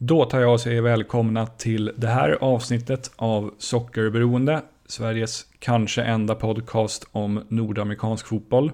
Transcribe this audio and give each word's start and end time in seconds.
Då 0.00 0.24
tar 0.24 0.40
jag 0.40 0.52
och 0.52 0.60
säger 0.60 0.82
välkomna 0.82 1.46
till 1.46 1.92
det 1.96 2.06
här 2.06 2.38
avsnittet 2.40 3.10
av 3.16 3.54
Sockerberoende, 3.58 4.62
Sveriges 4.86 5.46
kanske 5.58 6.02
enda 6.02 6.34
podcast 6.34 7.08
om 7.12 7.44
nordamerikansk 7.48 8.26
fotboll. 8.26 8.72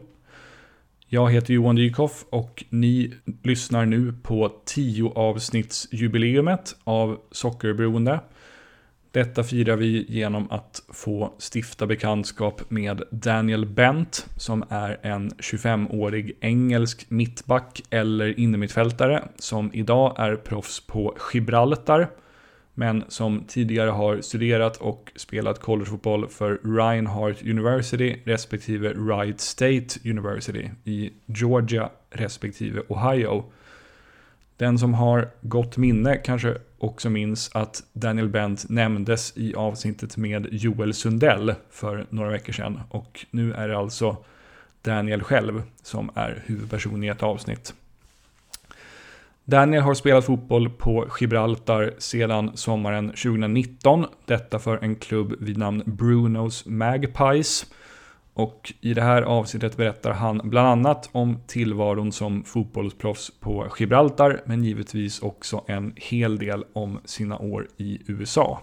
Jag 1.06 1.32
heter 1.32 1.54
Johan 1.54 1.76
Dykhoff 1.76 2.24
och 2.30 2.64
ni 2.68 3.14
lyssnar 3.42 3.86
nu 3.86 4.14
på 4.22 4.52
10 4.64 5.12
avsnittsjubileumet 5.14 6.76
av 6.84 7.18
Sockerberoende. 7.30 8.20
Detta 9.14 9.44
firar 9.44 9.76
vi 9.76 10.06
genom 10.08 10.50
att 10.50 10.82
få 10.88 11.32
stifta 11.38 11.86
bekantskap 11.86 12.70
med 12.70 13.02
Daniel 13.10 13.66
Bent 13.66 14.26
som 14.36 14.64
är 14.68 14.98
en 15.02 15.30
25-årig 15.30 16.36
engelsk 16.40 17.10
mittback 17.10 17.82
eller 17.90 18.40
innermittfältare 18.40 19.28
som 19.36 19.70
idag 19.74 20.14
är 20.18 20.36
proffs 20.36 20.86
på 20.86 21.16
Gibraltar 21.32 22.08
men 22.74 23.04
som 23.08 23.44
tidigare 23.48 23.90
har 23.90 24.20
studerat 24.20 24.76
och 24.76 25.12
spelat 25.16 25.60
collegefotboll 25.60 26.28
för 26.28 26.60
Reinhardt 26.76 27.42
University 27.42 28.16
respektive 28.24 28.92
Wright 28.94 29.40
State 29.40 30.10
University 30.10 30.70
i 30.84 31.10
Georgia 31.26 31.90
respektive 32.10 32.82
Ohio. 32.88 33.44
Den 34.56 34.78
som 34.78 34.94
har 34.94 35.30
gott 35.40 35.76
minne 35.76 36.16
kanske 36.16 36.58
också 36.84 37.10
minns 37.10 37.50
att 37.54 37.82
Daniel 37.92 38.28
Bent 38.28 38.68
nämndes 38.68 39.36
i 39.36 39.54
avsnittet 39.54 40.16
med 40.16 40.48
Joel 40.50 40.94
Sundell 40.94 41.54
för 41.70 42.06
några 42.10 42.30
veckor 42.30 42.52
sedan. 42.52 42.80
Och 42.88 43.26
nu 43.30 43.52
är 43.52 43.68
det 43.68 43.78
alltså 43.78 44.16
Daniel 44.82 45.22
själv 45.22 45.62
som 45.82 46.10
är 46.14 46.42
huvudperson 46.46 47.04
i 47.04 47.08
ett 47.08 47.22
avsnitt. 47.22 47.74
Daniel 49.44 49.82
har 49.82 49.94
spelat 49.94 50.24
fotboll 50.24 50.70
på 50.70 51.08
Gibraltar 51.20 51.94
sedan 51.98 52.56
sommaren 52.56 53.08
2019. 53.08 54.06
Detta 54.26 54.58
för 54.58 54.78
en 54.82 54.96
klubb 54.96 55.34
vid 55.40 55.58
namn 55.58 55.82
Brunos 55.86 56.66
Magpies. 56.66 57.66
Och 58.34 58.72
i 58.80 58.94
det 58.94 59.02
här 59.02 59.22
avsnittet 59.22 59.76
berättar 59.76 60.12
han 60.12 60.40
bland 60.44 60.68
annat 60.68 61.08
om 61.12 61.38
tillvaron 61.46 62.12
som 62.12 62.44
fotbollsproffs 62.44 63.32
på 63.40 63.66
Gibraltar, 63.78 64.42
men 64.46 64.64
givetvis 64.64 65.22
också 65.22 65.64
en 65.66 65.92
hel 65.96 66.38
del 66.38 66.64
om 66.72 67.00
sina 67.04 67.38
år 67.38 67.68
i 67.76 68.00
USA. 68.06 68.60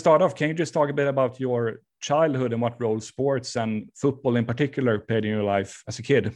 Start 0.00 0.22
off, 0.22 0.34
can 0.34 0.48
you 0.48 0.54
just 0.54 0.74
talk 0.74 0.90
a 0.90 0.92
bit 0.92 1.06
about 1.06 1.38
your 1.38 1.82
childhood 2.00 2.52
and 2.52 2.60
what 2.60 2.80
role 2.80 3.00
sports 3.00 3.56
and 3.56 3.90
football 3.94 4.36
in 4.36 4.44
particular 4.44 4.98
played 4.98 5.24
in 5.24 5.30
your 5.30 5.44
life 5.44 5.84
as 5.86 5.98
a 5.98 6.02
kid? 6.02 6.34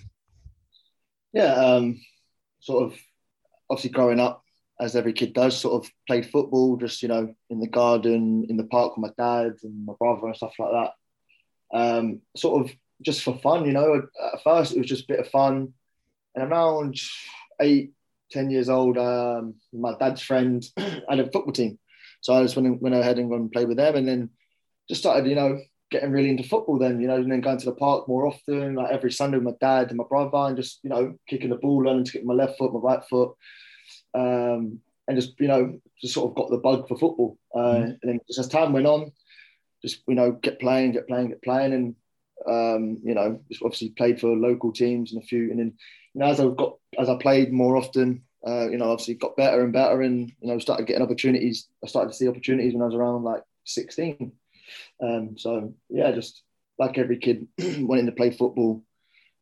Yeah, 1.33 1.55
um, 1.55 2.01
sort 2.61 2.85
of 2.85 2.99
obviously 3.69 3.91
growing 3.91 4.21
up 4.21 4.45
as 4.81 4.97
every 4.97 5.13
kid 5.13 5.33
does, 5.33 5.59
sort 5.59 5.85
of 5.85 5.91
played 6.07 6.27
football 6.27 6.77
just, 6.77 7.03
you 7.03 7.09
know, 7.09 7.35
in 7.51 7.61
the 7.61 7.69
garden, 7.69 8.47
in 8.49 8.57
the 8.57 8.65
park 8.65 8.97
with 8.97 9.11
my 9.11 9.25
dad 9.25 9.55
and 9.63 9.87
my 9.87 9.95
brother 9.99 10.27
and 10.27 10.37
stuff 10.37 10.55
like 10.59 10.71
that. 10.73 10.93
Um, 11.77 12.21
sort 12.37 12.65
of 12.65 12.77
just 13.03 13.23
for 13.23 13.39
fun, 13.39 13.65
you 13.65 13.73
know. 13.73 14.03
At 14.33 14.43
first, 14.43 14.73
it 14.73 14.79
was 14.79 14.89
just 14.89 15.05
a 15.05 15.13
bit 15.13 15.21
of 15.21 15.29
fun. 15.29 15.75
And 16.35 16.51
around 16.51 17.01
eight, 17.61 17.93
ten 18.31 18.51
years 18.51 18.69
old, 18.69 18.99
um, 18.99 19.55
my 19.73 19.95
dad's 19.99 20.23
friend 20.23 20.65
had 20.77 21.21
a 21.21 21.31
football 21.31 21.53
team. 21.53 21.79
So 22.25 22.33
I 22.33 22.43
just 22.43 22.57
went, 22.57 22.81
went 22.81 22.95
ahead 22.95 23.19
and 23.19 23.29
went 23.29 23.43
and 23.43 23.53
played 23.53 23.69
with 23.69 23.77
them, 23.77 23.97
and 23.97 24.09
then 24.09 24.31
just 24.89 25.03
started, 25.03 25.29
you 25.29 25.35
know, 25.35 25.61
getting 25.91 26.11
really 26.11 26.31
into 26.31 26.43
football. 26.43 26.79
Then, 26.79 26.99
you 26.99 27.07
know, 27.07 27.17
and 27.17 27.31
then 27.31 27.43
going 27.43 27.59
to 27.59 27.67
the 27.67 27.75
park 27.75 28.09
more 28.09 28.27
often, 28.27 28.77
like 28.77 28.91
every 28.91 29.13
Sunday 29.13 29.37
with 29.37 29.45
my 29.45 29.53
dad 29.61 29.89
and 29.89 29.99
my 29.99 30.05
brother, 30.09 30.39
and 30.49 30.57
just, 30.57 30.81
you 30.83 30.89
know, 30.89 31.19
kicking 31.29 31.51
the 31.51 31.57
ball, 31.57 31.85
learning 31.85 32.05
to 32.05 32.13
kick 32.13 32.25
my 32.25 32.33
left 32.33 32.57
foot, 32.57 32.73
my 32.73 32.81
right 32.81 33.05
foot, 33.11 33.33
um, 34.15 34.81
and 35.07 35.21
just, 35.21 35.39
you 35.39 35.49
know, 35.49 35.79
just 36.01 36.15
sort 36.15 36.31
of 36.31 36.35
got 36.35 36.49
the 36.49 36.57
bug 36.57 36.89
for 36.89 36.97
football. 36.97 37.37
Uh, 37.55 37.59
mm-hmm. 37.59 37.83
And 37.83 37.99
then 38.03 38.21
just 38.27 38.39
as 38.39 38.49
time 38.49 38.73
went 38.73 38.87
on, 38.87 39.13
just 39.83 40.01
you 40.09 40.15
know, 40.15 40.33
get 40.33 40.59
playing, 40.59 40.93
get 40.93 41.07
playing, 41.07 41.29
get 41.29 41.43
playing, 41.43 41.75
and 41.75 41.95
um, 42.49 43.01
you 43.05 43.15
know, 43.15 43.39
just 43.51 43.63
obviously 43.63 43.91
played 43.91 44.19
for 44.19 44.35
local 44.35 44.73
teams 44.73 45.13
and 45.13 45.23
a 45.23 45.27
few, 45.27 45.51
and 45.51 45.59
then 45.59 45.75
you 46.15 46.21
know, 46.21 46.27
as 46.27 46.41
I 46.41 46.49
got 46.49 46.79
as 46.99 47.11
I 47.11 47.17
played 47.17 47.53
more 47.53 47.77
often, 47.77 48.23
uh, 48.47 48.69
you 48.69 48.77
know, 48.77 48.91
obviously 48.91 49.15
got 49.15 49.37
better 49.37 49.63
and 49.63 49.73
better, 49.73 50.03
and 50.03 50.31
you 50.41 50.49
know, 50.49 50.59
started 50.59 50.87
getting 50.87 51.03
opportunities. 51.03 51.69
I 51.83 51.89
started 51.89 52.11
to 52.11 52.17
see 52.17 52.29
opportunities 52.29 52.75
when 52.75 52.83
I 52.83 52.87
was 52.87 52.95
around 52.95 53.25
like 53.25 53.43
16. 53.65 54.33
Um, 55.03 55.39
so 55.39 55.75
yeah, 55.89 56.13
just 56.13 56.43
like 56.79 56.99
every 56.99 57.19
kid 57.19 57.47
wanting 57.79 58.07
to 58.07 58.13
play 58.13 58.31
football, 58.31 58.83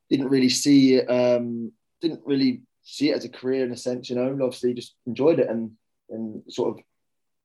didn't 0.08 0.28
really 0.28 0.48
see 0.48 0.94
it. 0.94 1.10
Um, 1.10 1.72
didn't 2.00 2.22
really 2.24 2.62
see 2.82 3.10
it 3.10 3.16
as 3.16 3.24
a 3.24 3.28
career 3.28 3.64
in 3.64 3.72
a 3.72 3.76
sense, 3.76 4.08
you 4.08 4.16
know. 4.16 4.32
Obviously, 4.32 4.74
just 4.74 4.94
enjoyed 5.06 5.40
it 5.40 5.48
and 5.48 5.72
and 6.08 6.42
sort 6.48 6.76
of 6.76 6.84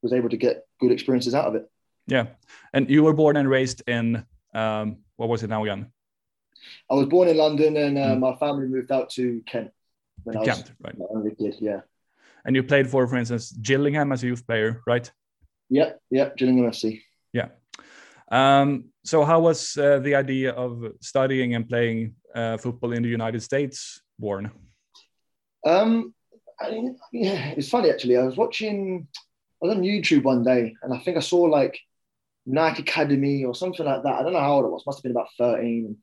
was 0.02 0.14
able 0.14 0.30
to 0.30 0.38
get 0.38 0.66
good 0.80 0.92
experiences 0.92 1.34
out 1.34 1.46
of 1.46 1.56
it. 1.56 1.70
Yeah, 2.06 2.28
and 2.74 2.90
you 2.90 3.04
were 3.04 3.14
born 3.14 3.36
and 3.36 3.50
raised 3.50 3.82
in 3.88 4.26
um, 4.54 4.98
what 5.16 5.30
was 5.30 5.42
it 5.42 5.50
now 5.50 5.64
again? 5.64 5.92
I 6.90 6.94
was 6.96 7.08
born 7.08 7.30
in 7.30 7.38
London, 7.38 7.78
and 7.78 7.98
uh, 7.98 8.16
mm. 8.16 8.20
my 8.20 8.36
family 8.36 8.68
moved 8.68 8.92
out 8.92 9.10
to 9.12 9.42
Kent 9.48 9.72
when 10.28 10.38
I 10.38 10.42
was 10.42 10.64
right? 10.84 10.96
only 11.10 11.36
kid. 11.36 11.56
Yeah. 11.60 11.82
And 12.46 12.56
you 12.56 12.64
played 12.64 12.90
for, 12.90 13.08
for 13.08 13.18
instance, 13.18 13.52
Gillingham 13.52 14.12
as 14.12 14.24
a 14.24 14.28
youth 14.28 14.46
player, 14.46 14.82
right? 14.86 15.10
Yep, 15.70 16.00
yep, 16.12 16.38
Gillingham 16.38 16.70
FC. 16.70 17.02
Yeah. 17.34 17.50
Um, 18.32 18.86
so, 19.04 19.24
how 19.24 19.40
was 19.40 19.78
uh, 19.78 20.00
the 20.00 20.16
idea 20.16 20.52
of 20.52 20.94
studying 21.02 21.56
and 21.56 21.68
playing 21.68 22.16
uh, 22.36 22.58
football 22.58 22.92
in 22.92 23.04
the 23.04 23.10
United 23.10 23.42
States 23.42 24.02
born? 24.20 24.52
Um, 25.66 26.14
I 26.60 26.82
yeah, 27.12 27.54
it's 27.56 27.70
funny 27.70 27.90
actually. 27.90 28.18
I 28.18 28.24
was 28.24 28.38
watching, 28.38 29.08
I 29.62 29.66
was 29.66 29.76
on 29.76 29.84
YouTube 29.84 30.24
one 30.24 30.44
day, 30.44 30.76
and 30.82 30.94
I 30.94 31.00
think 31.00 31.18
I 31.18 31.22
saw 31.22 31.42
like 31.44 31.80
Nike 32.46 32.82
Academy 32.82 33.46
or 33.46 33.56
something 33.56 33.86
like 33.86 34.04
that. 34.04 34.16
I 34.16 34.24
don't 34.24 34.34
know 34.34 34.40
how 34.40 34.56
old 34.56 34.66
I 34.66 34.70
was. 34.70 34.84
Must 34.86 35.00
have 35.00 35.04
been 35.04 35.12
about 35.12 35.30
thirteen, 35.38 35.98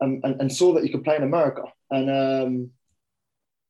and, 0.00 0.24
and, 0.24 0.40
and 0.40 0.52
saw 0.52 0.72
that 0.74 0.84
you 0.84 0.90
could 0.90 1.04
play 1.04 1.16
in 1.16 1.22
America. 1.22 1.64
And 1.90 2.10
um, 2.10 2.70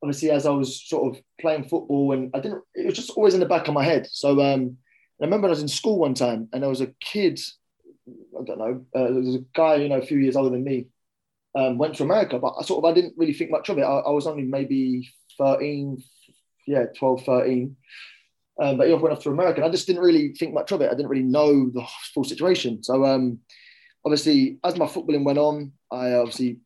obviously 0.02 0.30
as 0.30 0.46
I 0.46 0.50
was 0.50 0.82
sort 0.82 1.14
of 1.16 1.22
playing 1.40 1.64
football 1.64 2.12
and 2.12 2.30
I 2.34 2.40
didn't 2.40 2.62
it 2.74 2.86
was 2.86 2.94
just 2.94 3.10
always 3.10 3.34
in 3.34 3.40
the 3.40 3.46
back 3.46 3.68
of 3.68 3.74
my 3.74 3.84
head. 3.84 4.08
So 4.10 4.40
um, 4.40 4.76
I 5.20 5.24
remember 5.24 5.48
I 5.48 5.50
was 5.50 5.62
in 5.62 5.68
school 5.68 5.98
one 5.98 6.14
time 6.14 6.48
and 6.52 6.62
there 6.62 6.70
was 6.70 6.80
a 6.80 6.92
kid, 7.00 7.40
I 8.08 8.44
don't 8.44 8.58
know, 8.58 8.84
uh, 8.94 9.04
there 9.04 9.14
was 9.14 9.34
a 9.36 9.44
guy, 9.54 9.76
you 9.76 9.88
know, 9.88 9.98
a 9.98 10.06
few 10.06 10.18
years 10.18 10.36
older 10.36 10.50
than 10.50 10.64
me, 10.64 10.86
um, 11.54 11.78
went 11.78 11.96
to 11.96 12.04
America, 12.04 12.38
but 12.38 12.54
I 12.58 12.62
sort 12.62 12.84
of 12.84 12.90
I 12.90 12.94
didn't 12.94 13.14
really 13.16 13.32
think 13.32 13.50
much 13.50 13.68
of 13.68 13.78
it. 13.78 13.82
I, 13.82 13.98
I 13.98 14.10
was 14.10 14.26
only 14.26 14.44
maybe 14.44 15.10
13, 15.38 16.02
yeah, 16.66 16.84
12, 16.96 17.24
13. 17.24 17.76
Um, 18.60 18.76
but 18.76 18.88
he 18.88 18.94
went 18.94 19.12
off 19.12 19.22
to 19.22 19.30
America. 19.30 19.60
And 19.60 19.68
I 19.68 19.70
just 19.70 19.86
didn't 19.86 20.02
really 20.02 20.32
think 20.34 20.52
much 20.52 20.72
of 20.72 20.80
it. 20.80 20.90
I 20.90 20.94
didn't 20.94 21.08
really 21.08 21.22
know 21.22 21.70
the 21.70 21.86
full 22.12 22.24
situation. 22.24 22.82
So 22.82 23.04
um, 23.04 23.38
obviously, 24.04 24.58
as 24.64 24.76
my 24.76 24.86
footballing 24.86 25.24
went 25.24 25.38
on, 25.38 25.72
I 25.92 26.14
obviously 26.14 26.58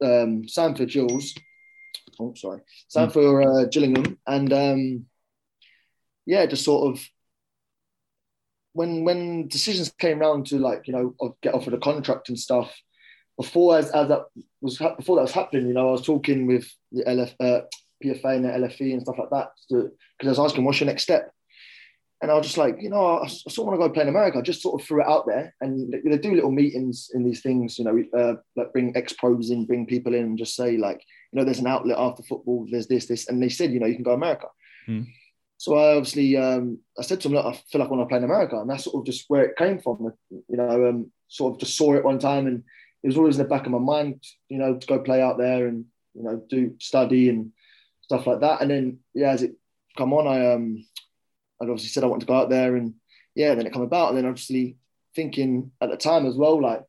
um, 0.00 0.46
signed 0.48 0.76
for 0.76 0.86
Jules 0.86 1.34
oh 2.20 2.34
sorry, 2.36 2.60
signed 2.88 3.10
mm. 3.10 3.14
for 3.14 3.42
uh, 3.42 3.64
Gillingham, 3.66 4.18
and 4.26 4.52
um, 4.52 5.06
yeah, 6.26 6.46
just 6.46 6.64
sort 6.64 6.92
of 6.92 7.04
when 8.72 9.04
when 9.04 9.48
decisions 9.48 9.92
came 9.98 10.20
around 10.20 10.46
to 10.46 10.58
like 10.58 10.86
you 10.86 10.92
know 10.92 11.36
get 11.42 11.54
offered 11.54 11.74
a 11.74 11.78
contract 11.78 12.28
and 12.28 12.38
stuff. 12.38 12.74
Before 13.36 13.78
as, 13.78 13.90
as 13.90 14.08
that 14.08 14.26
was 14.60 14.78
before 14.78 15.16
that 15.16 15.22
was 15.22 15.32
happening, 15.32 15.66
you 15.66 15.74
know, 15.74 15.88
I 15.88 15.92
was 15.92 16.04
talking 16.04 16.46
with 16.46 16.70
the 16.92 17.02
LF, 17.04 17.34
uh, 17.40 17.60
PFA 18.04 18.36
and 18.36 18.44
the 18.44 18.48
LFE 18.48 18.92
and 18.92 19.02
stuff 19.02 19.16
like 19.18 19.30
that 19.30 19.48
because 19.68 20.38
I 20.38 20.42
was 20.42 20.50
asking, 20.50 20.64
"What's 20.64 20.80
your 20.80 20.86
next 20.86 21.04
step?" 21.04 21.32
And 22.20 22.30
I 22.30 22.34
was 22.34 22.46
just 22.46 22.58
like, 22.58 22.76
you 22.80 22.88
know, 22.88 23.18
I, 23.18 23.24
I 23.24 23.26
sort 23.26 23.58
of 23.58 23.66
want 23.66 23.80
to 23.80 23.88
go 23.88 23.92
play 23.92 24.04
in 24.04 24.08
America. 24.08 24.38
I 24.38 24.42
just 24.42 24.62
sort 24.62 24.80
of 24.80 24.86
threw 24.86 25.02
it 25.02 25.08
out 25.08 25.26
there, 25.26 25.54
and 25.60 25.92
they 25.92 26.18
do 26.18 26.34
little 26.34 26.52
meetings 26.52 27.10
in 27.12 27.24
these 27.24 27.42
things, 27.42 27.78
you 27.78 27.84
know, 27.84 28.02
uh, 28.16 28.34
like 28.54 28.72
bring 28.72 28.96
ex 28.96 29.12
pros 29.12 29.50
in, 29.50 29.66
bring 29.66 29.86
people 29.86 30.14
in, 30.14 30.24
and 30.24 30.38
just 30.38 30.54
say 30.54 30.76
like, 30.76 31.02
you 31.32 31.38
know, 31.38 31.44
there's 31.44 31.60
an 31.60 31.66
outlet 31.66 31.98
after 31.98 32.22
football. 32.22 32.66
There's 32.70 32.86
this, 32.86 33.06
this, 33.06 33.28
and 33.28 33.42
they 33.42 33.48
said, 33.48 33.72
you 33.72 33.80
know, 33.80 33.86
you 33.86 33.94
can 33.94 34.04
go 34.04 34.12
America. 34.12 34.48
Mm. 34.86 35.06
So 35.56 35.76
I 35.76 35.96
obviously, 35.96 36.36
um, 36.36 36.78
I 36.98 37.02
said 37.02 37.20
to 37.20 37.28
them, 37.28 37.36
look, 37.36 37.46
I 37.46 37.52
feel 37.52 37.80
like 37.80 37.88
I 37.88 37.92
want 37.92 38.02
to 38.02 38.06
play 38.06 38.18
in 38.18 38.24
America, 38.24 38.58
and 38.58 38.68
that's 38.68 38.84
sort 38.84 38.96
of 38.96 39.06
just 39.06 39.24
where 39.28 39.44
it 39.44 39.56
came 39.56 39.80
from. 39.80 40.12
You 40.30 40.56
know, 40.56 40.88
um, 40.88 41.12
sort 41.28 41.54
of 41.54 41.60
just 41.60 41.76
saw 41.76 41.94
it 41.94 42.04
one 42.04 42.18
time, 42.18 42.46
and 42.46 42.64
it 43.02 43.06
was 43.06 43.16
always 43.16 43.36
in 43.38 43.44
the 43.44 43.48
back 43.48 43.64
of 43.64 43.72
my 43.72 43.78
mind, 43.78 44.22
you 44.48 44.58
know, 44.58 44.76
to 44.76 44.86
go 44.86 44.98
play 44.98 45.22
out 45.22 45.38
there 45.38 45.68
and 45.68 45.84
you 46.14 46.22
know 46.24 46.42
do 46.50 46.74
study 46.80 47.28
and 47.28 47.52
stuff 48.02 48.26
like 48.26 48.40
that. 48.40 48.60
And 48.60 48.70
then 48.70 48.98
yeah, 49.14 49.30
as 49.30 49.42
it 49.42 49.52
come 49.96 50.12
on, 50.12 50.26
I 50.26 50.52
um, 50.52 50.84
I 51.60 51.64
obviously 51.64 51.88
said 51.88 52.04
I 52.04 52.08
wanted 52.08 52.26
to 52.26 52.32
go 52.32 52.36
out 52.36 52.50
there, 52.50 52.76
and 52.76 52.94
yeah, 53.34 53.54
then 53.54 53.66
it 53.66 53.72
come 53.72 53.82
about, 53.82 54.08
and 54.08 54.18
then 54.18 54.26
obviously 54.26 54.76
thinking 55.14 55.70
at 55.80 55.90
the 55.90 55.96
time 55.96 56.26
as 56.26 56.34
well, 56.34 56.60
like 56.60 56.82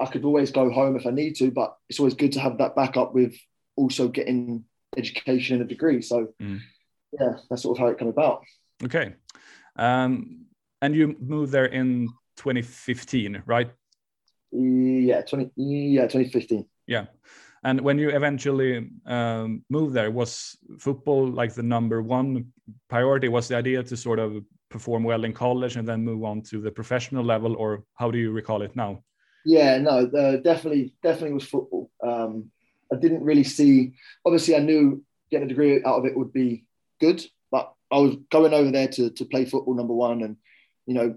I 0.00 0.06
could 0.06 0.24
always 0.24 0.50
go 0.50 0.70
home 0.70 0.96
if 0.96 1.06
I 1.06 1.10
need 1.10 1.34
to, 1.36 1.50
but 1.50 1.76
it's 1.88 1.98
always 1.98 2.14
good 2.14 2.32
to 2.32 2.40
have 2.40 2.58
that 2.58 2.76
backup 2.76 3.14
with 3.14 3.34
also 3.76 4.08
getting 4.08 4.64
education 4.96 5.56
and 5.56 5.64
a 5.64 5.68
degree. 5.68 6.02
So 6.02 6.28
mm. 6.40 6.60
yeah, 7.18 7.36
that's 7.48 7.62
sort 7.62 7.78
of 7.78 7.80
how 7.80 7.88
it 7.88 7.98
came 7.98 8.08
about. 8.08 8.42
Okay, 8.84 9.14
um, 9.76 10.46
and 10.82 10.94
you 10.94 11.16
moved 11.20 11.52
there 11.52 11.66
in 11.66 12.08
2015, 12.36 13.42
right? 13.46 13.70
Yeah, 14.52 15.22
20 15.22 15.50
yeah 15.56 16.02
2015. 16.02 16.66
Yeah, 16.86 17.06
and 17.64 17.80
when 17.80 17.98
you 17.98 18.10
eventually 18.10 18.90
um, 19.06 19.64
moved 19.68 19.94
there, 19.94 20.10
was 20.10 20.56
football 20.78 21.26
like 21.26 21.54
the 21.54 21.62
number 21.62 22.02
one 22.02 22.52
priority? 22.88 23.28
Was 23.28 23.48
the 23.48 23.56
idea 23.56 23.82
to 23.82 23.96
sort 23.96 24.18
of 24.18 24.44
perform 24.70 25.04
well 25.04 25.24
in 25.24 25.32
college 25.32 25.76
and 25.76 25.86
then 25.86 26.04
move 26.04 26.24
on 26.24 26.42
to 26.42 26.60
the 26.60 26.70
professional 26.70 27.24
level, 27.24 27.56
or 27.56 27.84
how 27.94 28.10
do 28.10 28.18
you 28.18 28.30
recall 28.30 28.62
it 28.62 28.74
now? 28.76 29.02
Yeah, 29.44 29.78
no, 29.78 30.06
uh, 30.06 30.36
definitely, 30.38 30.94
definitely 31.02 31.34
was 31.34 31.44
football. 31.44 31.90
Um, 32.02 32.50
I 32.96 33.00
didn't 33.00 33.24
really 33.24 33.44
see. 33.44 33.92
Obviously, 34.24 34.56
I 34.56 34.60
knew 34.60 35.04
getting 35.30 35.46
a 35.46 35.48
degree 35.48 35.82
out 35.84 35.98
of 35.98 36.06
it 36.06 36.16
would 36.16 36.32
be 36.32 36.64
good, 37.00 37.24
but 37.50 37.72
I 37.90 37.98
was 37.98 38.16
going 38.30 38.54
over 38.54 38.70
there 38.70 38.88
to 38.88 39.10
to 39.10 39.24
play 39.24 39.44
football 39.44 39.74
number 39.74 39.94
one, 39.94 40.22
and 40.22 40.36
you 40.86 40.94
know, 40.94 41.16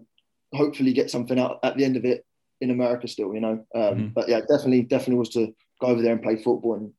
hopefully 0.53 0.93
get 0.93 1.11
something 1.11 1.39
out 1.39 1.59
at 1.63 1.77
the 1.77 1.85
end 1.85 1.95
of 1.95 2.05
it 2.05 2.25
in 2.61 2.71
America 2.71 3.07
still. 3.07 3.33
You 3.33 3.41
know, 3.41 3.65
um, 3.73 3.81
mm-hmm. 3.81 4.07
but 4.07 4.29
yeah, 4.29 4.41
definitely, 4.41 4.83
definitely 4.83 5.15
was 5.15 5.29
to 5.29 5.53
go 5.79 5.87
over 5.87 6.01
there 6.01 6.13
and 6.13 6.23
play 6.23 6.35
football. 6.35 6.75
And 6.75 6.93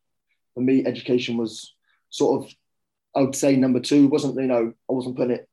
for 0.54 0.60
me, 0.60 0.84
education 0.86 1.36
was 1.36 1.74
sort 2.08 2.42
of, 2.42 2.52
I 3.14 3.20
would 3.20 3.36
say, 3.36 3.56
number 3.56 3.80
two. 3.80 4.04
It 4.04 4.10
wasn't 4.10 4.36
you 4.36 4.46
know, 4.46 4.72
I 4.88 4.92
wasn't 4.92 5.16
putting 5.16 5.36
it 5.36 5.48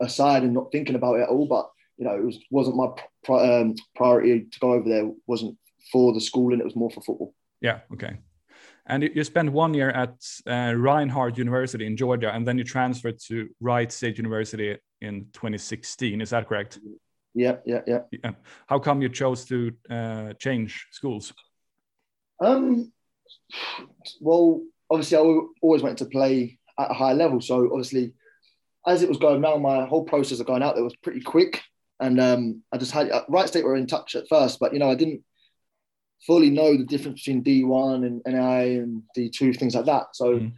aside 0.00 0.42
and 0.42 0.54
not 0.54 0.72
thinking 0.72 0.94
about 0.94 1.16
it 1.16 1.22
at 1.22 1.28
all, 1.28 1.46
but 1.46 1.70
you 1.96 2.04
know, 2.04 2.14
it 2.14 2.24
was 2.24 2.38
wasn't 2.50 2.76
my 2.76 2.88
um, 3.28 3.74
priority 3.96 4.46
to 4.50 4.60
go 4.60 4.72
over 4.72 4.88
there. 4.88 5.06
It 5.06 5.14
wasn't 5.26 5.58
for 5.92 6.12
the 6.12 6.20
schooling; 6.20 6.60
it 6.60 6.64
was 6.64 6.76
more 6.76 6.90
for 6.90 7.02
football. 7.02 7.34
Yeah. 7.60 7.80
Okay. 7.92 8.18
And 8.88 9.02
you 9.02 9.22
spent 9.22 9.52
one 9.52 9.74
year 9.74 9.90
at 9.90 10.14
uh, 10.46 10.74
Reinhardt 10.74 11.36
University 11.36 11.86
in 11.86 11.96
Georgia, 11.96 12.34
and 12.34 12.48
then 12.48 12.56
you 12.56 12.64
transferred 12.64 13.18
to 13.26 13.48
Wright 13.60 13.92
State 13.92 14.16
University 14.16 14.78
in 15.02 15.26
2016. 15.34 16.22
Is 16.22 16.30
that 16.30 16.48
correct? 16.48 16.78
Yeah, 17.34 17.56
yeah, 17.66 17.82
yeah. 17.86 18.00
yeah. 18.10 18.32
How 18.66 18.78
come 18.78 19.02
you 19.02 19.10
chose 19.10 19.44
to 19.46 19.72
uh, 19.90 20.32
change 20.34 20.86
schools? 20.90 21.34
Um, 22.40 22.90
well, 24.20 24.62
obviously, 24.90 25.18
I 25.18 25.40
always 25.60 25.82
wanted 25.82 25.98
to 25.98 26.06
play 26.06 26.58
at 26.78 26.90
a 26.90 26.94
high 26.94 27.12
level. 27.12 27.42
So 27.42 27.68
obviously, 27.70 28.14
as 28.86 29.02
it 29.02 29.08
was 29.08 29.18
going 29.18 29.42
now, 29.42 29.58
my 29.58 29.84
whole 29.84 30.04
process 30.04 30.40
of 30.40 30.46
going 30.46 30.62
out 30.62 30.76
there 30.76 30.84
was 30.84 30.96
pretty 30.96 31.20
quick. 31.20 31.62
And 32.00 32.20
um, 32.20 32.62
I 32.72 32.78
just 32.78 32.92
had 32.92 33.10
Wright 33.28 33.48
State 33.48 33.64
were 33.64 33.76
in 33.76 33.86
touch 33.86 34.14
at 34.14 34.28
first, 34.28 34.60
but 34.60 34.72
you 34.72 34.78
know 34.78 34.90
I 34.90 34.94
didn't 34.94 35.22
fully 36.26 36.50
know 36.50 36.76
the 36.76 36.84
difference 36.84 37.22
between 37.22 37.44
D1 37.44 38.06
and 38.06 38.22
NI 38.26 38.76
and 38.78 39.02
D2 39.16 39.58
things 39.58 39.74
like 39.74 39.86
that. 39.86 40.14
So 40.14 40.38
mm. 40.38 40.52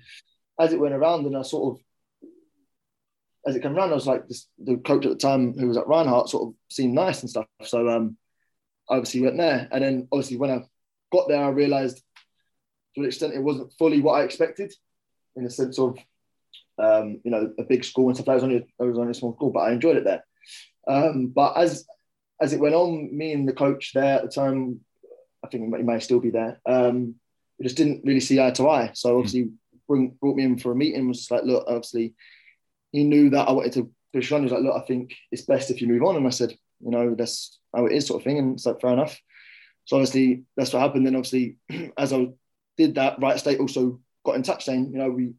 as 0.59 0.73
it 0.73 0.81
went 0.81 0.95
around, 0.95 1.27
and 1.27 1.37
I 1.37 1.43
sort 1.43 1.75
of 1.75 1.85
as 3.47 3.57
it 3.57 3.63
came 3.63 3.75
around, 3.77 3.91
I 3.91 3.95
was 3.95 4.07
like 4.07 4.29
this, 4.29 4.47
the 4.59 4.77
coach 4.77 5.07
at 5.07 5.13
the 5.13 5.17
time 5.17 5.55
who 5.55 5.69
was 5.69 5.77
at 5.77 5.87
Reinhardt 5.87 6.29
sort 6.29 6.49
of 6.49 6.55
seemed 6.71 6.95
nice 6.95 7.21
and 7.23 7.31
stuff. 7.31 7.47
So 7.63 7.89
um, 7.89 8.17
I 8.89 8.97
obviously 8.97 9.23
went 9.23 9.39
there, 9.39 9.69
and 9.71 9.83
then 9.83 10.09
obviously 10.13 10.37
when 10.37 10.51
I 10.51 10.63
got 11.13 11.29
there, 11.29 11.43
I 11.43 11.49
realised 11.49 12.03
to 12.95 13.01
an 13.01 13.07
extent 13.07 13.35
it 13.35 13.43
wasn't 13.43 13.73
fully 13.79 14.01
what 14.01 14.21
I 14.21 14.25
expected, 14.25 14.73
in 15.37 15.45
the 15.45 15.51
sense 15.51 15.79
of 15.79 15.97
um, 16.79 17.21
you 17.25 17.31
know 17.31 17.53
a 17.59 17.65
big 17.65 17.85
school 17.85 18.09
and 18.09 18.17
stuff. 18.17 18.29
I 18.29 18.35
was 18.35 18.43
only 18.43 18.57
it 18.57 18.67
was 18.79 18.99
only 18.99 19.13
a 19.13 19.15
small 19.15 19.35
school, 19.35 19.51
but 19.51 19.61
I 19.61 19.73
enjoyed 19.73 19.97
it 19.97 20.05
there. 20.05 20.25
Um, 20.87 21.29
but 21.29 21.57
as 21.57 21.87
as 22.41 22.53
it 22.53 22.61
went 22.61 22.75
on, 22.75 23.17
me 23.17 23.33
and 23.33 23.49
the 23.49 23.53
coach 23.53 23.93
there 23.95 24.17
at 24.17 24.23
the 24.23 24.29
time, 24.29 24.81
I 25.45 25.49
think 25.49 25.75
he 25.75 25.83
may 25.83 26.01
still 26.01 26.21
be 26.21 26.31
there. 26.31 26.61
Um, 26.67 27.15
we 27.59 27.65
just 27.65 27.77
didn't 27.77 28.03
really 28.05 28.21
see 28.21 28.41
eye 28.41 28.51
to 28.53 28.69
eye. 28.69 28.91
So 28.95 29.11
hmm. 29.11 29.17
obviously, 29.19 29.51
bring, 29.89 30.17
brought 30.21 30.37
me 30.37 30.45
in 30.45 30.59
for 30.59 30.73
a 30.73 30.77
meeting. 30.77 31.09
Was 31.09 31.19
just 31.19 31.31
like, 31.31 31.45
look, 31.45 31.65
obviously, 31.67 32.15
he 32.93 33.05
knew 33.05 33.31
that 33.31 33.49
I 33.49 33.53
wanted 33.53 33.73
to 33.75 33.91
push 34.13 34.33
on. 34.33 34.41
He 34.41 34.45
was 34.45 34.53
like, 34.53 34.63
look, 34.63 34.83
I 34.83 34.87
think 34.87 35.15
it's 35.31 35.43
best 35.43 35.71
if 35.71 35.81
you 35.81 35.89
move 35.89 36.03
on. 36.03 36.17
And 36.17 36.27
I 36.27 36.31
said, 36.31 36.55
you 36.81 36.91
know, 36.91 37.15
that's 37.15 37.59
how 37.75 37.87
it 37.87 37.93
is, 37.93 38.07
sort 38.07 38.21
of 38.21 38.25
thing. 38.25 38.39
And 38.39 38.55
it's 38.55 38.67
like, 38.67 38.81
fair 38.81 38.93
enough. 38.93 39.19
So 39.85 39.97
obviously, 39.97 40.45
that's 40.57 40.73
what 40.73 40.81
happened. 40.81 41.07
Then 41.07 41.17
obviously, 41.17 41.57
as 41.99 42.13
I 42.13 42.29
did 42.77 42.95
that, 42.95 43.21
Wright 43.21 43.39
State 43.39 43.61
also 43.61 44.01
got 44.25 44.37
in 44.37 44.43
touch 44.43 44.65
saying, 44.65 44.91
you 44.93 44.99
know, 44.99 45.11
we 45.11 45.35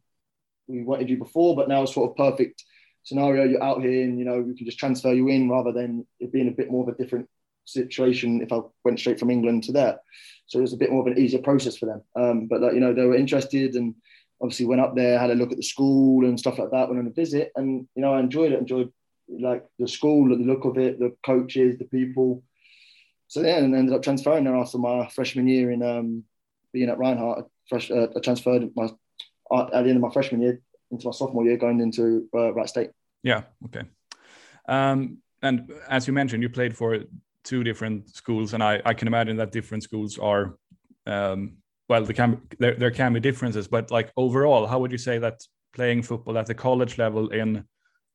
we 0.68 0.84
wanted 0.84 1.10
you 1.10 1.18
before, 1.18 1.56
but 1.56 1.68
now 1.68 1.84
it's 1.84 1.94
sort 1.94 2.10
of 2.10 2.18
perfect 2.18 2.64
scenario. 3.04 3.44
You're 3.44 3.64
out 3.64 3.82
here, 3.82 4.04
and 4.04 4.18
you 4.18 4.26
know 4.26 4.42
we 4.42 4.56
can 4.56 4.66
just 4.66 4.80
transfer 4.80 5.14
you 5.14 5.28
in 5.28 5.50
rather 5.50 5.72
than 5.72 6.06
it 6.20 6.32
being 6.32 6.48
a 6.48 6.52
bit 6.52 6.72
more 6.72 6.84
of 6.84 6.94
a 6.94 6.98
different 6.98 7.28
situation 7.74 8.42
if 8.42 8.52
I 8.52 8.60
went 8.84 9.00
straight 9.00 9.20
from 9.20 9.30
England 9.30 9.64
to 9.66 9.72
there. 9.72 10.00
So 10.48 10.60
it 10.60 10.64
was 10.64 10.74
a 10.74 10.78
bit 10.78 10.92
more 10.92 11.02
of 11.02 11.08
an 11.08 11.18
easier 11.18 11.42
process 11.42 11.78
for 11.78 11.86
them. 11.86 12.02
Um, 12.16 12.48
but 12.48 12.62
like, 12.62 12.74
you 12.74 12.80
know 12.80 12.94
they 12.94 13.06
were 13.06 13.16
interested 13.16 13.76
and 13.76 13.96
obviously 14.42 14.66
went 14.66 14.82
up 14.82 14.96
there, 14.96 15.20
had 15.20 15.32
a 15.32 15.36
look 15.36 15.52
at 15.52 15.58
the 15.58 15.64
school 15.64 16.26
and 16.26 16.40
stuff 16.40 16.60
like 16.60 16.72
that. 16.72 16.88
Went 16.88 17.00
on 17.00 17.08
a 17.08 17.12
visit, 17.12 17.52
and 17.56 17.88
you 17.96 18.02
know 18.02 18.14
I 18.14 18.20
enjoyed 18.20 18.52
it. 18.52 18.60
Enjoyed 18.60 18.92
like 19.30 19.66
the 19.80 19.88
school, 19.88 20.30
the 20.30 20.44
look 20.44 20.66
of 20.66 20.78
it, 20.78 21.00
the 21.00 21.16
coaches, 21.26 21.78
the 21.78 21.86
people. 21.86 22.44
So 23.28 23.42
yeah, 23.42 23.58
and 23.58 23.74
ended 23.76 23.96
up 23.96 24.04
transferring 24.04 24.44
there 24.44 24.56
after 24.56 24.78
my 24.78 25.08
freshman 25.08 25.48
year 25.48 25.72
in 25.72 25.82
um, 25.84 26.24
being 26.74 26.90
at 26.90 26.98
Reinhardt. 26.98 27.48
Fresh, 27.70 27.90
uh, 27.90 28.08
I 28.16 28.20
transferred 28.20 28.70
my 28.76 28.90
at 29.54 29.72
the 29.72 29.78
end 29.78 29.98
of 29.98 30.02
my 30.02 30.12
freshman 30.12 30.42
year 30.42 30.62
into 30.92 31.08
my 31.08 31.12
sophomore 31.12 31.46
year, 31.46 31.58
going 31.58 31.80
into 31.80 32.28
uh, 32.34 32.54
Wright 32.54 32.68
State. 32.68 32.92
Yeah. 33.24 33.44
Okay. 33.66 33.84
Um, 34.68 35.20
and 35.42 35.72
as 35.90 36.08
you 36.08 36.14
mentioned, 36.14 36.44
you 36.44 36.50
played 36.50 36.76
for 36.76 36.98
two 37.44 37.64
different 37.64 38.10
schools, 38.10 38.54
and 38.54 38.64
I, 38.64 38.82
I 38.86 38.94
can 38.94 39.08
imagine 39.08 39.38
that 39.38 39.52
different 39.52 39.84
schools 39.84 40.18
are, 40.18 40.56
um, 41.06 41.58
well, 41.90 42.04
there 42.04 42.14
can 42.14 42.42
there, 42.60 42.76
there 42.76 42.92
can 42.92 43.14
be 43.14 43.20
differences, 43.20 43.68
but 43.68 43.92
like 43.92 44.12
overall, 44.18 44.68
how 44.68 44.80
would 44.80 44.92
you 44.92 44.98
say 44.98 45.18
that 45.20 45.42
playing 45.74 46.04
football 46.04 46.38
at 46.38 46.46
the 46.46 46.54
college 46.54 46.98
level 46.98 47.30
in 47.30 47.64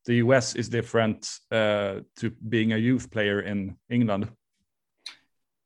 the 0.05 0.17
US 0.17 0.55
is 0.55 0.69
different 0.69 1.29
uh, 1.51 2.01
to 2.17 2.31
being 2.49 2.73
a 2.73 2.77
youth 2.77 3.11
player 3.11 3.41
in 3.41 3.77
England? 3.91 4.31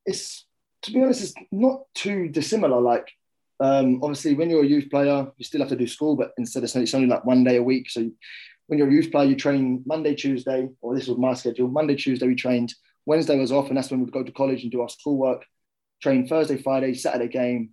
It's 0.05 0.45
to 0.83 0.91
be 0.91 1.01
honest, 1.01 1.23
it's 1.23 1.33
not 1.51 1.81
too 1.93 2.27
dissimilar. 2.29 2.81
Like 2.81 3.11
um, 3.59 3.99
obviously, 4.01 4.33
when 4.33 4.49
you're 4.49 4.63
a 4.63 4.67
youth 4.67 4.89
player, 4.89 5.31
you 5.37 5.45
still 5.45 5.61
have 5.61 5.69
to 5.69 5.75
do 5.75 5.87
school, 5.87 6.15
but 6.15 6.31
instead 6.37 6.63
of 6.63 6.75
it's 6.75 6.95
only 6.95 7.07
like 7.07 7.23
one 7.23 7.43
day 7.43 7.57
a 7.57 7.63
week. 7.63 7.89
So 7.89 8.09
when 8.67 8.79
you're 8.79 8.89
a 8.89 8.91
youth 8.91 9.11
player, 9.11 9.29
you 9.29 9.35
train 9.35 9.83
Monday, 9.85 10.15
Tuesday, 10.15 10.67
or 10.81 10.95
this 10.95 11.07
was 11.07 11.17
my 11.17 11.33
schedule. 11.35 11.67
Monday, 11.67 11.95
Tuesday, 11.95 12.27
we 12.27 12.35
trained. 12.35 12.73
Wednesday 13.05 13.39
was 13.39 13.51
off, 13.51 13.69
and 13.69 13.77
that's 13.77 13.91
when 13.91 14.01
we'd 14.01 14.13
go 14.13 14.23
to 14.23 14.31
college 14.31 14.63
and 14.63 14.71
do 14.71 14.81
our 14.81 14.89
schoolwork. 14.89 15.45
Train 16.01 16.27
Thursday, 16.27 16.57
Friday, 16.57 16.93
Saturday 16.93 17.27
game, 17.27 17.71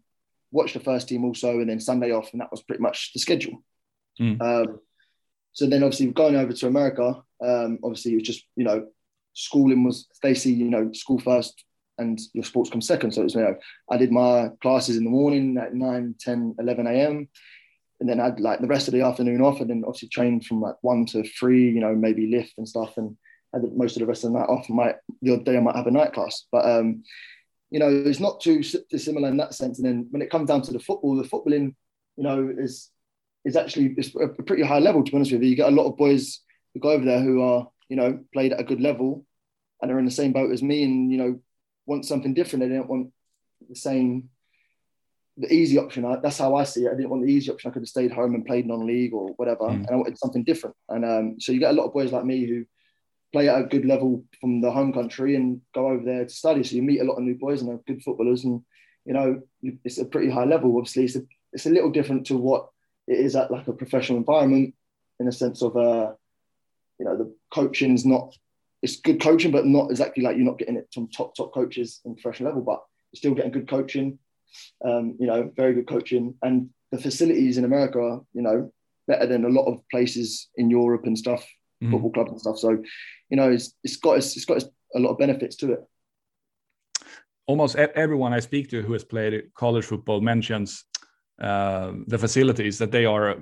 watch 0.51 0.75
the 0.75 0.81
first 0.81 1.09
team 1.09 1.25
also, 1.25 1.61
and 1.61 1.69
then 1.69 1.81
Sunday 1.81 2.13
off, 2.13 2.33
and 2.33 2.41
that 2.41 2.51
was 2.51 2.63
pretty 2.63 2.83
much 2.83 3.13
the 3.13 3.21
schedule. 3.21 3.63
Mm. 4.21 4.41
Um, 4.41 4.81
so 5.53 5.67
then, 5.67 5.83
obviously, 5.83 6.07
going 6.13 6.37
over 6.37 6.53
to 6.53 6.67
America, 6.67 7.23
um, 7.43 7.79
obviously, 7.83 8.13
it 8.13 8.17
was 8.17 8.25
just 8.25 8.45
you 8.57 8.65
know, 8.65 8.87
schooling 9.33 9.85
was 9.85 10.09
they 10.23 10.35
see 10.35 10.53
you 10.53 10.71
know 10.71 10.93
school 10.93 11.19
first, 11.19 11.65
and 11.99 12.21
your 12.33 12.45
sports 12.45 12.71
come 12.71 12.81
second. 12.81 13.13
So 13.13 13.21
it 13.21 13.25
was, 13.25 13.35
you 13.35 13.43
know, 13.43 13.57
I 13.91 13.97
did 13.97 14.13
my 14.13 14.51
classes 14.63 14.97
in 14.97 15.05
the 15.05 15.11
morning 15.11 15.59
at 15.59 15.75
9, 15.75 16.15
10, 16.19 16.55
11 16.59 16.87
a.m. 16.87 17.29
And 18.01 18.09
then 18.09 18.21
I'd 18.21 18.39
like 18.39 18.61
the 18.61 18.69
rest 18.69 18.87
of 18.87 18.95
the 18.95 19.03
afternoon 19.03 19.43
off 19.43 19.61
and 19.61 19.69
then 19.69 19.83
obviously 19.85 20.09
trained 20.09 20.47
from 20.47 20.61
like 20.61 20.77
one 20.83 21.05
to 21.07 21.25
three, 21.25 21.69
you 21.71 21.81
know, 21.81 21.95
maybe 21.95 22.29
lift 22.29 22.55
and 22.57 22.69
stuff. 22.69 22.97
And 22.97 23.17
had 23.53 23.63
most 23.77 23.97
of 23.97 24.01
the 24.01 24.07
rest 24.07 24.25
of 24.25 24.33
the 24.33 24.39
night 24.39 24.49
off. 24.49 24.69
Might 24.69 24.97
the 25.23 25.35
other 25.35 25.45
day 25.45 25.57
I 25.57 25.61
might 25.61 25.77
have 25.77 25.87
a 25.87 25.91
night 25.91 26.13
class, 26.13 26.45
but 26.53 26.65
um, 26.69 27.03
you 27.71 27.79
know, 27.79 27.89
it's 27.89 28.21
not 28.21 28.41
too 28.41 28.63
dissimilar 28.91 29.29
in 29.29 29.37
that 29.39 29.55
sense. 29.55 29.79
And 29.79 29.87
then 29.87 30.07
when 30.11 30.23
it 30.23 30.31
comes 30.31 30.49
down 30.49 30.63
to 30.63 30.73
the 30.73 30.79
football, 30.79 31.17
the 31.17 31.29
footballing, 31.29 31.75
you 32.17 32.25
know, 32.25 32.53
is 32.59 32.91
is 33.45 33.57
actually 33.57 33.95
it's 33.97 34.15
a 34.15 34.29
pretty 34.43 34.63
high 34.63 34.79
level. 34.79 35.03
To 35.03 35.11
be 35.11 35.17
honest 35.17 35.33
with 35.33 35.43
you, 35.43 35.51
you 35.51 35.57
get 35.57 35.73
a 35.73 35.77
lot 35.77 35.89
of 35.89 35.97
boys 35.97 36.41
who 36.75 36.81
go 36.81 36.91
over 36.91 37.05
there 37.05 37.21
who 37.21 37.43
are 37.43 37.69
you 37.89 37.97
know 37.97 38.21
played 38.33 38.53
at 38.53 38.61
a 38.61 38.65
good 38.65 38.81
level 38.81 39.25
and 39.81 39.91
are 39.91 39.99
in 39.99 40.05
the 40.05 40.11
same 40.11 40.33
boat 40.33 40.53
as 40.53 40.63
me, 40.63 40.83
and 40.83 41.11
you 41.11 41.19
know 41.19 41.41
want 41.87 42.05
something 42.05 42.35
different. 42.35 42.65
They 42.65 42.75
don't 42.75 42.89
want 42.89 43.11
the 43.69 43.77
same, 43.77 44.29
the 45.37 45.53
easy 45.53 45.79
option. 45.79 46.05
I, 46.05 46.17
that's 46.23 46.39
how 46.39 46.55
I 46.55 46.65
see 46.65 46.85
it. 46.85 46.93
I 46.93 46.95
didn't 46.95 47.11
want 47.11 47.25
the 47.25 47.33
easy 47.33 47.51
option. 47.51 47.71
I 47.71 47.73
could 47.73 47.83
have 47.83 47.89
stayed 47.89 48.13
home 48.13 48.35
and 48.35 48.47
played 48.47 48.67
non-league 48.67 49.15
or 49.15 49.29
whatever, 49.37 49.65
mm. 49.65 49.75
and 49.75 49.91
I 49.91 49.97
wanted 49.97 50.19
something 50.19 50.45
different. 50.45 50.77
And 50.89 51.05
um, 51.05 51.41
so 51.41 51.53
you 51.53 51.61
get 51.61 51.71
a 51.71 51.75
lot 51.75 51.87
of 51.87 51.93
boys 51.93 52.13
like 52.13 52.25
me 52.25 52.47
who 52.47 52.65
play 53.33 53.49
at 53.49 53.61
a 53.61 53.65
good 53.65 53.85
level 53.85 54.25
from 54.41 54.61
the 54.61 54.71
home 54.71 54.93
country 54.93 55.37
and 55.37 55.61
go 55.75 55.89
over 55.89 56.05
there 56.05 56.25
to 56.25 56.31
study. 56.31 56.63
So 56.63 56.77
you 56.77 56.83
meet 56.83 57.01
a 57.01 57.05
lot 57.05 57.17
of 57.17 57.25
new 57.25 57.35
boys 57.35 57.61
and 57.61 57.71
they're 57.71 57.81
good 57.87 58.03
footballers, 58.03 58.45
and 58.45 58.63
you 59.05 59.13
know 59.15 59.41
it's 59.63 59.99
a 59.99 60.05
pretty 60.05 60.31
high 60.31 60.45
level. 60.45 60.77
Obviously, 60.77 61.05
it's 61.05 61.17
a 61.17 61.23
it's 61.53 61.67
a 61.67 61.71
little 61.71 61.91
different 61.91 62.27
to 62.27 62.37
what 62.37 62.69
it 63.07 63.19
is 63.19 63.37
at 63.37 63.51
like 63.51 63.69
a 63.69 63.73
professional 63.73 64.19
environment 64.19 64.75
in 65.21 65.29
a 65.29 65.33
sense 65.33 65.63
of 65.63 65.77
uh, 65.77 66.13
you 66.99 67.05
know 67.05 67.17
the 67.17 67.35
coaching 67.51 67.95
is 67.95 68.05
not 68.05 68.35
it's 68.83 69.01
good 69.01 69.21
coaching, 69.21 69.51
but 69.51 69.67
not 69.67 69.91
exactly 69.91 70.23
like 70.23 70.37
you're 70.37 70.47
not 70.47 70.59
getting 70.59 70.77
it 70.77 70.89
from 70.93 71.09
top 71.09 71.35
top 71.35 71.53
coaches 71.53 72.01
in 72.05 72.15
professional 72.15 72.51
level, 72.51 72.63
but 72.63 72.83
you're 73.13 73.19
still 73.19 73.35
getting 73.35 73.51
good 73.51 73.69
coaching. 73.69 74.19
Um, 74.85 75.17
you 75.19 75.27
know, 75.27 75.51
very 75.57 75.75
good 75.75 75.89
coaching, 75.89 76.35
and 76.43 76.71
the 76.91 76.99
facilities 76.99 77.59
in 77.59 77.65
America 77.65 77.99
are 77.99 78.21
you 78.33 78.43
know 78.43 78.73
better 79.07 79.27
than 79.27 79.45
a 79.45 79.49
lot 79.49 79.65
of 79.65 79.81
places 79.91 80.49
in 80.57 80.71
Europe 80.71 81.07
and 81.07 81.19
stuff, 81.19 81.47
mm. 81.83 81.91
football 81.91 82.13
clubs 82.13 82.31
and 82.33 82.41
stuff. 82.41 82.59
So, 82.59 82.83
you 83.31 83.37
know, 83.37 83.51
it's 83.51 83.75
it's 83.85 83.97
got 83.97 84.19
it's, 84.19 84.37
it's 84.37 84.45
got 84.45 84.63
a 84.95 84.99
lot 84.99 85.11
of 85.11 85.19
benefits 85.19 85.57
to 85.57 85.73
it. 85.73 85.81
Almost 87.47 87.77
everyone 87.77 88.33
I 88.33 88.41
speak 88.41 88.69
to 88.71 88.83
who 88.83 88.93
has 88.93 89.05
played 89.05 89.51
college 89.55 89.85
football 89.85 90.21
mentions 90.21 90.85
uh, 91.41 91.93
the 92.07 92.19
facilities 92.19 92.79
that 92.79 92.91
they 92.91 93.07
are 93.07 93.37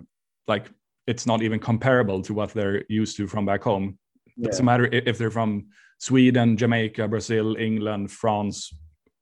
like 0.46 0.70
it's 1.06 1.26
not 1.26 1.42
even 1.42 1.58
comparable 1.58 2.22
to 2.22 2.34
what 2.34 2.52
they're 2.52 2.84
used 2.88 3.16
to 3.16 3.26
from 3.26 3.46
back 3.46 3.62
home. 3.62 3.98
Yeah. 4.36 4.50
Doesn't 4.50 4.64
matter 4.64 4.88
if 4.92 5.18
they're 5.18 5.30
from 5.30 5.68
Sweden, 5.98 6.56
Jamaica, 6.56 7.08
Brazil, 7.08 7.56
England, 7.56 8.10
France, 8.10 8.72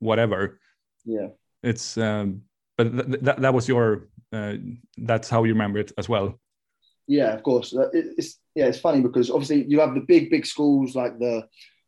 whatever. 0.00 0.59
Yeah. 1.04 1.28
It's 1.62 1.97
um, 1.97 2.42
but 2.76 2.92
th- 2.92 3.23
th- 3.25 3.37
that 3.37 3.54
was 3.54 3.68
your 3.68 4.09
uh, 4.33 4.54
that's 4.97 5.30
how 5.30 5.44
you 5.44 5.52
remember 5.52 5.78
it 5.78 5.92
as 5.97 6.09
well. 6.09 6.40
Yeah, 7.06 7.34
of 7.34 7.42
course. 7.42 7.75
Uh, 7.75 7.88
it's 7.92 8.38
yeah, 8.54 8.66
it's 8.66 8.78
funny 8.78 9.00
because 9.00 9.30
obviously 9.30 9.64
you 9.64 9.80
have 9.80 9.94
the 9.94 10.00
big 10.00 10.30
big 10.30 10.46
schools 10.46 10.94
like 10.94 11.18
the 11.18 11.46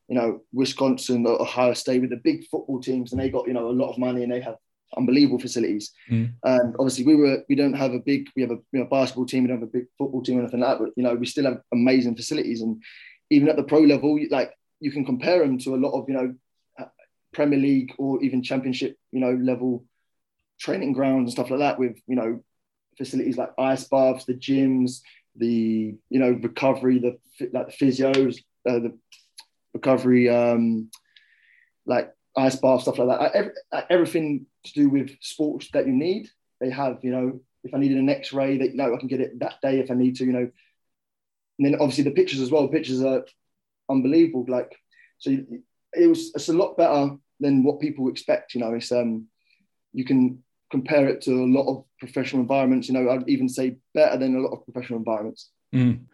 you 0.09 0.15
know 0.15 0.43
Wisconsin, 0.53 1.27
Ohio 1.27 1.73
State 1.75 2.01
with 2.01 2.11
the 2.11 2.21
big 2.23 2.47
football 2.47 2.81
teams, 2.81 3.13
and 3.13 3.21
they 3.21 3.31
got 3.31 3.47
you 3.47 3.55
know 3.55 3.71
a 3.71 3.73
lot 3.73 3.91
of 3.91 3.99
money 3.99 4.23
and 4.23 4.33
they 4.33 4.41
have 4.41 4.57
unbelievable 4.97 5.39
facilities. 5.39 5.93
Mm. 6.11 6.35
And 6.45 6.75
obviously, 6.79 7.05
we 7.05 7.17
were 7.17 7.43
we 7.49 7.55
don't 7.55 7.73
have 7.75 7.93
a 7.93 7.99
big 7.99 8.29
we 8.37 8.43
have 8.43 8.51
a 8.51 8.59
you 8.73 8.81
know, 8.81 8.85
basketball 8.85 9.27
team, 9.27 9.45
we 9.45 9.49
don't 9.49 9.61
have 9.61 9.69
a 9.69 9.73
big 9.73 9.87
football 9.97 10.23
team 10.23 10.39
or 10.39 10.43
anything 10.43 10.61
like 10.61 10.79
that. 10.79 10.85
But 10.85 10.93
you 10.97 11.03
know, 11.03 11.15
we 11.15 11.27
still 11.27 11.45
have 11.45 11.61
amazing 11.73 12.17
facilities, 12.17 12.61
and 12.61 12.83
even 13.31 13.49
at 13.49 13.57
the 13.57 13.65
pro 13.65 13.81
level, 13.81 14.19
like 14.31 14.53
you 14.81 14.91
can 14.93 15.05
compare 15.05 15.39
them 15.41 15.59
to 15.59 15.75
a 15.75 15.77
lot 15.77 15.99
of 15.99 16.09
you 16.09 16.15
know 16.15 16.35
Premier 17.33 17.59
League 17.59 17.95
or 17.99 18.23
even 18.23 18.43
Championship 18.43 18.97
you 19.13 19.21
know 19.21 19.33
level 19.33 19.85
training 20.59 20.93
grounds 20.93 21.29
and 21.29 21.33
stuff 21.33 21.51
like 21.51 21.61
that 21.61 21.79
with 21.79 21.97
you 22.07 22.17
know 22.17 22.43
facilities 22.97 23.37
like 23.37 23.53
ice 23.59 23.85
baths, 23.85 24.25
the 24.25 24.35
gyms, 24.35 25.01
the 25.37 25.95
you 26.09 26.19
know 26.19 26.39
recovery, 26.43 26.99
the 26.99 27.19
like 27.53 27.67
the 27.67 27.87
physios, 27.87 28.39
uh, 28.69 28.79
the 28.79 28.99
recovery, 29.75 30.29
um, 30.29 30.91
like 31.85 32.13
ice 32.37 32.57
bath 32.57 32.83
stuff 32.83 32.99
like 32.99 33.19
that. 33.19 33.35
Every, 33.35 33.53
everything 33.91 34.47
to 34.65 34.73
do 34.73 34.89
with 34.89 35.11
sports 35.21 35.69
that 35.73 35.87
you 35.87 35.93
need, 35.93 36.29
they 36.61 36.71
have. 36.71 36.99
You 37.03 37.11
know, 37.11 37.41
if 37.65 37.75
I 37.75 37.79
needed 37.79 37.99
an 37.99 38.09
X-ray, 38.09 38.59
that 38.59 38.71
you 38.71 38.77
know 38.77 38.95
I 38.95 38.99
can 38.99 39.09
get 39.09 39.21
it 39.21 39.39
that 39.41 39.61
day 39.63 39.81
if 39.81 39.91
I 39.91 39.95
need 39.95 40.17
to. 40.17 40.25
You 40.25 40.33
know, 40.33 40.51
and 41.59 41.67
then 41.67 41.75
obviously 41.77 42.05
the 42.05 42.11
pictures 42.11 42.41
as 42.41 42.51
well. 42.51 42.69
Pictures 42.69 43.03
are 43.03 43.25
unbelievable. 43.89 44.45
Like 44.49 44.75
so, 45.19 45.37
it 45.93 46.07
was 46.07 46.33
it's 46.35 46.49
a 46.49 46.53
lot 46.53 46.77
better 46.77 47.17
than 47.41 47.63
what 47.63 47.81
people 47.81 48.09
expect. 48.09 48.55
You 48.55 48.61
know, 48.61 48.75
it's 48.75 48.93
um 48.93 49.27
you 49.93 50.05
can 50.05 50.43
compare 50.71 51.09
it 51.09 51.23
to 51.23 51.33
a 51.33 51.47
lot 51.47 51.69
of 51.69 51.85
professional 51.99 52.43
environments. 52.43 52.89
You 52.89 52.95
know, 52.95 53.11
I'd 53.11 53.29
even 53.29 53.49
say 53.49 53.77
better 53.95 54.17
than 54.19 54.37
a 54.37 54.41
lot 54.41 54.53
of 54.53 54.65
professional 54.65 54.99
environments. 54.99 55.51
Mm. 55.75 56.07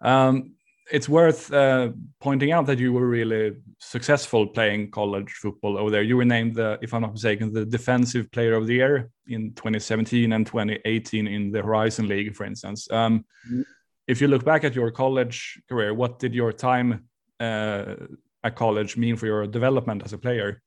Um, 0.00 0.54
it's 0.90 1.08
worth 1.08 1.52
uh, 1.52 1.90
pointing 2.20 2.52
out 2.52 2.66
that 2.66 2.78
you 2.78 2.92
were 2.92 3.06
really 3.06 3.56
successful 3.78 4.46
playing 4.46 4.90
college 4.90 5.30
football 5.32 5.76
over 5.76 5.90
there. 5.90 6.02
You 6.02 6.16
were 6.16 6.24
named, 6.24 6.54
the, 6.54 6.78
if 6.80 6.94
I'm 6.94 7.02
not 7.02 7.12
mistaken, 7.12 7.52
the 7.52 7.66
Defensive 7.66 8.30
Player 8.32 8.54
of 8.54 8.66
the 8.66 8.74
Year 8.74 9.10
in 9.26 9.52
2017 9.54 10.32
and 10.32 10.46
2018 10.46 11.26
in 11.26 11.50
the 11.50 11.62
Horizon 11.62 12.08
League, 12.08 12.34
for 12.34 12.44
instance. 12.44 12.90
Um, 12.90 13.24
mm. 13.50 13.64
If 14.06 14.22
you 14.22 14.28
look 14.28 14.44
back 14.44 14.64
at 14.64 14.74
your 14.74 14.90
college 14.90 15.60
career, 15.68 15.92
what 15.92 16.18
did 16.18 16.34
your 16.34 16.52
time 16.52 17.08
uh, 17.38 17.96
at 18.42 18.56
college 18.56 18.96
mean 18.96 19.16
for 19.16 19.26
your 19.26 19.46
development 19.46 20.02
as 20.04 20.14
a 20.14 20.18
player? 20.18 20.62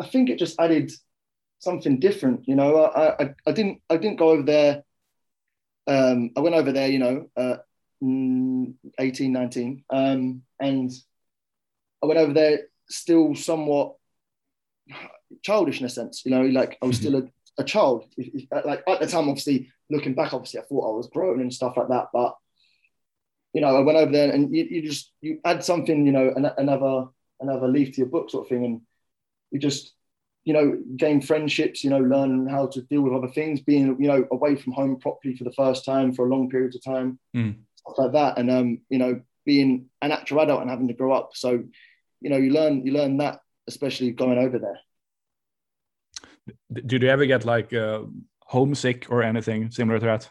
I 0.00 0.06
think 0.06 0.30
it 0.30 0.38
just 0.38 0.60
added 0.60 0.92
something 1.60 2.00
different. 2.00 2.48
You 2.48 2.56
know, 2.56 2.84
I, 2.84 3.22
I, 3.22 3.34
I 3.46 3.52
didn't 3.52 3.80
I 3.88 3.96
didn't 3.96 4.18
go 4.18 4.30
over 4.30 4.42
there. 4.42 4.82
Um, 5.86 6.30
I 6.36 6.40
went 6.40 6.56
over 6.56 6.72
there, 6.72 6.88
you 6.88 6.98
know, 6.98 7.30
uh, 7.36 7.56
18, 8.02 9.32
19, 9.32 9.84
um, 9.90 10.42
and 10.60 10.90
I 12.02 12.06
went 12.06 12.18
over 12.18 12.32
there 12.32 12.60
still 12.88 13.34
somewhat 13.34 13.94
childish 15.42 15.80
in 15.80 15.86
a 15.86 15.90
sense. 15.90 16.24
You 16.24 16.32
know, 16.32 16.42
like 16.42 16.78
I 16.82 16.86
was 16.86 16.96
still 16.96 17.16
a, 17.16 17.22
a 17.58 17.64
child. 17.64 18.06
Like 18.50 18.82
at 18.88 19.00
the 19.00 19.06
time, 19.06 19.28
obviously, 19.28 19.70
looking 19.90 20.14
back, 20.14 20.32
obviously, 20.32 20.60
I 20.60 20.64
thought 20.64 20.92
I 20.92 20.96
was 20.96 21.08
grown 21.08 21.40
and 21.40 21.52
stuff 21.52 21.76
like 21.76 21.88
that. 21.88 22.08
But 22.12 22.36
you 23.52 23.60
know, 23.60 23.76
I 23.76 23.80
went 23.80 23.98
over 23.98 24.12
there 24.12 24.30
and 24.30 24.54
you, 24.54 24.64
you 24.64 24.82
just 24.82 25.12
you 25.20 25.40
add 25.44 25.64
something, 25.64 26.06
you 26.06 26.12
know, 26.12 26.32
an, 26.34 26.50
another 26.56 27.06
another 27.40 27.68
leaf 27.68 27.92
to 27.92 27.98
your 27.98 28.06
book, 28.06 28.30
sort 28.30 28.46
of 28.46 28.48
thing, 28.48 28.64
and 28.64 28.80
you 29.50 29.58
just 29.58 29.92
you 30.44 30.52
know, 30.54 30.78
gain 30.96 31.20
friendships, 31.20 31.84
you 31.84 31.90
know, 31.90 31.98
learn 31.98 32.48
how 32.48 32.66
to 32.66 32.82
deal 32.82 33.02
with 33.02 33.12
other 33.12 33.28
things, 33.28 33.60
being, 33.60 33.96
you 34.00 34.08
know, 34.08 34.26
away 34.30 34.56
from 34.56 34.72
home 34.72 34.98
properly 34.98 35.36
for 35.36 35.44
the 35.44 35.52
first 35.52 35.84
time 35.84 36.12
for 36.14 36.26
a 36.26 36.30
long 36.30 36.48
period 36.48 36.74
of 36.74 36.82
time, 36.82 37.18
mm. 37.36 37.54
stuff 37.76 37.98
like 37.98 38.12
that. 38.12 38.38
And, 38.38 38.50
um, 38.50 38.80
you 38.88 38.98
know, 38.98 39.20
being 39.44 39.86
an 40.00 40.12
actual 40.12 40.40
adult 40.40 40.62
and 40.62 40.70
having 40.70 40.88
to 40.88 40.94
grow 40.94 41.12
up. 41.12 41.30
So, 41.34 41.62
you 42.20 42.30
know, 42.30 42.38
you 42.38 42.52
learn, 42.52 42.86
you 42.86 42.92
learn 42.92 43.18
that, 43.18 43.40
especially 43.66 44.12
going 44.12 44.38
over 44.38 44.58
there. 44.58 44.78
Did 46.72 47.02
you 47.02 47.08
ever 47.08 47.26
get 47.26 47.44
like 47.44 47.72
uh, 47.72 48.02
homesick 48.42 49.06
or 49.10 49.22
anything 49.22 49.70
similar 49.70 49.98
to 49.98 50.06
that? 50.06 50.30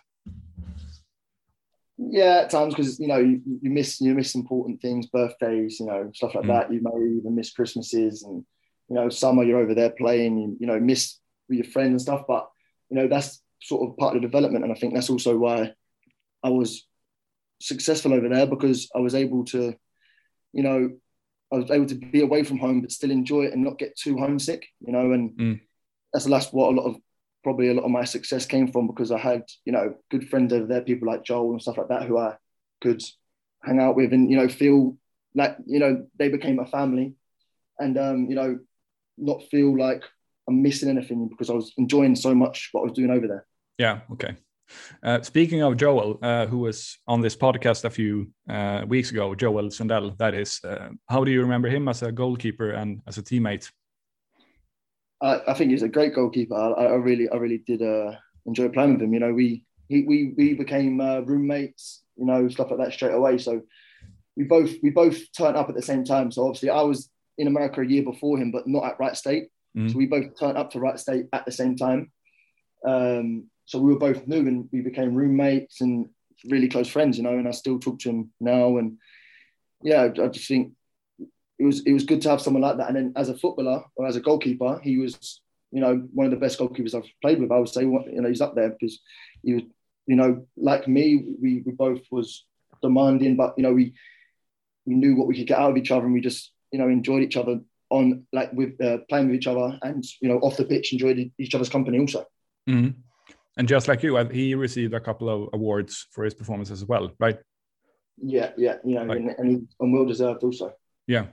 Yeah, 1.98 2.42
at 2.44 2.50
times 2.50 2.74
because 2.74 2.98
you 3.00 3.08
know 3.08 3.18
you, 3.18 3.42
you, 3.62 3.70
miss 3.70 4.00
you 4.00 4.14
miss 4.14 4.34
important 4.34 4.82
things, 4.82 5.08
birthdays, 5.08 5.80
you 5.80 5.86
know, 5.86 6.10
stuff 6.14 6.34
like 6.34 6.46
mm. 6.46 6.48
that. 6.48 6.74
You 6.74 6.82
may 6.82 7.18
even 7.18 7.36
miss 7.36 7.52
Christmases 7.52 8.24
and 8.24 8.46
you 8.90 8.96
know, 8.96 9.10
summer 9.10 9.44
you're 9.44 9.60
over 9.60 9.76
there 9.76 9.92
playing, 9.92 10.38
you, 10.38 10.58
you 10.62 10.68
know, 10.68 10.80
miss 10.80 11.18
with 11.48 11.60
your 11.60 11.68
friends 11.68 11.92
and 11.92 12.02
stuff. 12.02 12.24
But, 12.28 12.50
you 12.90 12.98
know, 12.98 13.08
that's 13.08 13.42
sort 13.62 13.88
of 13.88 13.98
part 13.98 14.16
of 14.16 14.22
the 14.22 14.28
development. 14.28 14.64
And 14.64 14.74
I 14.74 14.76
think 14.76 14.94
that's 14.94 15.10
also 15.10 15.38
why 15.38 15.74
I 16.44 16.50
was 16.50 16.88
successful 17.62 18.14
over 18.14 18.30
there 18.30 18.48
because 18.48 18.90
I 18.96 19.00
was 19.00 19.16
able 19.16 19.46
to, 19.46 19.76
you 20.54 20.64
know, 20.64 20.90
I 21.52 21.58
was 21.58 21.72
able 21.72 21.88
to 21.88 21.96
be 21.96 22.22
away 22.22 22.44
from 22.44 22.60
home 22.60 22.82
but 22.82 22.92
still 22.92 23.12
enjoy 23.12 23.44
it 23.44 23.54
and 23.54 23.64
not 23.64 23.80
get 23.80 23.98
too 23.98 24.18
homesick, 24.18 24.68
you 24.80 24.92
know, 24.92 25.12
and 25.12 25.32
mm. 25.32 25.62
that's 26.14 26.26
that's 26.26 26.54
what 26.54 26.72
a 26.72 26.76
lot 26.76 26.88
of 26.88 26.96
probably 27.44 27.70
a 27.70 27.74
lot 27.74 27.86
of 27.86 27.92
my 27.92 28.04
success 28.04 28.46
came 28.46 28.72
from 28.72 28.88
because 28.88 29.12
I 29.12 29.18
had, 29.18 29.44
you 29.66 29.72
know, 29.72 29.96
good 30.12 30.30
friends 30.30 30.54
over 30.54 30.66
there, 30.66 30.82
people 30.82 31.08
like 31.08 31.24
Joel 31.24 31.52
and 31.52 31.62
stuff 31.62 31.78
like 31.78 31.90
that 31.90 32.04
who 32.04 32.18
I 32.18 32.36
could 32.82 33.04
hang 33.64 33.80
out 33.80 33.96
with 33.96 34.14
and, 34.14 34.30
you 34.30 34.38
know, 34.38 34.48
feel 34.48 34.98
like, 35.36 35.58
you 35.66 35.80
know, 35.80 36.08
they 36.18 36.30
became 36.30 36.60
a 36.60 36.66
family. 36.66 37.16
And 37.80 37.98
um, 37.98 38.28
you 38.30 38.36
know, 38.36 38.60
not 39.20 39.44
feel 39.50 39.78
like 39.78 40.04
I'm 40.48 40.62
missing 40.62 40.90
anything 40.90 41.28
because 41.28 41.50
I 41.50 41.54
was 41.54 41.74
enjoying 41.78 42.16
so 42.16 42.34
much 42.34 42.70
what 42.72 42.82
I 42.82 42.84
was 42.86 42.94
doing 42.94 43.12
over 43.12 43.28
there. 43.28 43.46
Yeah. 43.78 44.02
Okay. 44.12 44.36
Uh, 45.04 45.22
speaking 45.22 45.62
of 45.62 45.78
Joel, 45.78 46.20
uh, 46.22 46.46
who 46.46 46.60
was 46.60 46.98
on 47.08 47.22
this 47.22 47.36
podcast 47.36 47.86
a 47.86 47.90
few 47.90 48.32
uh, 48.50 48.84
weeks 48.88 49.12
ago, 49.12 49.34
Joel 49.36 49.72
Sundell, 49.72 50.16
that 50.18 50.34
is, 50.34 50.60
uh, 50.64 50.90
how 51.08 51.24
do 51.24 51.32
you 51.32 51.42
remember 51.42 51.70
him 51.70 51.88
as 51.88 52.04
a 52.04 52.12
goalkeeper 52.12 52.72
and 52.72 53.02
as 53.08 53.18
a 53.18 53.24
teammate? 53.24 53.72
I, 55.22 55.42
I 55.48 55.54
think 55.54 55.72
he's 55.72 55.84
a 55.84 55.90
great 55.90 56.14
goalkeeper. 56.14 56.56
I, 56.56 56.86
I 56.86 56.96
really, 56.96 57.30
I 57.30 57.38
really 57.38 57.60
did 57.60 57.82
uh, 57.82 58.12
enjoy 58.46 58.70
playing 58.70 58.94
with 58.94 59.02
him. 59.02 59.14
You 59.14 59.20
know, 59.20 59.34
we 59.34 59.64
he, 59.88 60.04
we 60.04 60.34
we 60.38 60.54
became 60.54 61.02
uh, 61.02 61.22
roommates. 61.22 62.04
You 62.16 62.26
know, 62.26 62.48
stuff 62.50 62.70
like 62.70 62.80
that 62.80 62.94
straight 62.94 63.14
away. 63.14 63.38
So 63.38 63.62
we 64.36 64.44
both 64.44 64.72
we 64.84 64.90
both 64.90 65.18
turned 65.38 65.58
up 65.58 65.70
at 65.70 65.76
the 65.76 65.82
same 65.82 66.04
time. 66.04 66.32
So 66.32 66.46
obviously, 66.46 66.70
I 66.70 66.82
was 66.82 67.10
in 67.40 67.48
America 67.48 67.82
a 67.82 67.86
year 67.86 68.04
before 68.04 68.38
him, 68.38 68.52
but 68.52 68.68
not 68.68 68.84
at 68.84 69.00
Wright 69.00 69.18
State. 69.18 69.48
Mm. 69.76 69.92
So 69.92 69.98
we 69.98 70.06
both 70.06 70.38
turned 70.38 70.58
up 70.58 70.72
to 70.72 70.80
Wright 70.80 71.00
State 71.00 71.26
at 71.34 71.46
the 71.46 71.52
same 71.52 71.76
time. 71.76 72.12
Um, 72.86 73.46
so 73.66 73.80
we 73.80 73.94
were 73.94 74.00
both 74.00 74.28
new 74.28 74.40
and 74.40 74.70
we 74.72 74.82
became 74.82 75.16
roommates 75.16 75.82
and 75.82 76.10
really 76.46 76.68
close 76.68 76.90
friends, 76.90 77.18
you 77.18 77.24
know. 77.24 77.38
And 77.38 77.48
I 77.48 77.52
still 77.52 77.80
talk 77.80 78.00
to 78.00 78.10
him 78.10 78.32
now. 78.40 78.78
And 78.78 78.98
yeah, 79.82 80.10
I 80.22 80.28
just 80.28 80.48
think 80.48 80.74
it 81.58 81.64
was 81.64 81.82
it 81.86 81.94
was 81.94 82.04
good 82.04 82.22
to 82.24 82.30
have 82.30 82.42
someone 82.42 82.62
like 82.62 82.78
that. 82.78 82.88
And 82.88 82.96
then 82.96 83.14
as 83.16 83.30
a 83.30 83.38
footballer 83.38 83.84
or 83.96 84.06
as 84.06 84.16
a 84.16 84.22
goalkeeper, 84.22 84.80
he 84.84 84.98
was 84.98 85.42
you 85.72 85.82
know 85.82 86.08
one 86.14 86.26
of 86.26 86.32
the 86.32 86.38
best 86.38 86.60
goalkeepers 86.60 86.94
I've 86.96 87.10
played 87.22 87.40
with. 87.40 87.52
I 87.52 87.58
would 87.58 87.70
say 87.70 87.82
you 87.82 88.22
know 88.22 88.30
he's 88.30 88.42
up 88.42 88.56
there 88.56 88.70
because 88.70 89.00
he 89.44 89.54
was 89.54 89.64
you 90.08 90.16
know 90.16 90.46
like 90.58 90.88
me. 90.88 91.24
We 91.42 91.64
we 91.66 91.72
both 91.72 92.02
was 92.12 92.46
demanding, 92.82 93.38
but 93.38 93.54
you 93.56 93.64
know 93.64 93.74
we 93.74 93.94
we 94.86 94.96
knew 94.96 95.16
what 95.16 95.28
we 95.28 95.38
could 95.38 95.48
get 95.48 95.60
out 95.60 95.72
of 95.72 95.78
each 95.78 95.92
other, 95.92 96.06
and 96.06 96.14
we 96.14 96.22
just 96.22 96.52
you 96.72 96.80
know, 96.80 96.88
enjoyed 96.88 97.24
each 97.24 97.38
other 97.38 97.60
on 97.90 98.26
like 98.32 98.52
with 98.54 98.80
uh, 98.82 99.00
playing 99.10 99.28
with 99.28 99.36
each 99.36 99.48
other 99.48 99.80
and 99.82 100.04
you 100.22 100.30
know 100.30 100.38
off 100.40 100.58
the 100.58 100.64
pitch 100.64 100.94
enjoyed 100.94 101.32
each 101.38 101.56
other's 101.56 101.70
company 101.70 102.00
also. 102.00 102.26
Mm-hmm. 102.70 103.00
And 103.58 103.68
just 103.68 103.88
like 103.88 104.04
you, 104.04 104.16
he 104.28 104.56
received 104.56 104.94
a 104.94 105.00
couple 105.00 105.30
of 105.30 105.50
awards 105.54 106.08
for 106.12 106.24
his 106.24 106.34
performance 106.34 106.72
as 106.72 106.86
well, 106.86 107.12
right? 107.20 107.38
Yeah, 108.22 108.52
yeah, 108.58 108.76
you 108.86 108.96
know, 108.96 109.02
and, 109.02 109.30
and, 109.38 109.68
and 109.80 109.94
well 109.94 110.06
deserved 110.06 110.44
also. 110.44 110.74
Yeah. 111.08 111.26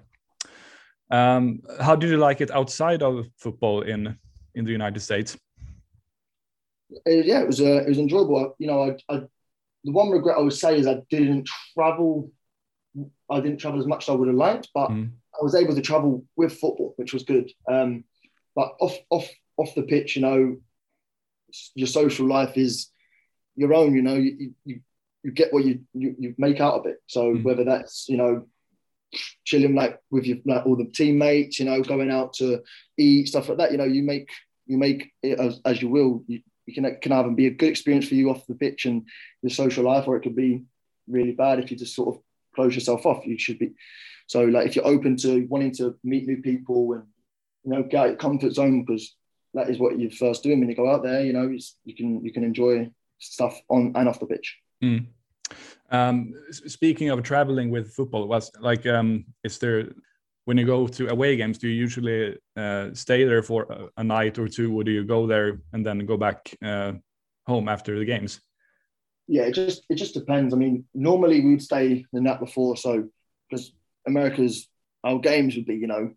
Um, 1.11 1.61
how 1.81 1.95
did 1.95 2.11
you 2.11 2.17
like 2.17 2.41
it 2.41 2.51
outside 2.51 3.03
of 3.03 3.29
football 3.39 3.83
in 3.83 4.19
in 4.55 4.65
the 4.65 4.73
United 4.73 5.01
States? 5.01 5.37
Uh, 7.07 7.11
yeah, 7.11 7.43
it 7.43 7.47
was 7.47 7.61
uh, 7.61 7.83
it 7.85 7.89
was 7.89 7.99
enjoyable. 7.99 8.57
You 8.59 8.67
know, 8.69 8.83
I, 8.83 9.15
I, 9.15 9.23
the 9.85 9.93
one 9.93 10.11
regret 10.11 10.37
I 10.39 10.41
would 10.41 10.53
say 10.53 10.79
is 10.79 10.87
I 10.87 11.03
didn't 11.11 11.49
travel. 11.75 12.31
I 13.31 13.41
didn't 13.41 13.59
travel 13.59 13.81
as 13.81 13.87
much 13.87 14.05
as 14.05 14.09
I 14.09 14.13
would 14.13 14.29
have 14.29 14.37
liked, 14.37 14.69
but 14.75 14.91
mm. 14.91 15.11
I 15.35 15.43
was 15.43 15.55
able 15.55 15.75
to 15.75 15.83
travel 15.83 16.25
with 16.37 16.53
football, 16.53 16.95
which 16.97 17.13
was 17.13 17.25
good. 17.25 17.51
Um, 17.71 18.05
but 18.55 18.75
off 18.81 18.97
off 19.11 19.29
off 19.57 19.75
the 19.75 19.83
pitch, 19.83 20.17
you 20.17 20.23
know, 20.23 20.57
your 21.75 21.87
social 21.87 22.27
life 22.27 22.57
is 22.57 22.91
your 23.55 23.75
own. 23.75 23.95
You 23.95 24.03
know, 24.03 24.15
you 24.15 24.55
you, 24.65 24.81
you 25.23 25.31
get 25.31 25.53
what 25.53 25.65
you, 25.65 25.81
you, 25.93 26.15
you 26.19 26.35
make 26.39 26.61
out 26.61 26.75
of 26.75 26.87
it. 26.87 27.03
So 27.07 27.35
mm. 27.35 27.43
whether 27.43 27.65
that's 27.65 28.09
you 28.09 28.17
know 28.17 28.47
chilling 29.45 29.75
like 29.75 30.01
with 30.11 30.25
your 30.25 30.39
like 30.45 30.67
all 30.67 30.77
the 30.77 30.91
teammates, 30.93 31.59
you 31.59 31.65
know, 31.65 31.83
going 31.83 32.11
out 32.11 32.35
to 32.35 32.63
eat 32.97 33.29
stuff 33.29 33.49
like 33.49 33.59
that. 33.59 33.73
You 33.73 33.79
know, 33.79 33.85
you 33.85 34.03
make 34.03 34.31
you 34.67 34.79
make 34.79 35.13
it 35.23 35.39
as, 35.39 35.61
as 35.65 35.83
you 35.83 35.89
will. 35.89 36.25
You, 36.27 36.41
you 36.67 36.75
can 36.75 36.85
it 36.85 37.01
can 37.01 37.13
either 37.13 37.31
be 37.31 37.47
a 37.47 37.51
good 37.51 37.69
experience 37.69 38.09
for 38.09 38.15
you 38.15 38.31
off 38.31 38.47
the 38.47 38.55
pitch 38.55 38.87
and 38.87 39.07
your 39.43 39.51
social 39.51 39.85
life, 39.85 40.09
or 40.09 40.17
it 40.17 40.23
could 40.23 40.37
be 40.37 40.65
really 41.09 41.33
bad 41.33 41.59
if 41.59 41.71
you 41.71 41.77
just 41.77 41.95
sort 41.95 42.17
of 42.17 42.23
close 42.57 42.75
yourself 42.75 43.07
off. 43.07 43.25
You 43.25 43.39
should 43.39 43.61
be 43.61 43.75
so 44.27 44.45
like 44.45 44.67
if 44.67 44.75
you're 44.75 44.87
open 44.87 45.17
to 45.19 45.47
wanting 45.49 45.73
to 45.77 45.95
meet 46.03 46.27
new 46.27 46.43
people 46.43 46.95
and 46.95 47.05
you 47.63 47.71
know 47.71 47.83
get 47.85 48.01
out 48.01 48.09
your 48.09 48.17
comfort 48.17 48.53
zone 48.53 48.85
because 48.85 49.15
that 49.55 49.71
is 49.71 49.79
what 49.79 49.99
you're 49.99 50.11
first 50.11 50.43
do 50.43 50.51
when 50.51 50.69
you 50.69 50.75
go 50.75 50.91
out 50.91 51.03
there. 51.03 51.25
You 51.25 51.33
know, 51.33 51.49
you 51.85 51.95
can 51.95 52.25
you 52.25 52.33
can 52.33 52.45
enjoy 52.45 52.91
stuff 53.19 53.61
on 53.69 53.93
and 53.95 54.09
off 54.09 54.21
the 54.21 54.27
pitch. 54.27 54.57
Mm. 54.83 55.07
Um, 55.91 56.35
speaking 56.51 57.11
of 57.11 57.23
traveling 57.23 57.71
with 57.71 57.93
football, 57.93 58.27
was 58.27 58.51
like 58.61 58.87
um, 58.87 59.25
is 59.45 59.59
there 59.59 59.93
when 60.47 60.57
you 60.57 60.65
go 60.65 60.87
to 60.87 61.09
away 61.09 61.37
games, 61.37 61.59
do 61.59 61.69
you 61.69 61.75
usually 61.75 62.37
uh, 62.57 62.91
stay 62.95 63.25
there 63.25 63.43
for 63.43 63.65
a, 63.65 64.01
a, 64.01 64.05
night 64.05 64.39
or 64.39 64.49
two, 64.49 64.73
or 64.79 64.85
do 64.85 64.93
you 64.93 65.05
go 65.05 65.27
there 65.27 65.61
and 65.73 65.85
then 65.85 66.07
go 66.07 66.17
back 66.17 66.57
uh, 66.65 66.93
home 67.47 67.69
after 67.69 67.99
the 67.99 68.05
games? 68.05 68.41
Yeah, 69.29 69.43
it 69.43 69.53
just 69.53 69.85
it 69.89 69.97
just 69.97 70.15
depends. 70.15 70.55
I 70.55 70.57
mean, 70.57 70.85
normally 70.95 71.45
we'd 71.45 71.63
stay 71.63 72.07
the 72.13 72.21
night 72.21 72.41
before, 72.41 72.77
so 72.77 73.09
because 73.49 73.73
America's 74.07 74.69
our 75.03 75.19
games 75.19 75.57
would 75.57 75.67
be 75.67 75.77
you 75.77 75.87
know 75.87 76.13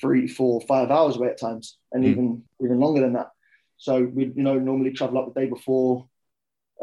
three, 0.00 0.28
four, 0.28 0.60
five 0.62 0.90
hours 0.90 1.16
away 1.16 1.28
at 1.28 1.40
times, 1.40 1.78
and 1.92 2.04
mm. 2.04 2.08
even 2.08 2.42
even 2.62 2.80
longer 2.80 3.00
than 3.00 3.14
that. 3.14 3.30
So 3.78 4.02
we 4.02 4.26
you 4.26 4.42
know 4.42 4.58
normally 4.58 4.92
travel 4.92 5.18
up 5.18 5.32
the 5.32 5.40
day 5.40 5.46
before, 5.46 6.06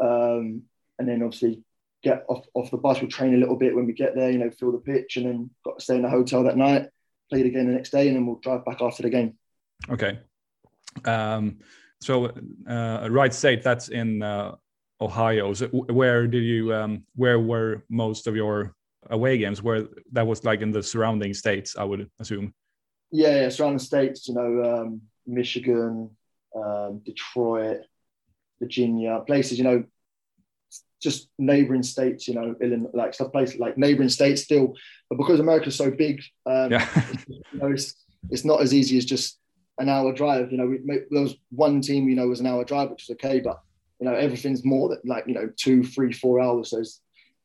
um, 0.00 0.62
and 0.98 1.08
then 1.08 1.22
obviously 1.22 1.62
get 2.02 2.24
off, 2.28 2.44
off 2.54 2.70
the 2.70 2.76
bus. 2.76 3.00
We'll 3.00 3.10
train 3.10 3.34
a 3.34 3.38
little 3.38 3.56
bit 3.56 3.74
when 3.74 3.86
we 3.86 3.92
get 3.92 4.14
there, 4.14 4.30
you 4.30 4.38
know, 4.38 4.50
feel 4.50 4.72
the 4.72 4.78
pitch, 4.78 5.16
and 5.16 5.26
then 5.26 5.50
got 5.64 5.78
to 5.78 5.84
stay 5.84 5.96
in 5.96 6.02
the 6.02 6.10
hotel 6.10 6.44
that 6.44 6.56
night, 6.56 6.88
play 7.30 7.42
the 7.42 7.50
game 7.50 7.66
the 7.66 7.72
next 7.72 7.90
day, 7.90 8.06
and 8.08 8.16
then 8.16 8.26
we'll 8.26 8.36
drive 8.36 8.64
back 8.64 8.80
after 8.80 9.02
the 9.02 9.10
game. 9.10 9.34
Okay. 9.90 10.18
Um, 11.04 11.58
so, 12.00 12.30
uh, 12.68 13.08
Wright 13.10 13.32
State, 13.32 13.62
that's 13.62 13.88
in 13.88 14.22
uh, 14.22 14.56
Ohio. 15.04 15.52
So 15.54 15.68
where 15.68 16.26
did 16.26 16.44
you, 16.44 16.74
um, 16.74 17.04
where 17.14 17.38
were 17.38 17.84
most 17.88 18.26
of 18.26 18.34
your 18.34 18.74
away 19.10 19.38
games? 19.38 19.62
Where 19.62 19.86
that 20.12 20.26
was 20.26 20.44
like 20.44 20.60
in 20.60 20.72
the 20.72 20.82
surrounding 20.82 21.34
states, 21.34 21.76
I 21.76 21.84
would 21.84 22.10
assume. 22.20 22.54
Yeah, 23.10 23.42
yeah 23.42 23.48
surrounding 23.48 23.78
states, 23.78 24.28
you 24.28 24.34
know, 24.34 24.50
um, 24.64 25.02
Michigan, 25.26 26.10
um, 26.54 27.00
Detroit, 27.04 27.82
Virginia, 28.60 29.22
places, 29.26 29.58
you 29.58 29.64
know, 29.64 29.84
just 31.00 31.28
neighboring 31.38 31.82
states, 31.82 32.26
you 32.26 32.34
know, 32.34 32.54
Illinois, 32.62 32.90
like 32.94 33.12
stuff 33.12 33.30
places 33.30 33.60
like 33.60 33.76
neighboring 33.76 34.08
states 34.08 34.42
still, 34.42 34.74
but 35.10 35.18
because 35.18 35.38
America's 35.38 35.76
so 35.76 35.90
big, 35.90 36.22
um, 36.46 36.72
yeah. 36.72 36.88
you 37.28 37.42
know, 37.52 37.70
it's, 37.70 37.94
it's 38.30 38.44
not 38.44 38.62
as 38.62 38.72
easy 38.72 38.96
as 38.96 39.04
just 39.04 39.38
an 39.78 39.88
hour 39.88 40.12
drive. 40.12 40.50
You 40.50 40.58
know, 40.58 40.66
we, 40.66 40.78
there 41.10 41.22
was 41.22 41.36
one 41.50 41.80
team, 41.82 42.08
you 42.08 42.16
know, 42.16 42.28
was 42.28 42.40
an 42.40 42.46
hour 42.46 42.64
drive, 42.64 42.90
which 42.90 43.06
was 43.08 43.16
okay, 43.16 43.40
but 43.40 43.60
you 44.00 44.06
know, 44.06 44.14
everything's 44.14 44.64
more 44.64 44.88
than 44.88 45.00
like 45.04 45.26
you 45.26 45.34
know 45.34 45.50
two, 45.56 45.84
three, 45.84 46.12
four 46.12 46.40
hours. 46.40 46.70
So 46.70 46.78
it's, 46.78 47.00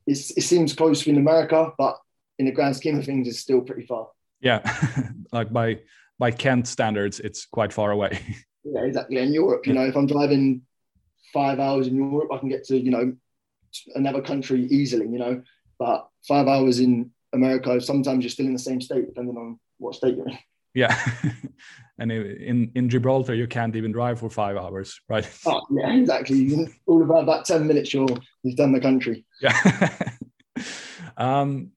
it's, 0.07 0.31
it 0.31 0.41
seems 0.41 0.73
close 0.73 1.05
in 1.07 1.17
America, 1.17 1.71
but 1.77 1.97
in 2.37 2.45
the 2.45 2.51
grand 2.51 2.75
scheme 2.75 2.97
of 2.97 3.05
things, 3.05 3.27
it's 3.27 3.39
still 3.39 3.61
pretty 3.61 3.85
far. 3.85 4.07
Yeah, 4.41 4.61
like 5.31 5.51
by 5.51 5.79
by 6.17 6.31
Kent 6.31 6.67
standards, 6.67 7.19
it's 7.19 7.45
quite 7.45 7.71
far 7.73 7.91
away. 7.91 8.19
yeah, 8.63 8.81
exactly. 8.81 9.17
In 9.17 9.33
Europe, 9.33 9.67
you 9.67 9.73
know, 9.73 9.85
if 9.85 9.95
I'm 9.95 10.07
driving 10.07 10.61
five 11.33 11.59
hours 11.59 11.87
in 11.87 11.95
Europe, 11.95 12.29
I 12.33 12.37
can 12.37 12.49
get 12.49 12.65
to 12.65 12.77
you 12.77 12.91
know 12.91 13.13
another 13.95 14.21
country 14.21 14.65
easily, 14.65 15.07
you 15.07 15.19
know. 15.19 15.43
But 15.77 16.07
five 16.27 16.47
hours 16.47 16.79
in 16.79 17.11
America, 17.33 17.79
sometimes 17.79 18.23
you're 18.23 18.31
still 18.31 18.47
in 18.47 18.53
the 18.53 18.59
same 18.59 18.81
state, 18.81 19.05
depending 19.07 19.37
on 19.37 19.59
what 19.77 19.95
state 19.95 20.15
you're 20.15 20.27
in. 20.27 20.37
Yeah, 20.73 20.97
and 21.99 22.11
in 22.11 22.71
in 22.75 22.89
Gibraltar, 22.89 23.35
you 23.35 23.47
can't 23.47 23.75
even 23.75 23.91
drive 23.91 24.19
for 24.19 24.29
five 24.29 24.57
hours, 24.57 24.99
right? 25.09 25.29
Oh 25.45 25.61
yeah, 25.71 25.93
exactly. 25.93 26.67
All 26.85 27.03
about 27.03 27.25
that 27.25 27.45
ten 27.45 27.67
minutes, 27.67 27.93
you're 27.93 28.07
you've 28.43 28.57
done 28.57 28.71
the 28.71 28.79
country. 28.79 29.25
Yeah. 29.41 29.57
um, 31.17 31.71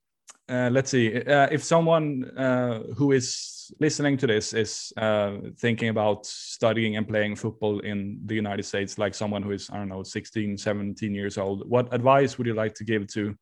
uh, 0.49 0.69
let's 0.71 0.91
see. 0.91 1.15
Uh, 1.15 1.47
if 1.51 1.63
someone 1.63 2.25
uh, 2.37 2.83
who 2.95 3.11
is 3.11 3.71
listening 3.79 4.17
to 4.17 4.27
this 4.27 4.53
is 4.53 4.91
uh, 4.97 5.37
thinking 5.57 5.89
about 5.89 6.25
studying 6.25 6.97
and 6.97 7.07
playing 7.07 7.35
football 7.35 7.79
in 7.79 8.19
the 8.25 8.35
United 8.35 8.63
States, 8.63 8.97
like 8.97 9.15
someone 9.15 9.41
who 9.41 9.51
is, 9.51 9.69
I 9.71 9.77
don't 9.77 9.89
know, 9.89 10.03
16, 10.03 10.57
17 10.57 11.15
years 11.15 11.37
old, 11.37 11.69
what 11.69 11.93
advice 11.93 12.37
would 12.37 12.47
you 12.47 12.53
like 12.53 12.73
to 12.75 12.83
give 12.83 13.07
to 13.13 13.35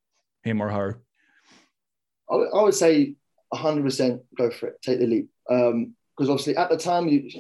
him 0.44 0.62
or 0.62 0.70
her? 0.70 1.02
I, 2.30 2.36
I 2.36 2.64
would 2.64 2.76
say 2.76 3.16
100% 3.54 4.20
go 4.38 4.52
for 4.52 4.68
it, 4.68 4.82
take 4.82 5.00
the 5.00 5.08
leap. 5.08 5.30
Because 6.22 6.30
obviously 6.30 6.56
at 6.56 6.70
the 6.70 6.78
time, 6.78 7.08
you, 7.08 7.32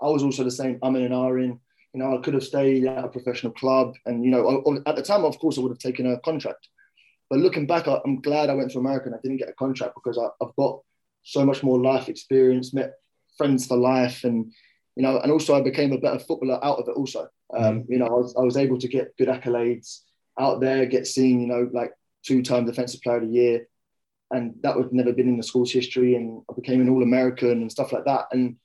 I 0.00 0.08
was 0.08 0.22
also 0.22 0.44
the 0.44 0.50
same. 0.50 0.78
I'm 0.82 0.96
in 0.96 1.02
an 1.02 1.12
R 1.12 1.40
in. 1.40 1.60
You 1.92 2.00
know, 2.00 2.16
I 2.16 2.22
could 2.22 2.32
have 2.32 2.42
stayed 2.42 2.86
at 2.86 3.04
a 3.04 3.08
professional 3.08 3.52
club, 3.52 3.96
and 4.06 4.24
you 4.24 4.30
know, 4.30 4.80
at 4.86 4.96
the 4.96 5.02
time, 5.02 5.26
of 5.26 5.38
course, 5.38 5.58
I 5.58 5.60
would 5.60 5.72
have 5.72 5.78
taken 5.78 6.10
a 6.10 6.18
contract. 6.20 6.66
But 7.28 7.40
looking 7.40 7.66
back, 7.66 7.86
I'm 7.86 8.22
glad 8.22 8.48
I 8.48 8.54
went 8.54 8.70
to 8.70 8.78
America 8.78 9.06
and 9.06 9.14
I 9.14 9.18
didn't 9.22 9.36
get 9.36 9.50
a 9.50 9.52
contract 9.52 9.92
because 9.94 10.16
I, 10.16 10.28
have 10.42 10.56
got 10.56 10.80
so 11.22 11.44
much 11.44 11.62
more 11.62 11.78
life 11.78 12.08
experience, 12.08 12.72
met 12.72 12.94
friends 13.36 13.66
for 13.66 13.76
life, 13.76 14.24
and 14.24 14.50
you 14.96 15.02
know, 15.02 15.18
and 15.18 15.30
also 15.30 15.54
I 15.54 15.60
became 15.60 15.92
a 15.92 15.98
better 15.98 16.18
footballer 16.18 16.64
out 16.64 16.78
of 16.78 16.88
it. 16.88 16.96
Also, 16.96 17.28
um, 17.54 17.80
mm-hmm. 17.80 17.92
you 17.92 17.98
know, 17.98 18.06
I 18.06 18.12
was, 18.12 18.34
I 18.38 18.42
was 18.42 18.56
able 18.56 18.78
to 18.78 18.88
get 18.88 19.14
good 19.18 19.28
accolades 19.28 19.98
out 20.38 20.62
there, 20.62 20.86
get 20.86 21.06
seen, 21.06 21.42
you 21.42 21.46
know, 21.46 21.68
like 21.74 21.92
two-time 22.24 22.64
defensive 22.64 23.02
player 23.02 23.18
of 23.18 23.24
the 23.24 23.34
year, 23.34 23.66
and 24.30 24.54
that 24.62 24.76
would 24.76 24.92
never 24.92 25.12
been 25.12 25.28
in 25.28 25.36
the 25.36 25.42
school's 25.42 25.72
history. 25.72 26.14
And 26.14 26.42
I 26.50 26.54
became 26.54 26.80
an 26.80 26.88
All-American 26.88 27.50
and 27.50 27.70
stuff 27.70 27.92
like 27.92 28.04
that. 28.04 28.26
And 28.32 28.56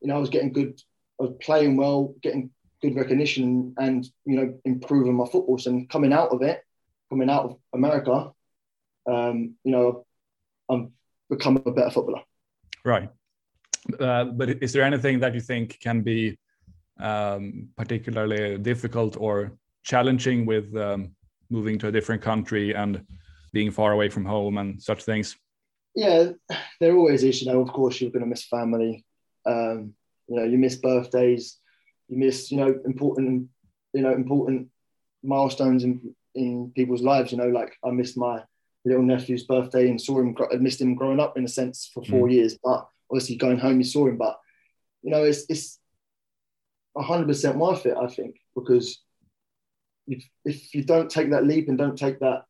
you 0.00 0.08
know, 0.08 0.16
I 0.16 0.18
was 0.18 0.30
getting 0.30 0.52
good, 0.52 0.80
I 1.20 1.24
was 1.24 1.34
playing 1.40 1.76
well, 1.76 2.14
getting 2.22 2.50
good 2.80 2.96
recognition, 2.96 3.74
and 3.78 4.04
you 4.24 4.36
know, 4.36 4.54
improving 4.64 5.14
my 5.14 5.26
football. 5.26 5.58
So 5.58 5.84
coming 5.90 6.12
out 6.12 6.30
of 6.30 6.42
it 6.42 6.62
coming 7.12 7.28
out 7.28 7.44
of 7.44 7.56
America, 7.74 8.32
um, 9.06 9.54
you 9.64 9.72
know, 9.72 10.06
I'm 10.70 10.92
become 11.28 11.62
a 11.66 11.70
better 11.70 11.90
footballer. 11.90 12.22
Right. 12.84 13.10
Uh, 14.00 14.24
but 14.24 14.48
is 14.62 14.72
there 14.72 14.82
anything 14.82 15.20
that 15.20 15.34
you 15.34 15.40
think 15.40 15.78
can 15.80 16.00
be 16.00 16.38
um, 16.98 17.68
particularly 17.76 18.56
difficult 18.58 19.16
or 19.18 19.52
challenging 19.82 20.46
with 20.46 20.74
um, 20.76 21.10
moving 21.50 21.78
to 21.80 21.88
a 21.88 21.92
different 21.92 22.22
country 22.22 22.74
and 22.74 23.04
being 23.52 23.70
far 23.70 23.92
away 23.92 24.08
from 24.08 24.24
home 24.24 24.58
and 24.58 24.82
such 24.82 25.04
things? 25.04 25.36
Yeah, 25.94 26.30
there 26.80 26.96
always 26.96 27.22
is. 27.22 27.42
You 27.42 27.52
know, 27.52 27.60
of 27.60 27.72
course, 27.72 28.00
you're 28.00 28.10
going 28.10 28.24
to 28.24 28.28
miss 28.28 28.44
family. 28.44 29.04
Um, 29.46 29.94
you 30.28 30.36
know, 30.36 30.44
you 30.44 30.58
miss 30.58 30.76
birthdays. 30.76 31.58
You 32.08 32.18
miss, 32.18 32.50
you 32.50 32.58
know, 32.58 32.80
important, 32.84 33.48
you 33.92 34.02
know, 34.02 34.12
important 34.12 34.68
milestones 35.22 35.84
in 35.84 36.14
in 36.34 36.72
people's 36.74 37.02
lives. 37.02 37.32
You 37.32 37.38
know, 37.38 37.48
like 37.48 37.76
I 37.84 37.90
missed 37.90 38.16
my 38.16 38.42
little 38.84 39.02
nephew's 39.02 39.44
birthday 39.44 39.88
and 39.88 40.00
saw 40.00 40.20
him. 40.20 40.34
I 40.52 40.56
missed 40.56 40.80
him 40.80 40.94
growing 40.94 41.20
up 41.20 41.36
in 41.36 41.44
a 41.44 41.48
sense 41.48 41.90
for 41.92 42.02
four 42.04 42.28
mm. 42.28 42.32
years, 42.32 42.58
but 42.62 42.86
obviously 43.10 43.36
going 43.36 43.58
home, 43.58 43.78
you 43.78 43.84
saw 43.84 44.06
him. 44.06 44.16
But 44.16 44.38
you 45.02 45.10
know, 45.10 45.24
it's 45.24 45.44
it's 45.48 45.78
hundred 46.96 47.28
percent 47.28 47.58
worth 47.58 47.86
it. 47.86 47.96
I 47.96 48.06
think 48.06 48.36
because 48.54 49.00
if 50.06 50.24
if 50.44 50.74
you 50.74 50.84
don't 50.84 51.10
take 51.10 51.30
that 51.30 51.46
leap 51.46 51.68
and 51.68 51.78
don't 51.78 51.98
take 51.98 52.20
that 52.20 52.44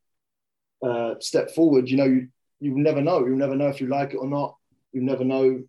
uh, 0.82 1.14
step 1.20 1.50
forward, 1.50 1.88
you 1.88 1.96
know, 1.96 2.04
you 2.04 2.28
you 2.60 2.78
never 2.78 3.00
know. 3.00 3.26
You'll 3.26 3.36
never 3.36 3.56
know 3.56 3.68
if 3.68 3.80
you 3.80 3.88
like 3.88 4.14
it 4.14 4.18
or 4.18 4.28
not. 4.28 4.56
You 4.92 5.02
never 5.02 5.24
know 5.24 5.62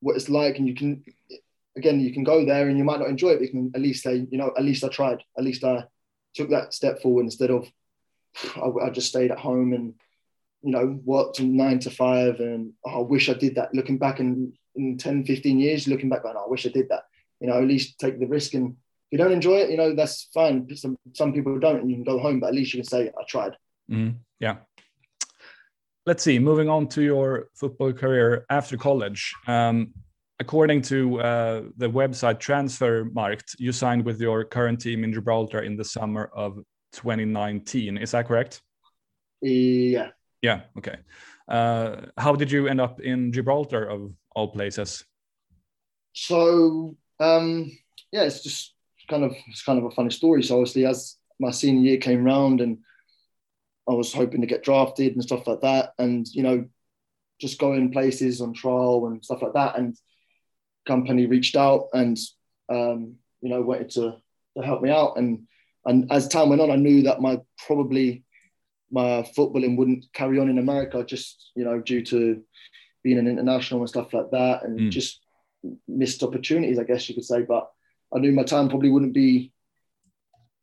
what 0.00 0.16
it's 0.16 0.28
like, 0.28 0.58
and 0.58 0.66
you 0.66 0.74
can 0.74 1.04
again 1.76 2.00
you 2.00 2.12
can 2.12 2.24
go 2.24 2.44
there 2.44 2.68
and 2.68 2.78
you 2.78 2.84
might 2.84 3.00
not 3.00 3.08
enjoy 3.08 3.30
it. 3.30 3.36
But 3.36 3.44
you 3.44 3.50
can 3.50 3.72
at 3.74 3.80
least 3.80 4.02
say, 4.02 4.26
you 4.30 4.38
know, 4.38 4.52
at 4.56 4.64
least 4.64 4.84
I 4.84 4.88
tried. 4.88 5.22
At 5.38 5.44
least 5.44 5.64
I 5.64 5.84
took 6.34 6.50
that 6.50 6.74
step 6.74 7.00
forward 7.00 7.24
instead 7.24 7.50
of 7.50 7.68
I, 8.56 8.86
I 8.86 8.90
just 8.90 9.08
stayed 9.08 9.30
at 9.30 9.38
home 9.38 9.72
and 9.72 9.94
you 10.62 10.72
know 10.72 10.98
worked 11.04 11.40
nine 11.40 11.78
to 11.80 11.90
five 11.90 12.40
and 12.40 12.72
oh, 12.84 13.00
I 13.00 13.02
wish 13.02 13.28
I 13.28 13.34
did 13.34 13.54
that. 13.56 13.74
Looking 13.74 13.98
back 13.98 14.20
in, 14.20 14.52
in 14.74 14.98
10, 14.98 15.24
15 15.24 15.60
years, 15.60 15.86
looking 15.86 16.08
back, 16.08 16.22
going, 16.22 16.34
oh, 16.36 16.46
I 16.46 16.50
wish 16.50 16.66
I 16.66 16.70
did 16.70 16.88
that. 16.88 17.04
You 17.40 17.48
know, 17.48 17.58
at 17.58 17.68
least 17.68 17.98
take 17.98 18.18
the 18.18 18.26
risk 18.26 18.54
and 18.54 18.76
if 19.10 19.12
you 19.12 19.18
don't 19.18 19.32
enjoy 19.32 19.58
it, 19.58 19.70
you 19.70 19.76
know, 19.76 19.94
that's 19.94 20.28
fine. 20.34 20.74
Some 20.74 20.96
some 21.12 21.32
people 21.32 21.58
don't, 21.60 21.80
and 21.80 21.90
you 21.90 21.96
can 21.96 22.04
go 22.04 22.18
home, 22.18 22.40
but 22.40 22.48
at 22.48 22.54
least 22.54 22.74
you 22.74 22.80
can 22.80 22.88
say, 22.88 23.08
I 23.08 23.24
tried. 23.28 23.52
Mm, 23.90 24.16
yeah. 24.40 24.56
Let's 26.06 26.22
see. 26.22 26.38
Moving 26.38 26.68
on 26.68 26.88
to 26.88 27.02
your 27.02 27.48
football 27.54 27.92
career 27.92 28.44
after 28.50 28.76
college. 28.76 29.34
Um, 29.46 29.94
according 30.38 30.82
to 30.82 31.20
uh, 31.20 31.62
the 31.76 31.88
website 31.88 32.38
Transfermarkt, 32.40 33.56
you 33.58 33.72
signed 33.72 34.04
with 34.04 34.20
your 34.20 34.44
current 34.44 34.80
team 34.80 35.04
in 35.04 35.12
Gibraltar 35.12 35.60
in 35.60 35.76
the 35.76 35.84
summer 35.84 36.30
of 36.34 36.58
2019. 36.92 37.96
Is 37.96 38.10
that 38.10 38.28
correct? 38.28 38.60
Yeah. 39.40 40.10
Yeah. 40.42 40.62
Okay. 40.76 40.96
Uh, 41.48 42.02
how 42.16 42.34
did 42.34 42.50
you 42.50 42.68
end 42.68 42.80
up 42.80 43.00
in 43.00 43.32
Gibraltar, 43.32 43.84
of 43.84 44.12
all 44.34 44.48
places? 44.48 45.04
So 46.12 46.96
um, 47.20 47.70
yeah, 48.12 48.22
it's 48.22 48.42
just 48.42 48.74
kind 49.08 49.24
of 49.24 49.32
it's 49.48 49.62
kind 49.62 49.78
of 49.78 49.84
a 49.84 49.90
funny 49.90 50.10
story. 50.10 50.42
So 50.42 50.56
obviously, 50.56 50.86
as 50.86 51.16
my 51.38 51.50
senior 51.50 51.82
year 51.82 51.98
came 51.98 52.24
round, 52.24 52.60
and 52.60 52.78
I 53.88 53.92
was 53.92 54.12
hoping 54.12 54.40
to 54.40 54.46
get 54.46 54.64
drafted 54.64 55.12
and 55.12 55.22
stuff 55.22 55.46
like 55.46 55.60
that, 55.60 55.92
and 55.98 56.26
you 56.28 56.42
know, 56.42 56.66
just 57.40 57.58
going 57.58 57.92
places 57.92 58.40
on 58.40 58.54
trial 58.54 59.06
and 59.06 59.24
stuff 59.24 59.42
like 59.42 59.54
that, 59.54 59.76
and 59.76 59.96
company 60.86 61.26
reached 61.26 61.56
out 61.56 61.88
and 61.92 62.18
um, 62.68 63.16
you 63.40 63.48
know 63.48 63.62
wanted 63.62 63.90
to 63.90 64.16
to 64.56 64.62
help 64.62 64.82
me 64.82 64.90
out. 64.90 65.16
And 65.16 65.46
and 65.84 66.10
as 66.10 66.28
time 66.28 66.48
went 66.48 66.60
on, 66.60 66.70
I 66.70 66.76
knew 66.76 67.02
that 67.02 67.20
my 67.20 67.40
probably 67.66 68.24
my 68.90 69.28
footballing 69.36 69.76
wouldn't 69.76 70.06
carry 70.12 70.38
on 70.38 70.48
in 70.48 70.58
America, 70.58 71.04
just 71.04 71.50
you 71.54 71.64
know, 71.64 71.80
due 71.80 72.02
to 72.06 72.42
being 73.02 73.18
an 73.18 73.26
international 73.26 73.80
and 73.80 73.88
stuff 73.88 74.14
like 74.14 74.30
that, 74.30 74.64
and 74.64 74.78
mm. 74.78 74.90
just 74.90 75.20
missed 75.88 76.22
opportunities, 76.22 76.78
I 76.78 76.84
guess 76.84 77.08
you 77.08 77.14
could 77.14 77.24
say. 77.24 77.42
But 77.42 77.68
I 78.14 78.18
knew 78.18 78.32
my 78.32 78.44
time 78.44 78.68
probably 78.68 78.90
wouldn't 78.90 79.14
be 79.14 79.52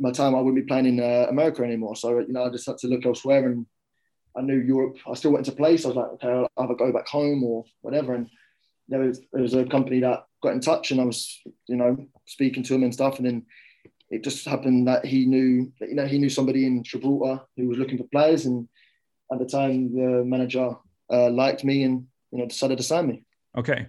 my 0.01 0.11
time. 0.11 0.35
I 0.35 0.39
wouldn't 0.39 0.55
be 0.55 0.67
playing 0.67 0.87
in 0.87 0.99
uh, 0.99 1.27
America 1.29 1.63
anymore. 1.63 1.95
So 1.95 2.19
you 2.19 2.33
know, 2.33 2.45
I 2.45 2.49
just 2.49 2.65
had 2.65 2.77
to 2.79 2.87
look 2.87 3.05
elsewhere, 3.05 3.45
and 3.45 3.65
I 4.35 4.41
knew 4.41 4.57
Europe. 4.57 4.97
I 5.09 5.13
still 5.13 5.31
went 5.31 5.47
into 5.47 5.55
place. 5.55 5.85
I 5.85 5.89
was 5.89 5.97
like, 5.97 6.11
okay, 6.13 6.27
I'll 6.27 6.65
either 6.65 6.75
go 6.75 6.91
back 6.91 7.07
home 7.07 7.43
or 7.43 7.63
whatever. 7.81 8.15
And 8.15 8.27
there 8.89 8.99
was 8.99 9.21
there 9.31 9.43
was 9.43 9.53
a 9.53 9.65
company 9.65 9.99
that 10.01 10.25
got 10.41 10.53
in 10.53 10.59
touch, 10.59 10.91
and 10.91 10.99
I 10.99 11.05
was 11.05 11.39
you 11.67 11.75
know 11.75 11.95
speaking 12.25 12.63
to 12.63 12.75
him 12.75 12.83
and 12.83 12.93
stuff, 12.93 13.17
and 13.17 13.25
then 13.25 13.45
it 14.09 14.23
just 14.23 14.45
happened 14.45 14.87
that 14.87 15.05
he 15.05 15.25
knew 15.25 15.71
that 15.79 15.89
you 15.89 15.95
know 15.95 16.07
he 16.07 16.17
knew 16.17 16.29
somebody 16.29 16.65
in 16.65 16.83
Gibraltar 16.83 17.43
who 17.55 17.67
was 17.67 17.77
looking 17.77 17.97
for 17.97 18.05
players, 18.05 18.45
and 18.45 18.67
at 19.31 19.39
the 19.39 19.45
time 19.45 19.93
the 19.95 20.23
manager 20.25 20.75
uh, 21.11 21.29
liked 21.29 21.63
me 21.63 21.83
and 21.83 22.07
you 22.31 22.39
know 22.39 22.47
decided 22.47 22.77
to 22.77 22.83
sign 22.83 23.07
me. 23.07 23.23
Okay, 23.55 23.85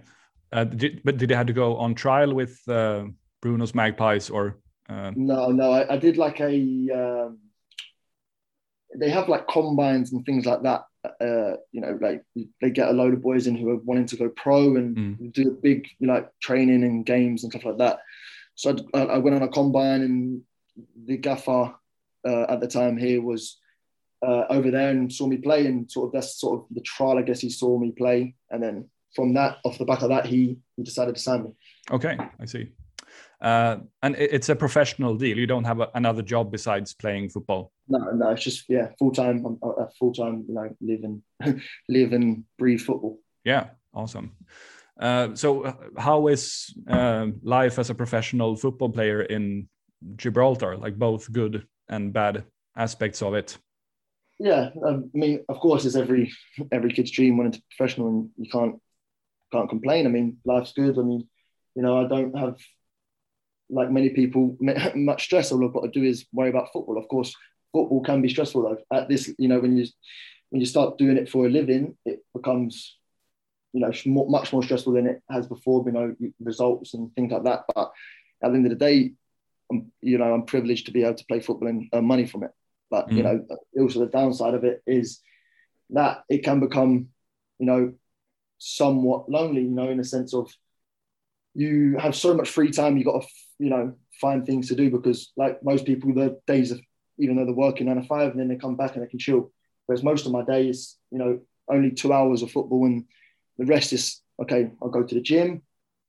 uh, 0.51 0.65
did, 0.65 1.01
but 1.03 1.17
did 1.17 1.29
he 1.31 1.35
have 1.35 1.47
to 1.47 1.53
go 1.53 1.75
on 1.77 1.95
trial 1.95 2.33
with 2.33 2.61
uh, 2.67 3.05
Bruno's 3.41 3.73
Magpies 3.73 4.29
or? 4.29 4.59
Uh? 4.89 5.11
No, 5.15 5.49
no, 5.49 5.71
I, 5.71 5.93
I, 5.93 5.97
did 5.97 6.17
like 6.17 6.39
a. 6.41 6.53
Um, 6.91 7.39
they 8.95 9.09
have 9.09 9.29
like 9.29 9.47
combines 9.47 10.11
and 10.11 10.25
things 10.25 10.45
like 10.45 10.63
that. 10.63 10.83
Uh, 11.03 11.57
you 11.71 11.81
know, 11.81 11.97
like 12.01 12.23
they 12.61 12.69
get 12.69 12.89
a 12.89 12.93
load 12.93 13.13
of 13.13 13.21
boys 13.21 13.47
in 13.47 13.55
who 13.55 13.69
are 13.69 13.77
wanting 13.77 14.05
to 14.05 14.17
go 14.17 14.29
pro 14.29 14.75
and 14.75 14.95
mm. 14.95 15.33
do 15.33 15.57
big 15.61 15.87
like 15.99 16.29
training 16.39 16.83
and 16.83 17.05
games 17.05 17.43
and 17.43 17.51
stuff 17.51 17.65
like 17.65 17.77
that. 17.77 17.99
So 18.55 18.75
I, 18.93 18.99
I 18.99 19.17
went 19.17 19.35
on 19.35 19.41
a 19.41 19.47
combine, 19.47 20.01
and 20.01 20.41
the 21.05 21.17
gaffer 21.17 21.73
uh, 22.25 22.45
at 22.49 22.59
the 22.59 22.67
time 22.67 22.97
here 22.97 23.21
was 23.21 23.59
uh, 24.25 24.45
over 24.49 24.71
there 24.71 24.89
and 24.89 25.11
saw 25.11 25.27
me 25.27 25.37
play, 25.37 25.65
and 25.65 25.89
sort 25.89 26.07
of 26.07 26.13
that's 26.13 26.39
sort 26.39 26.59
of 26.59 26.65
the 26.71 26.81
trial. 26.81 27.17
I 27.17 27.23
guess 27.23 27.39
he 27.39 27.49
saw 27.49 27.77
me 27.79 27.91
play, 27.91 28.35
and 28.49 28.61
then 28.61 28.89
from 29.15 29.33
that, 29.33 29.57
off 29.63 29.77
the 29.77 29.85
back 29.85 30.01
of 30.01 30.09
that, 30.09 30.25
he 30.25 30.57
he 30.75 30.83
decided 30.83 31.15
to 31.15 31.21
sign 31.21 31.43
me. 31.43 31.51
Okay, 31.91 32.17
I 32.39 32.45
see. 32.45 32.69
Uh, 33.43 33.79
and 34.01 34.15
it's 34.15 34.47
a 34.47 34.55
professional 34.55 35.15
deal. 35.15 35.37
You 35.37 35.45
don't 35.45 35.65
have 35.65 35.81
a, 35.81 35.89
another 35.95 36.21
job 36.21 36.49
besides 36.49 36.93
playing 36.93 37.27
football. 37.29 37.73
No, 37.89 37.99
no, 38.11 38.29
it's 38.29 38.43
just 38.43 38.63
yeah, 38.69 38.87
full 38.97 39.11
time. 39.11 39.45
I'm 39.45 39.59
a 39.61 39.89
full 39.99 40.13
time, 40.13 40.45
you 40.47 40.53
know, 40.53 40.69
living, 40.79 41.21
live 41.89 42.13
and 42.13 42.45
breathe 42.57 42.79
football. 42.79 43.19
Yeah, 43.43 43.71
awesome. 43.93 44.31
Uh, 44.97 45.35
so, 45.35 45.63
uh, 45.63 45.73
how 45.97 46.27
is 46.27 46.73
uh, 46.87 47.27
life 47.41 47.79
as 47.79 47.89
a 47.89 47.95
professional 47.95 48.55
football 48.55 48.89
player 48.89 49.23
in 49.23 49.67
Gibraltar? 50.15 50.77
Like 50.77 50.97
both 50.97 51.29
good 51.29 51.67
and 51.89 52.13
bad 52.13 52.45
aspects 52.77 53.21
of 53.21 53.33
it. 53.33 53.57
Yeah, 54.39 54.69
um, 54.87 55.11
I 55.13 55.17
mean, 55.17 55.43
of 55.49 55.59
course, 55.59 55.83
it's 55.83 55.97
every 55.97 56.31
every 56.71 56.93
kid's 56.93 57.11
dream 57.11 57.35
when 57.35 57.47
it's 57.47 57.59
professional, 57.75 58.07
and 58.07 58.29
you 58.37 58.49
can't 58.49 58.75
can't 59.51 59.69
complain. 59.69 60.05
I 60.05 60.09
mean, 60.09 60.37
life's 60.45 60.71
good. 60.71 60.97
I 60.97 61.01
mean, 61.01 61.27
you 61.75 61.81
know, 61.81 62.05
I 62.05 62.07
don't 62.07 62.37
have 62.37 62.55
like 63.69 63.91
many 63.91 64.09
people 64.09 64.57
much 64.95 65.25
stress. 65.25 65.51
All 65.51 65.65
I've 65.65 65.73
got 65.73 65.83
to 65.83 65.99
do 65.99 66.03
is 66.03 66.25
worry 66.31 66.49
about 66.49 66.71
football. 66.71 66.97
Of 66.97 67.07
course, 67.07 67.35
football 67.71 68.01
can 68.01 68.21
be 68.21 68.29
stressful 68.29 68.61
though. 68.61 68.97
At 68.97 69.09
this, 69.09 69.33
you 69.37 69.47
know, 69.47 69.59
when 69.59 69.77
you 69.77 69.85
when 70.49 70.59
you 70.59 70.65
start 70.65 70.97
doing 70.97 71.17
it 71.17 71.29
for 71.29 71.45
a 71.45 71.49
living, 71.49 71.97
it 72.05 72.19
becomes 72.33 72.97
you 73.73 73.81
know 73.81 73.91
much 74.05 74.53
more 74.53 74.63
stressful 74.63 74.93
than 74.93 75.07
it 75.07 75.21
has 75.29 75.47
before. 75.47 75.83
You 75.85 75.91
know 75.91 76.15
results 76.39 76.93
and 76.93 77.13
things 77.15 77.31
like 77.31 77.43
that. 77.43 77.63
But 77.73 77.91
at 78.43 78.51
the 78.51 78.55
end 78.55 78.65
of 78.65 78.71
the 78.71 78.85
day, 78.85 79.13
I'm, 79.71 79.91
you 80.01 80.17
know 80.17 80.33
I'm 80.33 80.45
privileged 80.45 80.85
to 80.85 80.91
be 80.91 81.03
able 81.03 81.15
to 81.15 81.25
play 81.25 81.39
football 81.39 81.69
and 81.69 81.89
earn 81.93 82.05
money 82.05 82.25
from 82.25 82.43
it. 82.43 82.51
But 82.89 83.09
mm. 83.09 83.17
you 83.17 83.23
know 83.23 83.45
also 83.79 83.99
the 83.99 84.05
downside 84.07 84.53
of 84.53 84.63
it 84.63 84.83
is 84.85 85.21
that 85.89 86.23
it 86.29 86.43
can 86.43 86.59
become 86.59 87.07
you 87.59 87.65
know 87.65 87.93
somewhat 88.59 89.29
lonely. 89.29 89.61
You 89.61 89.69
know 89.69 89.89
in 89.89 89.97
the 89.97 90.03
sense 90.03 90.33
of 90.33 90.51
you 91.53 91.97
have 91.97 92.15
so 92.15 92.33
much 92.33 92.49
free 92.49 92.71
time. 92.71 92.97
You 92.97 93.05
got 93.05 93.21
to 93.21 93.27
you 93.59 93.69
know 93.69 93.93
find 94.19 94.45
things 94.45 94.67
to 94.69 94.75
do 94.75 94.89
because 94.89 95.31
like 95.37 95.63
most 95.63 95.85
people, 95.85 96.13
the 96.13 96.39
days 96.47 96.71
of 96.71 96.79
even 97.17 97.35
though 97.35 97.45
they're 97.45 97.53
working 97.53 97.87
nine 97.87 98.01
to 98.01 98.03
five 98.03 98.31
and 98.31 98.39
then 98.39 98.47
they 98.47 98.55
come 98.55 98.75
back 98.75 98.95
and 98.95 99.03
they 99.03 99.09
can 99.09 99.19
chill. 99.19 99.51
Whereas 99.85 100.03
most 100.03 100.25
of 100.25 100.31
my 100.31 100.43
days, 100.43 100.97
you 101.11 101.19
know, 101.19 101.39
only 101.69 101.91
two 101.91 102.13
hours 102.13 102.41
of 102.41 102.51
football 102.51 102.85
and 102.85 103.05
the 103.57 103.65
rest 103.65 103.93
is 103.93 104.21
okay. 104.41 104.71
I'll 104.81 104.89
go 104.89 105.03
to 105.03 105.15
the 105.15 105.21
gym. 105.21 105.61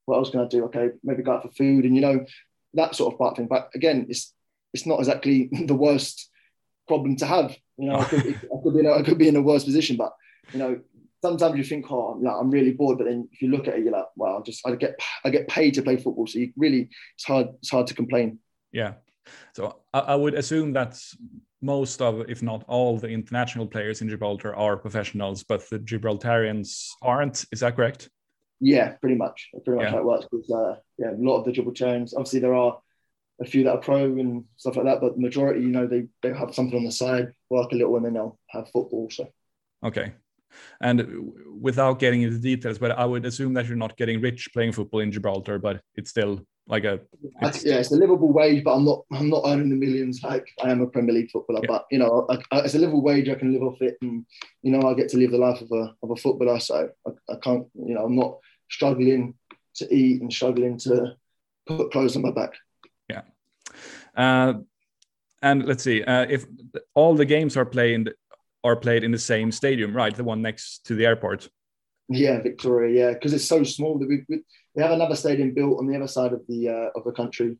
What 0.06 0.18
else 0.18 0.30
can 0.30 0.40
I 0.40 0.46
do? 0.46 0.64
Okay, 0.66 0.90
maybe 1.02 1.22
go 1.22 1.32
out 1.32 1.42
for 1.42 1.50
food, 1.50 1.84
and 1.84 1.94
you 1.94 2.02
know 2.02 2.24
that 2.74 2.94
sort 2.94 3.12
of 3.12 3.18
part 3.18 3.36
thing. 3.36 3.46
But 3.46 3.70
again, 3.74 4.06
it's 4.08 4.32
it's 4.72 4.86
not 4.86 4.98
exactly 4.98 5.48
the 5.66 5.74
worst 5.74 6.30
problem 6.86 7.16
to 7.16 7.26
have. 7.26 7.56
You 7.76 7.88
know, 7.88 7.98
I 7.98 8.04
could, 8.04 8.26
I 8.26 8.62
could 8.62 8.74
be 8.74 8.80
in 8.80 8.86
a, 8.86 8.92
I 8.92 9.02
could 9.02 9.18
be 9.18 9.28
in 9.28 9.36
a 9.36 9.42
worse 9.42 9.64
position, 9.64 9.96
but 9.96 10.12
you 10.52 10.58
know, 10.58 10.80
sometimes 11.24 11.56
you 11.56 11.64
think, 11.64 11.90
oh, 11.90 12.18
like, 12.20 12.36
I'm 12.38 12.50
really 12.50 12.72
bored. 12.72 12.98
But 12.98 13.06
then 13.06 13.28
if 13.32 13.40
you 13.40 13.48
look 13.48 13.66
at 13.66 13.74
it, 13.74 13.84
you're 13.84 13.92
like, 13.92 14.06
well, 14.16 14.42
just 14.42 14.66
I 14.66 14.74
get 14.74 15.00
I 15.24 15.30
get 15.30 15.48
paid 15.48 15.74
to 15.74 15.82
play 15.82 15.96
football, 15.96 16.26
so 16.26 16.38
you 16.38 16.52
really 16.56 16.90
it's 17.16 17.24
hard 17.24 17.48
it's 17.60 17.70
hard 17.70 17.86
to 17.86 17.94
complain. 17.94 18.38
Yeah. 18.72 18.94
So 19.56 19.80
I, 19.94 20.00
I 20.00 20.14
would 20.14 20.34
assume 20.34 20.74
that's 20.74 21.16
most 21.62 22.02
of, 22.02 22.28
if 22.28 22.42
not 22.42 22.62
all, 22.68 22.98
the 22.98 23.08
international 23.08 23.66
players 23.66 24.02
in 24.02 24.08
Gibraltar 24.10 24.54
are 24.54 24.76
professionals, 24.76 25.42
but 25.44 25.68
the 25.70 25.78
Gibraltarians 25.78 26.90
aren't. 27.00 27.46
Is 27.52 27.60
that 27.60 27.74
correct? 27.74 28.10
Yeah, 28.60 28.92
pretty 29.00 29.16
much. 29.16 29.48
Pretty 29.64 29.78
much 29.78 29.84
yeah. 29.84 29.90
how 29.92 29.98
it 29.98 30.04
works. 30.04 30.26
Because 30.30 30.50
uh, 30.50 30.76
yeah, 30.98 31.12
a 31.12 31.24
lot 31.28 31.38
of 31.38 31.46
the 31.46 31.52
Gibraltarians, 31.52 32.12
obviously, 32.12 32.40
there 32.40 32.54
are 32.54 32.78
a 33.40 33.46
few 33.46 33.64
that 33.64 33.76
are 33.76 33.78
pro 33.78 34.04
and 34.04 34.44
stuff 34.56 34.76
like 34.76 34.84
that, 34.84 35.00
but 35.00 35.14
the 35.14 35.22
majority, 35.22 35.62
you 35.62 35.72
know, 35.76 35.86
they 35.86 36.02
they 36.22 36.32
have 36.34 36.54
something 36.54 36.78
on 36.78 36.84
the 36.84 36.92
side, 36.92 37.32
work 37.48 37.72
a 37.72 37.76
little, 37.76 37.96
and 37.96 38.04
then 38.04 38.14
they'll 38.14 38.38
have 38.48 38.68
football. 38.70 39.08
So. 39.10 39.26
Okay. 39.82 40.12
And 40.80 41.32
without 41.60 41.98
getting 41.98 42.22
into 42.22 42.38
details, 42.38 42.78
but 42.78 42.92
I 42.92 43.04
would 43.04 43.24
assume 43.24 43.54
that 43.54 43.66
you're 43.66 43.76
not 43.76 43.96
getting 43.96 44.20
rich 44.20 44.48
playing 44.52 44.72
football 44.72 45.00
in 45.00 45.12
Gibraltar, 45.12 45.58
but 45.58 45.80
it's 45.94 46.10
still 46.10 46.40
like 46.66 46.84
a 46.84 47.00
it's, 47.42 47.64
yeah, 47.64 47.76
it's 47.76 47.92
a 47.92 47.96
livable 47.96 48.32
wage, 48.32 48.64
but 48.64 48.74
I'm 48.74 48.84
not 48.84 49.04
I'm 49.12 49.28
not 49.28 49.42
earning 49.46 49.68
the 49.68 49.76
millions 49.76 50.22
like 50.22 50.46
I 50.62 50.70
am 50.70 50.80
a 50.80 50.86
Premier 50.86 51.14
League 51.14 51.30
footballer. 51.30 51.60
Yeah. 51.62 51.68
But 51.68 51.86
you 51.90 51.98
know, 51.98 52.26
I, 52.30 52.38
I, 52.52 52.60
it's 52.60 52.74
a 52.74 52.78
livable 52.78 53.02
wage. 53.02 53.28
I 53.28 53.34
can 53.34 53.52
live 53.52 53.62
off 53.62 53.82
it, 53.82 53.96
and 54.00 54.24
you 54.62 54.72
know, 54.72 54.88
I 54.88 54.94
get 54.94 55.10
to 55.10 55.18
live 55.18 55.30
the 55.30 55.38
life 55.38 55.60
of 55.60 55.70
a 55.72 55.94
of 56.02 56.10
a 56.10 56.16
footballer. 56.16 56.58
So 56.60 56.88
I, 57.06 57.10
I 57.32 57.36
can't, 57.42 57.66
you 57.74 57.94
know, 57.94 58.04
I'm 58.04 58.16
not 58.16 58.38
struggling 58.70 59.34
to 59.76 59.94
eat 59.94 60.22
and 60.22 60.32
struggling 60.32 60.78
to 60.78 61.16
put 61.66 61.92
clothes 61.92 62.16
on 62.16 62.22
my 62.22 62.30
back. 62.30 62.52
Yeah. 63.10 63.22
Uh, 64.16 64.54
and 65.42 65.66
let's 65.66 65.84
see 65.84 66.02
uh, 66.02 66.26
if 66.30 66.46
all 66.94 67.14
the 67.14 67.26
games 67.26 67.56
are 67.56 67.66
played 67.66 68.10
are 68.64 68.76
played 68.76 69.04
in 69.04 69.12
the 69.12 69.18
same 69.18 69.52
stadium, 69.52 69.94
right? 69.94 70.14
The 70.14 70.24
one 70.24 70.42
next 70.42 70.86
to 70.86 70.94
the 70.94 71.06
airport. 71.06 71.48
Yeah, 72.08 72.40
Victoria. 72.40 73.06
Yeah, 73.06 73.12
because 73.12 73.32
it's 73.32 73.46
so 73.46 73.62
small 73.62 73.98
that 73.98 74.08
we, 74.08 74.24
we 74.28 74.42
we 74.74 74.82
have 74.82 74.92
another 74.92 75.14
stadium 75.14 75.54
built 75.54 75.78
on 75.78 75.86
the 75.86 75.96
other 75.96 76.08
side 76.08 76.32
of 76.32 76.42
the 76.48 76.68
uh, 76.68 76.98
of 76.98 77.04
the 77.04 77.12
country, 77.12 77.56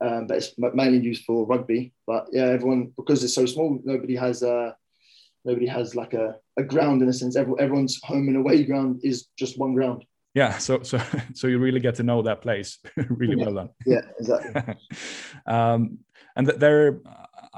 um, 0.00 0.26
but 0.26 0.38
it's 0.38 0.54
mainly 0.58 0.98
used 0.98 1.24
for 1.24 1.46
rugby. 1.46 1.92
But 2.06 2.26
yeah, 2.32 2.46
everyone 2.46 2.92
because 2.96 3.22
it's 3.22 3.34
so 3.34 3.46
small, 3.46 3.80
nobody 3.84 4.16
has 4.16 4.42
a 4.42 4.76
nobody 5.44 5.66
has 5.66 5.94
like 5.94 6.14
a, 6.14 6.36
a 6.56 6.62
ground 6.62 7.02
in 7.02 7.08
a 7.08 7.12
sense. 7.12 7.36
Every, 7.36 7.54
everyone's 7.58 8.00
home 8.02 8.28
and 8.28 8.36
away 8.36 8.64
ground 8.64 9.00
is 9.02 9.26
just 9.38 9.58
one 9.58 9.74
ground. 9.74 10.04
Yeah, 10.34 10.58
so 10.58 10.82
so 10.82 11.00
so 11.34 11.46
you 11.46 11.58
really 11.58 11.80
get 11.80 11.94
to 11.96 12.02
know 12.02 12.22
that 12.22 12.42
place 12.42 12.78
really 12.96 13.36
yeah. 13.36 13.44
well 13.44 13.54
then. 13.54 13.68
Yeah, 13.86 14.02
exactly. 14.18 14.74
um, 15.46 15.98
and 16.36 16.46
there, 16.46 17.00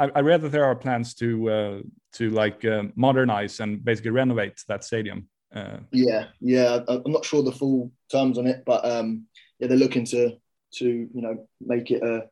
I, 0.00 0.10
I, 0.14 0.20
read 0.20 0.40
that 0.42 0.52
there 0.52 0.64
are 0.64 0.74
plans 0.74 1.14
to 1.16 1.50
uh, 1.50 1.80
to 2.14 2.30
like 2.30 2.64
uh, 2.64 2.84
modernize 2.96 3.60
and 3.60 3.84
basically 3.84 4.12
renovate 4.12 4.64
that 4.66 4.82
stadium. 4.82 5.28
Uh, 5.54 5.78
yeah, 5.92 6.26
yeah. 6.40 6.80
I'm 6.88 7.12
not 7.12 7.24
sure 7.24 7.42
the 7.42 7.52
full 7.52 7.92
terms 8.10 8.38
on 8.38 8.46
it, 8.46 8.62
but 8.64 8.84
um, 8.84 9.26
yeah, 9.58 9.68
they're 9.68 9.76
looking 9.76 10.06
to 10.06 10.36
to 10.76 10.86
you 10.86 11.22
know 11.22 11.46
make 11.60 11.90
it 11.90 12.02
a 12.02 12.28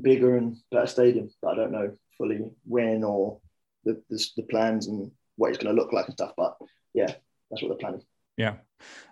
bigger 0.00 0.36
and 0.36 0.56
better 0.70 0.86
stadium. 0.86 1.30
But 1.42 1.52
I 1.52 1.56
don't 1.56 1.72
know 1.72 1.94
fully 2.16 2.40
when 2.64 3.04
or 3.04 3.40
the 3.84 4.02
the, 4.08 4.26
the 4.38 4.42
plans 4.44 4.86
and 4.86 5.10
what 5.36 5.50
it's 5.50 5.58
going 5.58 5.74
to 5.74 5.80
look 5.80 5.92
like 5.92 6.06
and 6.06 6.14
stuff. 6.14 6.32
But 6.36 6.56
yeah, 6.94 7.12
that's 7.50 7.62
what 7.62 7.68
they're 7.68 7.76
planning. 7.76 8.02
Yeah. 8.38 8.54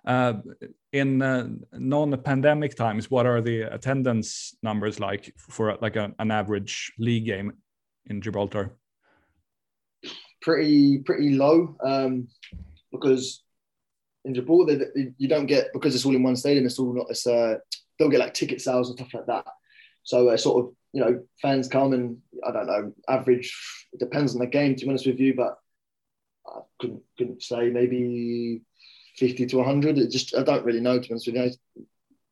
Uh, 0.04 0.34
in 0.92 1.20
uh, 1.20 1.48
non-pandemic 1.72 2.76
times, 2.76 3.10
what 3.10 3.26
are 3.26 3.40
the 3.40 3.62
attendance 3.62 4.56
numbers 4.62 5.00
like 5.00 5.34
for 5.36 5.76
like 5.82 5.96
a, 5.96 6.12
an 6.20 6.30
average 6.30 6.92
league 6.98 7.26
game 7.26 7.52
in 8.08 8.20
Gibraltar? 8.20 8.72
Pretty 10.40 10.98
pretty 10.98 11.30
low. 11.30 11.76
Um, 11.84 12.28
because 12.92 13.42
in 14.24 14.34
Gibraltar 14.34 14.92
you 15.18 15.28
don't 15.28 15.46
get 15.46 15.72
because 15.72 15.94
it's 15.94 16.04
all 16.04 16.14
in 16.14 16.22
one 16.22 16.36
stadium. 16.36 16.66
It's 16.66 16.78
all 16.78 16.92
not. 16.92 17.06
It's 17.10 17.26
uh, 17.26 17.56
don't 17.98 18.10
get 18.10 18.20
like 18.20 18.34
ticket 18.34 18.60
sales 18.60 18.88
and 18.88 18.98
stuff 18.98 19.14
like 19.14 19.26
that. 19.26 19.46
So 20.02 20.28
uh, 20.28 20.36
sort 20.36 20.64
of 20.64 20.72
you 20.92 21.00
know 21.00 21.22
fans 21.42 21.68
come 21.68 21.92
and 21.92 22.18
I 22.46 22.52
don't 22.52 22.66
know 22.66 22.92
average. 23.08 23.56
It 23.92 24.00
depends 24.00 24.34
on 24.34 24.40
the 24.40 24.46
game 24.46 24.76
to 24.76 24.84
be 24.84 24.90
honest 24.90 25.06
with 25.06 25.20
you, 25.20 25.34
but 25.34 25.58
I 26.46 26.60
couldn't 26.80 27.02
couldn't 27.18 27.42
say 27.42 27.70
maybe 27.70 28.62
fifty 29.16 29.46
to 29.46 29.62
hundred. 29.62 29.98
It 29.98 30.10
just 30.10 30.36
I 30.36 30.42
don't 30.42 30.64
really 30.64 30.80
know 30.80 30.98
to 30.98 31.00
be 31.00 31.12
honest 31.12 31.26
with 31.26 31.36
you. 31.36 31.84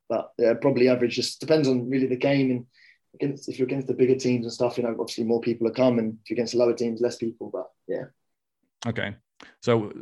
But 0.09 0.31
yeah, 0.39 0.55
probably 0.55 0.89
average. 0.89 1.17
Just 1.17 1.41
depends 1.41 1.67
on 1.67 1.89
really 1.89 2.07
the 2.07 2.17
game 2.17 2.51
and 2.51 2.67
against 3.15 3.49
if 3.49 3.59
you're 3.59 3.67
against 3.67 3.87
the 3.87 3.95
bigger 3.95 4.15
teams 4.15 4.45
and 4.45 4.53
stuff, 4.53 4.77
you 4.77 4.85
know, 4.85 4.91
obviously 4.99 5.25
more 5.25 5.41
people 5.41 5.67
are 5.67 5.73
coming. 5.73 6.19
if 6.23 6.31
you're 6.31 6.37
against 6.37 6.53
the 6.53 6.59
lower 6.59 6.75
teams, 6.75 7.01
less 7.01 7.17
people. 7.17 7.51
But 7.53 7.71
yeah. 7.89 8.05
Okay, 8.87 9.17
so 9.63 9.93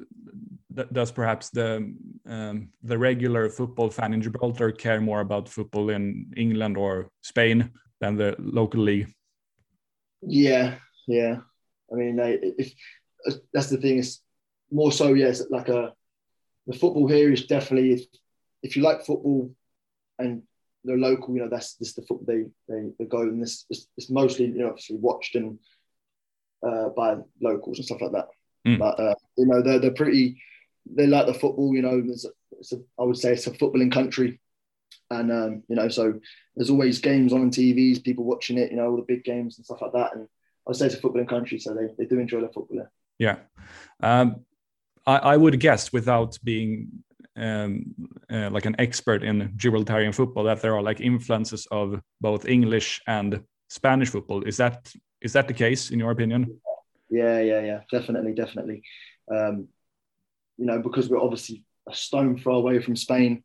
th- 0.74 0.88
does 0.92 1.12
perhaps 1.12 1.50
the 1.50 1.94
um, 2.26 2.68
the 2.82 2.98
regular 2.98 3.48
football 3.48 3.90
fan 3.90 4.12
in 4.12 4.22
Gibraltar 4.22 4.72
care 4.72 5.00
more 5.00 5.20
about 5.20 5.48
football 5.48 5.90
in 5.90 6.32
England 6.36 6.76
or 6.76 7.10
Spain 7.22 7.70
than 8.00 8.16
the 8.16 8.34
local 8.38 8.82
league? 8.82 9.12
Yeah, 10.22 10.76
yeah. 11.06 11.38
I 11.92 11.94
mean, 11.94 12.18
if 12.18 12.72
that's 13.52 13.68
the 13.68 13.76
thing 13.76 13.98
is 13.98 14.20
more 14.70 14.92
so, 14.92 15.14
yes, 15.14 15.42
like 15.50 15.68
a 15.68 15.92
the 16.66 16.78
football 16.78 17.08
here 17.08 17.32
is 17.32 17.46
definitely 17.46 17.92
if 17.92 18.02
if 18.62 18.76
you 18.76 18.82
like 18.82 19.04
football 19.04 19.54
and 20.18 20.42
they're 20.84 20.98
local, 20.98 21.34
you 21.34 21.42
know, 21.42 21.48
that's 21.48 21.74
this 21.74 21.94
the 21.94 22.02
football 22.02 22.26
they 22.26 22.44
they, 22.68 22.90
they 22.98 23.04
go 23.04 23.22
and 23.22 23.42
this 23.42 23.66
it's, 23.70 24.10
mostly 24.10 24.46
you 24.46 24.58
know 24.58 24.68
obviously 24.68 24.96
watched 24.96 25.34
and 25.36 25.58
uh, 26.66 26.88
by 26.90 27.16
locals 27.40 27.78
and 27.78 27.86
stuff 27.86 28.00
like 28.00 28.12
that. 28.12 28.28
Mm. 28.66 28.78
But 28.78 29.00
uh, 29.00 29.14
you 29.36 29.46
know 29.46 29.62
they're 29.62 29.78
they're 29.78 29.92
pretty 29.92 30.40
they 30.90 31.06
like 31.06 31.26
the 31.26 31.34
football. 31.34 31.74
You 31.74 31.82
know, 31.82 32.02
it's 32.04 32.24
a, 32.24 32.30
it's 32.58 32.72
a, 32.72 32.76
I 32.98 33.04
would 33.04 33.16
say 33.16 33.32
it's 33.32 33.46
a 33.46 33.52
footballing 33.52 33.92
country, 33.92 34.40
and 35.10 35.32
um, 35.32 35.62
you 35.68 35.76
know 35.76 35.88
so 35.88 36.18
there's 36.56 36.70
always 36.70 36.98
games 36.98 37.32
on 37.32 37.50
TVs, 37.50 38.04
people 38.04 38.24
watching 38.24 38.58
it. 38.58 38.70
You 38.70 38.76
know 38.76 38.90
all 38.90 38.96
the 38.96 39.02
big 39.02 39.24
games 39.24 39.56
and 39.56 39.64
stuff 39.64 39.82
like 39.82 39.92
that. 39.92 40.14
And 40.14 40.24
I 40.24 40.70
would 40.70 40.76
say 40.76 40.86
it's 40.86 40.94
a 40.94 41.00
footballing 41.00 41.28
country, 41.28 41.58
so 41.58 41.74
they, 41.74 41.88
they 41.98 42.08
do 42.08 42.18
enjoy 42.18 42.40
their 42.40 42.50
football 42.50 42.88
Yeah, 43.18 43.36
um, 44.00 44.44
I, 45.06 45.16
I 45.16 45.36
would 45.36 45.58
guess 45.60 45.92
without 45.92 46.38
being 46.42 47.04
um, 47.36 47.94
uh, 48.30 48.50
like 48.50 48.66
an 48.66 48.76
expert 48.78 49.22
in 49.22 49.52
Gibraltarian 49.56 50.14
football 50.14 50.44
that 50.44 50.60
there 50.60 50.74
are 50.74 50.82
like 50.82 51.00
influences 51.00 51.66
of 51.70 52.00
both 52.20 52.46
English 52.46 53.00
and 53.06 53.42
Spanish 53.68 54.10
football. 54.10 54.42
Is 54.42 54.56
that 54.58 54.92
is 55.20 55.32
that 55.32 55.48
the 55.48 55.54
case 55.54 55.90
in 55.90 55.98
your 55.98 56.10
opinion? 56.10 56.60
Yeah, 57.08 57.40
yeah, 57.40 57.60
yeah, 57.60 57.80
definitely, 57.90 58.34
definitely. 58.34 58.82
Um, 59.30 59.68
you 60.58 60.66
know, 60.66 60.80
because 60.80 61.08
we're 61.08 61.22
obviously 61.22 61.64
a 61.88 61.94
stone 61.94 62.38
throw 62.38 62.56
away 62.56 62.80
from 62.80 62.96
Spain, 62.96 63.44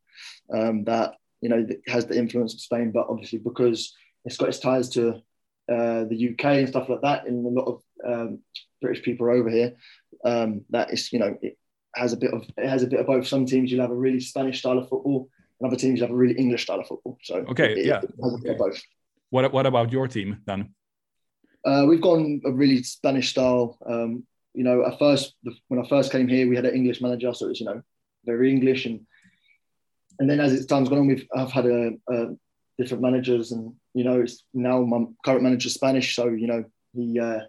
um, 0.52 0.84
that 0.84 1.14
you 1.40 1.48
know 1.48 1.66
has 1.86 2.06
the 2.06 2.18
influence 2.18 2.54
of 2.54 2.60
Spain, 2.60 2.90
but 2.92 3.06
obviously 3.08 3.38
because 3.38 3.94
it's 4.24 4.36
got 4.36 4.48
its 4.48 4.58
ties 4.58 4.88
to 4.90 5.22
uh, 5.70 6.04
the 6.04 6.30
UK 6.30 6.44
and 6.44 6.68
stuff 6.68 6.88
like 6.88 7.02
that, 7.02 7.26
and 7.26 7.44
a 7.44 7.60
lot 7.60 7.66
of 7.66 7.82
um, 8.06 8.40
British 8.80 9.02
people 9.02 9.30
over 9.30 9.50
here. 9.50 9.76
Um, 10.24 10.64
that 10.70 10.92
is, 10.92 11.12
you 11.12 11.18
know, 11.18 11.36
it 11.42 11.58
has 11.98 12.12
a 12.12 12.16
bit 12.16 12.32
of 12.32 12.44
it 12.56 12.68
has 12.68 12.82
a 12.82 12.86
bit 12.86 13.00
of 13.00 13.06
both. 13.06 13.26
Some 13.26 13.46
teams 13.46 13.70
you'll 13.70 13.80
have 13.80 13.90
a 13.90 13.94
really 13.94 14.20
Spanish 14.20 14.60
style 14.60 14.78
of 14.78 14.88
football, 14.88 15.28
and 15.60 15.66
other 15.66 15.76
teams 15.76 15.98
you 15.98 16.04
have 16.04 16.14
a 16.14 16.16
really 16.16 16.34
English 16.34 16.62
style 16.62 16.80
of 16.80 16.86
football. 16.86 17.18
So 17.22 17.36
okay, 17.50 17.72
it, 17.72 17.86
yeah, 17.86 18.00
it 18.00 18.10
has 18.22 18.34
a 18.34 18.38
bit 18.38 18.52
of 18.52 18.58
both. 18.58 18.80
What 19.30 19.52
what 19.52 19.66
about 19.66 19.92
your 19.92 20.08
team 20.08 20.40
then? 20.46 20.74
Uh, 21.64 21.84
we've 21.88 22.00
gone 22.00 22.40
a 22.44 22.52
really 22.52 22.82
Spanish 22.82 23.30
style. 23.30 23.78
Um, 23.84 24.24
you 24.54 24.64
know, 24.64 24.86
at 24.86 24.98
first 24.98 25.34
when 25.68 25.80
I 25.80 25.88
first 25.88 26.12
came 26.12 26.28
here, 26.28 26.48
we 26.48 26.56
had 26.56 26.64
an 26.64 26.74
English 26.74 27.00
manager, 27.00 27.32
so 27.34 27.48
it's 27.48 27.60
you 27.60 27.66
know 27.66 27.82
very 28.24 28.50
English, 28.50 28.86
and 28.86 29.06
and 30.18 30.28
then 30.28 30.40
as 30.40 30.52
it's 30.52 30.66
time's 30.66 30.88
gone 30.88 30.98
on, 30.98 31.06
we've 31.06 31.26
I've 31.34 31.52
had 31.52 31.66
a, 31.66 31.92
a 32.10 32.36
different 32.78 33.02
managers, 33.02 33.52
and 33.52 33.74
you 33.94 34.04
know, 34.04 34.20
it's 34.20 34.44
now 34.54 34.82
my 34.82 35.04
current 35.24 35.42
manager 35.42 35.68
Spanish, 35.68 36.14
so 36.14 36.28
you 36.28 36.46
know 36.46 36.64
he 36.94 37.18
uh, 37.18 37.40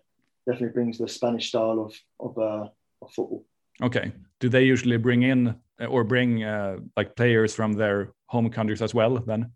definitely 0.48 0.74
brings 0.74 0.98
the 0.98 1.08
Spanish 1.08 1.50
style 1.50 1.80
of 1.80 1.94
of, 2.20 2.38
uh, 2.38 2.68
of 3.02 3.12
football. 3.14 3.46
Okay. 3.82 4.12
Do 4.40 4.50
they 4.50 4.64
usually 4.64 4.98
bring 4.98 5.24
in 5.24 5.56
uh, 5.82 5.86
or 5.86 6.04
bring 6.04 6.44
uh, 6.44 6.78
like 6.96 7.16
players 7.16 7.54
from 7.54 7.74
their 7.74 8.14
home 8.28 8.50
countries 8.50 8.82
as 8.82 8.94
well? 8.94 9.18
Then. 9.18 9.52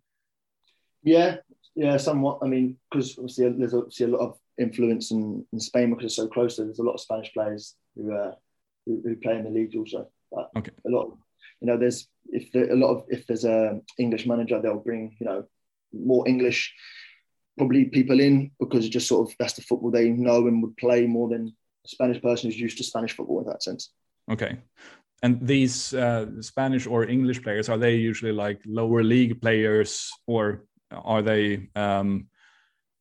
Yeah, 1.04 1.38
yeah, 1.76 1.98
somewhat. 1.98 2.40
I 2.44 2.48
mean, 2.48 2.78
because 2.90 3.18
obviously 3.18 3.50
there's 3.50 3.74
obviously 3.74 4.06
a 4.06 4.10
lot 4.10 4.28
of 4.28 4.38
influence 4.60 5.12
in, 5.12 5.46
in 5.52 5.60
Spain 5.60 5.90
because 5.90 6.06
it's 6.06 6.16
so 6.16 6.28
close. 6.28 6.56
So 6.56 6.64
there's 6.64 6.80
a 6.80 6.84
lot 6.84 6.94
of 6.94 7.02
Spanish 7.02 7.34
players 7.34 7.76
who 7.96 8.14
uh, 8.14 8.32
who, 8.86 9.02
who, 9.04 9.16
play 9.16 9.36
in 9.36 9.44
the 9.44 9.50
league 9.50 9.76
also. 9.76 10.08
But 10.32 10.50
okay. 10.58 10.72
A 10.86 10.90
lot, 10.90 11.06
of, 11.06 11.18
you 11.62 11.68
know, 11.68 11.78
there's 11.78 12.08
if 12.28 12.52
there, 12.52 12.72
a 12.72 12.76
lot 12.76 12.96
of 12.96 13.06
if 13.10 13.26
there's 13.28 13.46
a 13.46 13.80
English 13.98 14.26
manager, 14.26 14.62
they'll 14.62 14.80
bring 14.80 15.16
you 15.20 15.26
know 15.26 15.46
more 15.94 16.28
English 16.28 16.74
probably 17.58 17.86
people 17.86 18.20
in 18.20 18.52
because 18.60 18.90
just 18.90 19.08
sort 19.08 19.30
of 19.30 19.36
that's 19.38 19.54
the 19.54 19.62
football 19.62 19.92
they 19.92 20.10
know 20.10 20.48
and 20.48 20.62
would 20.64 20.76
play 20.78 21.06
more 21.06 21.30
than 21.30 21.56
a 21.86 21.88
Spanish 21.88 22.22
person 22.22 22.50
who's 22.50 22.60
used 22.60 22.78
to 22.78 22.84
Spanish 22.84 23.16
football 23.16 23.40
in 23.40 23.46
that 23.46 23.64
sense. 23.64 23.92
Okay. 24.32 24.58
And 25.22 25.46
these 25.46 25.94
uh, 25.94 26.42
Spanish 26.42 26.86
or 26.86 27.06
English 27.06 27.44
players 27.44 27.70
are 27.70 27.78
they 27.78 27.96
usually 27.96 28.34
like 28.34 28.62
lower 28.66 29.04
league 29.04 29.42
players, 29.42 30.12
or 30.28 30.66
are 30.92 31.22
they, 31.22 31.70
um, 31.76 32.28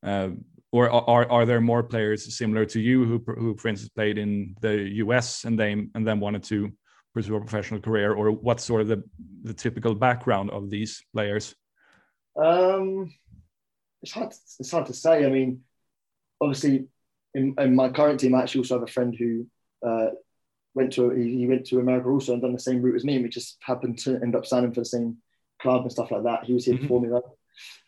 uh, 0.01 0.29
or 0.71 0.89
are 0.89 1.29
are 1.29 1.45
there 1.45 1.59
more 1.59 1.83
players 1.83 2.35
similar 2.37 2.65
to 2.65 2.79
you 2.79 3.03
who, 3.03 3.23
who, 3.25 3.57
for 3.57 3.67
instance, 3.67 3.89
played 3.89 4.17
in 4.17 4.55
the 4.61 4.89
U.S. 5.03 5.43
and 5.43 5.59
they 5.59 5.73
and 5.73 6.07
then 6.07 6.21
wanted 6.21 6.43
to 6.43 6.71
pursue 7.13 7.35
a 7.35 7.41
professional 7.41 7.81
career, 7.81 8.13
or 8.13 8.31
what's 8.31 8.63
sort 8.63 8.81
of 8.81 8.87
the 8.87 9.03
the 9.43 9.53
typical 9.53 9.93
background 9.93 10.49
of 10.49 10.69
these 10.69 11.03
players? 11.13 11.55
Um, 12.41 13.13
it's 14.01 14.13
hard. 14.13 14.31
To, 14.31 14.37
it's 14.59 14.71
hard 14.71 14.85
to 14.85 14.93
say. 14.93 15.25
I 15.25 15.29
mean, 15.29 15.61
obviously, 16.39 16.87
in, 17.33 17.53
in, 17.57 17.75
my 17.75 17.89
current 17.89 18.19
team, 18.19 18.33
I 18.33 18.41
actually 18.41 18.59
also 18.59 18.79
have 18.79 18.87
a 18.87 18.91
friend 18.91 19.13
who 19.13 19.45
uh, 19.85 20.11
went 20.75 20.93
to 20.93 21.11
he, 21.11 21.37
he, 21.39 21.47
went 21.47 21.65
to 21.67 21.79
America 21.79 22.09
also 22.09 22.33
and 22.33 22.41
done 22.41 22.53
the 22.53 22.59
same 22.59 22.81
route 22.81 22.95
as 22.95 23.03
me, 23.03 23.15
and 23.15 23.23
we 23.23 23.29
just 23.29 23.57
happened 23.61 23.99
to 23.99 24.19
end 24.21 24.35
up 24.35 24.45
signing 24.45 24.73
for 24.73 24.81
the 24.81 24.85
same 24.85 25.17
club 25.61 25.81
and 25.83 25.91
stuff 25.91 26.11
like 26.11 26.23
that. 26.23 26.43
He 26.43 26.53
was 26.53 26.65
here 26.65 26.75
mm-hmm. 26.75 26.83
before 26.83 27.01
me 27.01 27.09
though. 27.09 27.37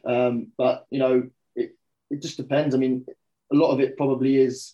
Um, 0.06 0.52
but 0.58 0.86
you 0.90 1.00
know, 1.00 1.30
it 1.56 1.72
it 2.10 2.22
just 2.22 2.38
depends. 2.38 2.76
I 2.76 2.78
mean, 2.78 3.06
a 3.52 3.56
lot 3.56 3.72
of 3.72 3.80
it 3.80 3.98
probably 3.98 4.38
is 4.38 4.74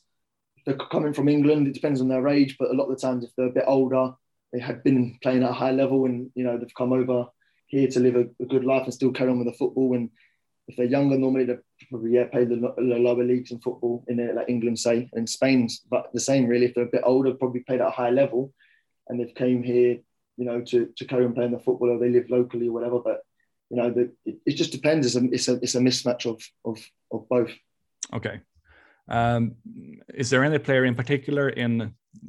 they're 0.65 0.77
coming 0.77 1.13
from 1.13 1.29
England. 1.29 1.67
It 1.67 1.73
depends 1.73 2.01
on 2.01 2.07
their 2.07 2.27
age, 2.27 2.57
but 2.59 2.69
a 2.69 2.73
lot 2.73 2.85
of 2.85 2.95
the 2.95 3.01
times, 3.01 3.23
if 3.23 3.31
they're 3.35 3.47
a 3.47 3.51
bit 3.51 3.65
older, 3.67 4.11
they 4.53 4.59
had 4.59 4.83
been 4.83 5.17
playing 5.23 5.43
at 5.43 5.49
a 5.49 5.53
high 5.53 5.71
level, 5.71 6.05
and 6.05 6.31
you 6.35 6.43
know 6.43 6.57
they've 6.57 6.75
come 6.77 6.93
over 6.93 7.27
here 7.67 7.87
to 7.87 7.99
live 7.99 8.15
a, 8.15 8.25
a 8.41 8.45
good 8.45 8.65
life 8.65 8.83
and 8.83 8.93
still 8.93 9.11
carry 9.11 9.31
on 9.31 9.39
with 9.39 9.47
the 9.47 9.57
football 9.57 9.95
and 9.95 10.09
if 10.71 10.77
they're 10.77 10.85
younger, 10.85 11.17
normally 11.17 11.45
they 11.45 11.57
probably 11.89 12.13
yeah 12.13 12.25
play 12.25 12.45
the, 12.45 12.55
the, 12.55 12.81
lower 12.81 13.23
leagues 13.23 13.51
in 13.51 13.59
football 13.59 14.03
in 14.07 14.35
like 14.35 14.49
England, 14.49 14.79
say, 14.79 15.09
and 15.13 15.29
Spain's, 15.29 15.81
but 15.89 16.09
the 16.13 16.19
same 16.19 16.47
really. 16.47 16.67
If 16.67 16.75
they're 16.75 16.85
a 16.85 16.91
bit 16.91 17.03
older, 17.03 17.33
probably 17.33 17.61
played 17.61 17.81
at 17.81 17.87
a 17.87 17.91
high 17.91 18.09
level, 18.09 18.53
and 19.07 19.19
they've 19.19 19.35
came 19.35 19.61
here, 19.61 19.99
you 20.37 20.45
know, 20.45 20.61
to, 20.61 20.89
to 20.97 21.05
carry 21.05 21.25
on 21.25 21.33
playing 21.33 21.51
the 21.51 21.59
football, 21.59 21.91
or 21.91 21.99
they 21.99 22.09
live 22.09 22.29
locally 22.29 22.69
or 22.69 22.71
whatever. 22.71 22.99
But 22.99 23.21
you 23.69 23.77
know, 23.77 23.91
the, 23.91 24.11
it, 24.25 24.37
it, 24.45 24.53
just 24.53 24.71
depends. 24.71 25.05
It's 25.05 25.15
a, 25.15 25.25
it's 25.31 25.47
a 25.47 25.53
it's 25.61 25.75
a 25.75 25.79
mismatch 25.79 26.25
of 26.25 26.41
of 26.65 26.79
of 27.11 27.27
both. 27.29 27.51
Okay. 28.13 28.39
Um, 29.07 29.55
is 30.13 30.29
there 30.29 30.43
any 30.43 30.57
player 30.57 30.85
in 30.85 30.95
particular 30.95 31.49
in 31.49 31.81
uh, 31.81 31.87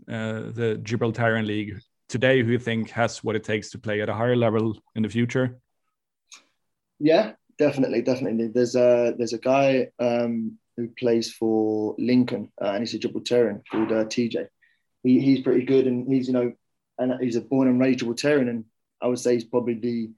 the 0.09 0.81
Gibraltarian 0.83 1.47
League 1.47 1.79
today 2.09 2.43
who 2.43 2.53
you 2.53 2.59
think 2.59 2.91
has 2.91 3.23
what 3.23 3.37
it 3.37 3.45
takes 3.45 3.71
to 3.71 3.79
play 3.79 4.01
at 4.01 4.09
a 4.09 4.15
higher 4.15 4.37
level 4.37 4.77
in 4.97 5.03
the 5.03 5.09
future? 5.09 5.59
Yeah, 6.99 7.33
definitely, 7.59 8.03
definitely. 8.03 8.49
There's 8.49 8.77
a 8.77 9.15
there's 9.17 9.33
a 9.33 9.39
guy 9.39 9.89
um, 9.99 10.59
who 10.77 10.89
plays 10.89 11.33
for 11.33 11.95
Lincoln, 11.99 12.51
uh, 12.61 12.71
and 12.71 12.81
he's 12.81 12.95
a 12.95 12.99
Gibraltarian 12.99 13.63
called 13.71 13.93
uh, 13.93 14.05
TJ. 14.05 14.49
He, 15.03 15.21
he's 15.21 15.43
pretty 15.43 15.65
good, 15.65 15.87
and 15.87 16.13
he's 16.13 16.29
you 16.29 16.35
know, 16.35 16.53
and 16.99 17.15
he's 17.21 17.37
a 17.37 17.41
born 17.41 17.69
and 17.69 17.81
raised 17.81 18.01
Gibraltarian, 18.01 18.49
and 18.49 18.65
I 19.01 19.07
would 19.07 19.19
say 19.19 19.35
he's 19.35 19.45
probably 19.45 19.75
the 19.75 20.11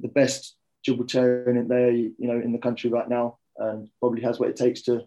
the 0.00 0.08
best 0.08 0.56
Gibraltarian 0.86 1.68
there, 1.68 1.90
you 1.90 2.14
know, 2.18 2.40
in 2.40 2.52
the 2.52 2.58
country 2.58 2.90
right 2.90 3.08
now, 3.08 3.38
and 3.56 3.88
probably 4.00 4.22
has 4.22 4.38
what 4.38 4.50
it 4.50 4.56
takes 4.56 4.82
to 4.82 5.02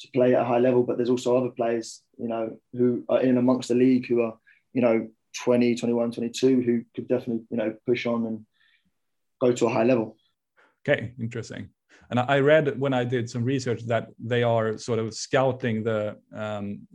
to 0.00 0.08
play 0.12 0.34
at 0.34 0.42
a 0.42 0.44
high 0.44 0.58
level. 0.58 0.82
But 0.82 0.96
there's 0.96 1.10
also 1.10 1.36
other 1.36 1.50
players, 1.50 2.02
you 2.16 2.28
know, 2.28 2.58
who 2.72 3.04
are 3.08 3.20
in 3.20 3.36
amongst 3.38 3.68
the 3.68 3.74
league 3.74 4.06
who 4.06 4.22
are, 4.22 4.38
you 4.72 4.82
know, 4.82 5.08
20, 5.44 5.76
21, 5.76 6.12
22, 6.12 6.60
who 6.62 6.84
could 6.94 7.08
definitely, 7.08 7.44
you 7.50 7.56
know, 7.56 7.74
push 7.86 8.06
on 8.06 8.26
and 8.26 8.46
go 9.40 9.52
to 9.52 9.66
a 9.66 9.70
high 9.70 9.84
level. 9.84 10.16
Okay, 10.82 11.12
interesting. 11.20 11.68
And 12.10 12.18
I 12.18 12.38
read 12.40 12.78
when 12.78 12.92
I 12.92 13.04
did 13.04 13.30
some 13.30 13.44
research 13.44 13.82
that 13.86 14.08
they 14.18 14.42
are 14.42 14.76
sort 14.78 14.98
of 14.98 15.14
scouting 15.14 15.84
the 15.84 16.16
um, 16.34 16.86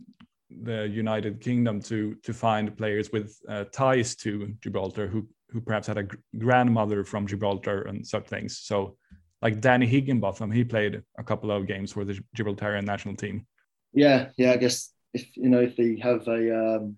the 0.63 0.87
United 0.87 1.41
Kingdom 1.41 1.81
to 1.81 2.15
to 2.15 2.33
find 2.33 2.75
players 2.77 3.11
with 3.11 3.37
uh, 3.47 3.65
ties 3.71 4.15
to 4.17 4.53
Gibraltar 4.61 5.07
who 5.07 5.27
who 5.49 5.61
perhaps 5.61 5.87
had 5.87 5.97
a 5.97 6.07
grandmother 6.37 7.03
from 7.03 7.27
Gibraltar 7.27 7.83
and 7.83 8.05
such 8.05 8.27
things. 8.27 8.59
So, 8.59 8.97
like 9.41 9.61
Danny 9.61 9.85
Higginbotham, 9.85 10.51
he 10.51 10.63
played 10.63 11.01
a 11.17 11.23
couple 11.23 11.51
of 11.51 11.67
games 11.67 11.93
for 11.93 12.03
the 12.03 12.19
Gibraltarian 12.35 12.83
national 12.83 13.15
team. 13.15 13.45
Yeah, 13.93 14.29
yeah. 14.37 14.51
I 14.51 14.57
guess 14.57 14.91
if 15.13 15.37
you 15.37 15.49
know 15.49 15.61
if 15.61 15.77
they 15.77 15.97
have 16.01 16.27
a 16.27 16.75
um, 16.75 16.97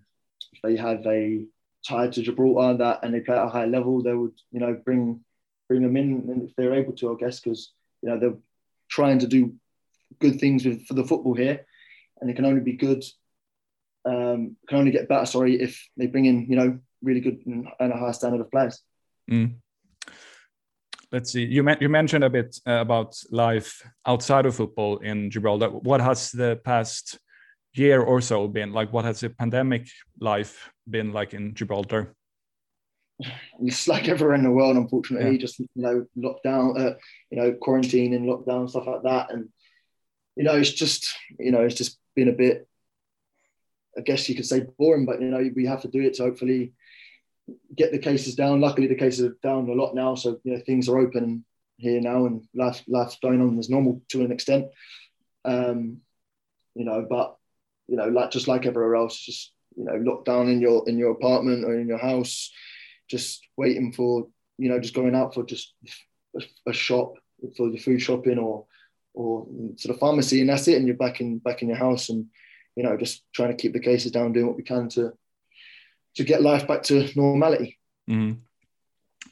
if 0.52 0.62
they 0.62 0.76
have 0.76 1.06
a 1.06 1.44
tie 1.86 2.08
to 2.08 2.22
Gibraltar 2.22 2.78
that 2.78 3.04
and 3.04 3.14
they 3.14 3.20
play 3.20 3.36
at 3.36 3.44
a 3.44 3.48
high 3.48 3.66
level, 3.66 4.02
they 4.02 4.14
would 4.14 4.36
you 4.50 4.60
know 4.60 4.76
bring 4.84 5.20
bring 5.68 5.82
them 5.82 5.96
in 5.96 6.26
and 6.28 6.48
if 6.48 6.56
they're 6.56 6.74
able 6.74 6.92
to, 6.94 7.12
I 7.12 7.16
guess, 7.18 7.40
because 7.40 7.72
you 8.02 8.08
know 8.08 8.18
they're 8.18 8.38
trying 8.88 9.18
to 9.20 9.26
do 9.26 9.54
good 10.20 10.40
things 10.40 10.64
with 10.64 10.86
for 10.86 10.94
the 10.94 11.04
football 11.04 11.34
here, 11.34 11.66
and 12.20 12.30
it 12.30 12.36
can 12.36 12.46
only 12.46 12.60
be 12.60 12.72
good. 12.72 13.04
Um, 14.04 14.56
can 14.68 14.78
only 14.78 14.90
get 14.90 15.08
better. 15.08 15.26
Sorry, 15.26 15.60
if 15.60 15.86
they 15.96 16.06
bring 16.06 16.24
in 16.24 16.46
you 16.48 16.56
know 16.56 16.78
really 17.02 17.20
good 17.20 17.40
and, 17.46 17.68
and 17.78 17.92
a 17.92 17.96
high 17.96 18.12
standard 18.12 18.40
of 18.40 18.50
players. 18.50 18.82
Mm. 19.30 19.56
let's 21.12 21.32
see. 21.32 21.44
You, 21.44 21.68
you 21.80 21.88
mentioned 21.88 22.24
a 22.24 22.30
bit 22.30 22.58
uh, 22.66 22.80
about 22.80 23.14
life 23.30 23.82
outside 24.06 24.46
of 24.46 24.56
football 24.56 24.98
in 24.98 25.30
Gibraltar. 25.30 25.68
What 25.68 26.00
has 26.00 26.30
the 26.30 26.60
past 26.64 27.18
year 27.74 28.00
or 28.00 28.20
so 28.20 28.48
been 28.48 28.72
like? 28.72 28.92
What 28.92 29.04
has 29.04 29.20
the 29.20 29.30
pandemic 29.30 29.88
life 30.18 30.70
been 30.88 31.12
like 31.12 31.34
in 31.34 31.54
Gibraltar? 31.54 32.14
It's 33.60 33.88
like 33.88 34.08
everywhere 34.08 34.36
in 34.36 34.44
the 34.44 34.50
world, 34.52 34.76
unfortunately. 34.76 35.32
Yeah. 35.32 35.38
Just 35.38 35.58
you 35.58 35.68
know, 35.74 36.06
lockdown, 36.16 36.78
uh, 36.78 36.94
you 37.30 37.38
know, 37.38 37.52
quarantine 37.52 38.14
and 38.14 38.26
lockdown 38.26 38.70
stuff 38.70 38.86
like 38.86 39.02
that, 39.02 39.32
and 39.32 39.48
you 40.36 40.44
know, 40.44 40.54
it's 40.54 40.72
just 40.72 41.12
you 41.38 41.50
know, 41.50 41.62
it's 41.62 41.74
just 41.74 41.98
been 42.14 42.28
a 42.28 42.32
bit. 42.32 42.68
I 43.96 44.02
guess 44.02 44.28
you 44.28 44.36
could 44.36 44.46
say 44.46 44.64
boring, 44.78 45.06
but 45.06 45.20
you 45.20 45.28
know, 45.28 45.50
we 45.56 45.66
have 45.66 45.82
to 45.82 45.88
do 45.88 46.02
it 46.02 46.14
to 46.14 46.22
hopefully 46.22 46.72
get 47.74 47.90
the 47.90 47.98
cases 47.98 48.36
down. 48.36 48.60
Luckily, 48.60 48.86
the 48.86 48.94
cases 48.94 49.26
are 49.26 49.36
down 49.42 49.68
a 49.68 49.72
lot 49.72 49.94
now, 49.94 50.14
so 50.14 50.38
you 50.44 50.54
know 50.54 50.62
things 50.64 50.88
are 50.88 50.98
open 50.98 51.44
here 51.76 52.00
now, 52.00 52.26
and 52.26 52.44
life 52.54 52.82
life's 52.86 53.18
going 53.20 53.40
on 53.40 53.58
as 53.58 53.68
normal 53.68 54.02
to 54.10 54.24
an 54.24 54.32
extent. 54.32 54.66
Um, 55.44 55.98
you 56.74 56.84
know, 56.84 57.06
but 57.08 57.36
you 57.88 57.96
know, 57.96 58.06
like 58.06 58.30
just 58.30 58.48
like 58.48 58.66
everywhere 58.66 58.96
else, 58.96 59.18
just 59.18 59.52
you 59.76 59.84
know, 59.84 59.94
lockdown 59.94 60.50
in 60.50 60.60
your 60.60 60.88
in 60.88 60.98
your 60.98 61.10
apartment 61.10 61.64
or 61.64 61.78
in 61.78 61.88
your 61.88 61.98
house, 61.98 62.52
just 63.08 63.40
waiting 63.56 63.92
for 63.92 64.28
you 64.58 64.68
know, 64.68 64.78
just 64.78 64.94
going 64.94 65.14
out 65.14 65.32
for 65.32 65.44
just 65.44 65.72
a, 66.36 66.42
a 66.66 66.72
shop 66.72 67.14
for 67.56 67.70
the 67.70 67.78
food 67.78 68.02
shopping 68.02 68.38
or 68.38 68.66
or 69.14 69.46
to 69.78 69.88
the 69.88 69.94
pharmacy, 69.94 70.40
and 70.40 70.50
that's 70.50 70.68
it. 70.68 70.76
And 70.76 70.86
you're 70.86 70.96
back 70.96 71.20
in 71.20 71.38
back 71.38 71.62
in 71.62 71.68
your 71.68 71.78
house, 71.78 72.08
and 72.08 72.26
you 72.76 72.82
know, 72.82 72.96
just 72.96 73.22
trying 73.32 73.50
to 73.50 73.56
keep 73.56 73.72
the 73.72 73.80
cases 73.80 74.12
down, 74.12 74.32
doing 74.32 74.46
what 74.46 74.56
we 74.56 74.62
can 74.62 74.88
to 74.90 75.12
to 76.16 76.24
get 76.24 76.42
life 76.42 76.66
back 76.66 76.82
to 76.84 77.08
normality. 77.16 77.78
Mm-hmm. 78.10 78.40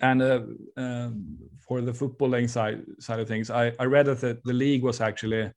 And 0.01 0.23
uh, 0.23 0.43
um, 0.77 1.39
for 1.67 1.81
the 1.81 1.93
footballing 1.93 2.49
side 2.49 2.85
side 3.01 3.21
of 3.21 3.29
things, 3.29 3.51
I, 3.51 3.73
I 3.79 3.85
read 3.85 4.07
that 4.07 4.21
the, 4.21 4.39
the 4.45 4.53
league 4.53 4.83
was 4.83 5.01
actually 5.01 5.51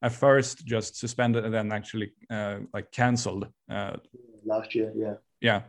at 0.00 0.12
first 0.12 0.64
just 0.64 0.96
suspended 0.96 1.44
and 1.44 1.52
then 1.52 1.72
actually 1.72 2.12
uh, 2.30 2.58
like 2.72 2.92
cancelled 2.92 3.48
uh, 3.68 3.96
last 4.44 4.74
year. 4.74 4.92
Yeah. 4.94 5.14
Yeah, 5.40 5.62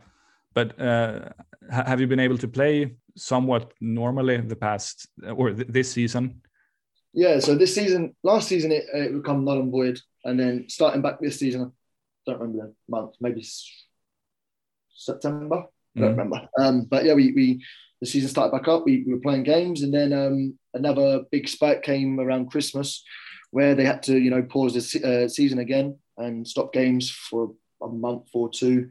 but 0.52 0.80
uh, 0.80 1.30
have 1.68 2.00
you 2.00 2.06
been 2.06 2.20
able 2.20 2.38
to 2.38 2.48
play 2.48 2.94
somewhat 3.16 3.72
normally 3.80 4.38
the 4.38 4.56
past 4.56 5.08
or 5.36 5.52
th- 5.52 5.68
this 5.68 5.92
season? 5.92 6.40
Yeah. 7.12 7.40
So 7.40 7.54
this 7.54 7.74
season, 7.74 8.14
last 8.22 8.48
season 8.48 8.72
it, 8.72 8.84
it 8.94 9.12
become 9.12 9.44
null 9.44 9.60
and 9.60 9.70
void, 9.70 10.00
and 10.24 10.38
then 10.38 10.66
starting 10.68 11.02
back 11.02 11.20
this 11.20 11.38
season, 11.38 11.72
I 12.26 12.30
don't 12.30 12.40
remember 12.40 12.66
the 12.66 12.74
month, 12.88 13.14
maybe 13.20 13.46
September. 14.94 15.64
I 15.96 16.00
don't 16.00 16.08
mm. 16.08 16.18
remember. 16.18 16.48
Um, 16.58 16.84
but 16.84 17.04
yeah, 17.04 17.14
we, 17.14 17.32
we 17.32 17.64
the 18.00 18.06
season 18.06 18.28
started 18.28 18.52
back 18.52 18.68
up. 18.68 18.84
We, 18.84 19.04
we 19.06 19.14
were 19.14 19.20
playing 19.20 19.42
games, 19.42 19.82
and 19.82 19.92
then 19.92 20.12
um, 20.12 20.58
another 20.74 21.24
big 21.30 21.48
spike 21.48 21.82
came 21.82 22.20
around 22.20 22.50
Christmas, 22.50 23.02
where 23.50 23.74
they 23.74 23.84
had 23.84 24.02
to 24.04 24.18
you 24.18 24.30
know 24.30 24.42
pause 24.42 24.74
the 24.74 25.24
uh, 25.24 25.28
season 25.28 25.58
again 25.58 25.98
and 26.16 26.46
stop 26.46 26.72
games 26.72 27.10
for 27.10 27.52
a 27.82 27.88
month 27.88 28.28
or 28.32 28.48
two. 28.50 28.90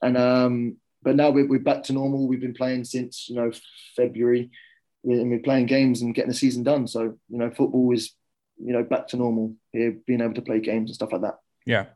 And 0.00 0.16
um, 0.16 0.76
but 1.02 1.16
now 1.16 1.30
we're, 1.30 1.46
we're 1.46 1.60
back 1.60 1.82
to 1.84 1.92
normal. 1.92 2.26
We've 2.26 2.40
been 2.40 2.54
playing 2.54 2.84
since 2.84 3.28
you 3.28 3.36
know 3.36 3.50
February, 3.96 4.50
and 5.04 5.30
we're 5.30 5.40
playing 5.40 5.66
games 5.66 6.02
and 6.02 6.14
getting 6.14 6.30
the 6.30 6.36
season 6.36 6.62
done. 6.62 6.86
So 6.86 7.02
you 7.02 7.38
know 7.38 7.50
football 7.50 7.92
is 7.92 8.12
you 8.58 8.72
know 8.72 8.84
back 8.84 9.08
to 9.08 9.16
normal 9.16 9.54
here, 9.72 9.96
being 10.06 10.20
able 10.20 10.34
to 10.34 10.42
play 10.42 10.60
games 10.60 10.90
and 10.90 10.94
stuff 10.94 11.12
like 11.12 11.22
that. 11.22 11.38
Yeah, 11.66 11.86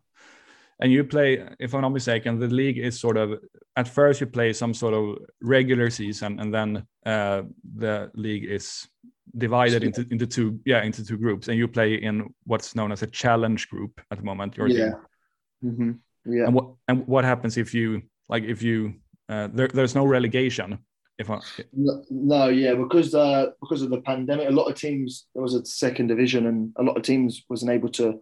and 0.80 0.92
you 0.92 1.04
play 1.04 1.46
if 1.58 1.74
i'm 1.74 1.80
not 1.80 1.90
mistaken 1.90 2.38
the 2.38 2.48
league 2.48 2.78
is 2.78 2.98
sort 2.98 3.16
of 3.16 3.38
at 3.76 3.88
first 3.88 4.20
you 4.20 4.26
play 4.26 4.52
some 4.52 4.74
sort 4.74 4.94
of 4.94 5.18
regular 5.40 5.90
season 5.90 6.38
and 6.40 6.52
then 6.52 6.86
uh, 7.04 7.42
the 7.76 8.10
league 8.14 8.44
is 8.44 8.86
divided 9.36 9.82
into 9.82 10.06
into 10.10 10.26
two 10.26 10.58
yeah 10.64 10.82
into 10.82 11.04
two 11.04 11.16
groups 11.16 11.48
and 11.48 11.58
you 11.58 11.68
play 11.68 11.94
in 11.94 12.32
what's 12.44 12.74
known 12.74 12.92
as 12.92 13.02
a 13.02 13.06
challenge 13.06 13.68
group 13.68 14.00
at 14.10 14.18
the 14.18 14.24
moment 14.24 14.56
your 14.56 14.68
yeah 14.68 14.92
mm-hmm. 15.64 15.92
yeah 16.24 16.44
and 16.44 16.54
what 16.54 16.66
and 16.88 17.06
what 17.06 17.24
happens 17.24 17.56
if 17.56 17.74
you 17.74 18.02
like 18.28 18.44
if 18.44 18.62
you 18.62 18.94
uh, 19.28 19.48
there, 19.52 19.68
there's 19.68 19.94
no 19.94 20.06
relegation 20.06 20.78
if 21.18 21.30
I, 21.30 21.40
no, 21.72 22.04
no, 22.10 22.48
yeah, 22.48 22.74
because 22.74 23.14
uh, 23.14 23.46
because 23.60 23.80
of 23.80 23.90
the 23.90 24.02
pandemic, 24.02 24.48
a 24.48 24.52
lot 24.52 24.68
of 24.68 24.76
teams 24.76 25.26
there 25.34 25.42
was 25.42 25.54
a 25.54 25.64
second 25.64 26.08
division, 26.08 26.46
and 26.46 26.72
a 26.76 26.82
lot 26.82 26.96
of 26.96 27.02
teams 27.02 27.42
wasn't 27.48 27.70
able 27.70 27.88
to 27.90 28.20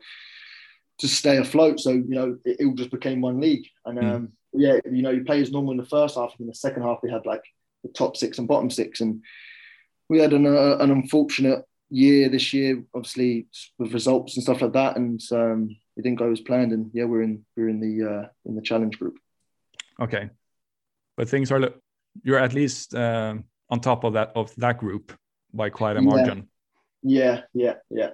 to 0.99 1.09
stay 1.09 1.39
afloat. 1.39 1.81
So 1.81 1.91
you 1.91 2.05
know, 2.07 2.39
it, 2.45 2.57
it 2.61 2.75
just 2.77 2.93
became 2.93 3.21
one 3.21 3.41
league. 3.41 3.67
And 3.85 3.99
hmm. 3.99 4.07
um, 4.07 4.23
mm. 4.23 4.31
yeah, 4.53 4.79
you 4.91 5.03
know, 5.03 5.11
you 5.11 5.25
play 5.25 5.41
as 5.41 5.51
normal 5.51 5.73
in 5.73 5.79
the 5.79 5.87
first 5.87 6.17
half, 6.17 6.31
and 6.39 6.43
in 6.43 6.47
the 6.47 6.55
second 6.55 6.83
half 6.83 7.01
we 7.03 7.11
had 7.11 7.27
like 7.27 7.43
the 7.83 7.91
top 7.91 8.17
six 8.17 8.39
and 8.39 8.47
bottom 8.47 8.71
six, 8.71 9.01
and 9.01 9.23
we 10.09 10.21
had 10.21 10.33
an, 10.33 10.47
uh, 10.47 10.77
an 10.79 10.91
unfortunate 10.93 11.65
year 11.91 12.29
this 12.29 12.53
year, 12.53 12.83
obviously 12.95 13.49
with 13.79 13.93
results 13.93 14.37
and 14.37 14.45
stuff 14.45 14.63
like 14.63 14.73
that, 14.75 14.97
and 14.97 15.21
um, 15.33 15.77
it 15.97 16.03
didn't 16.03 16.19
go 16.19 16.31
as 16.31 16.41
planned. 16.41 16.73
And 16.73 16.93
yeah, 16.95 17.05
we're 17.05 17.23
in 17.23 17.45
we're 17.57 17.69
in 17.69 17.81
the 17.81 18.09
uh, 18.09 18.29
in 18.45 18.55
the 18.55 18.63
challenge 18.63 19.01
group. 19.01 19.17
Okay, 20.01 20.31
but 21.17 21.29
things 21.29 21.51
are 21.53 21.71
you're 22.23 22.39
at 22.39 22.53
least 22.53 22.95
uh, 22.95 23.35
on 23.71 23.81
top 23.81 24.05
of 24.05 24.13
that 24.15 24.33
of 24.35 24.55
that 24.57 24.79
group 24.79 25.13
by 25.53 25.71
quite 25.71 25.97
a 25.97 26.03
margin. 26.03 26.49
Yeah, 27.03 27.43
yeah, 27.53 27.75
yeah. 27.91 28.11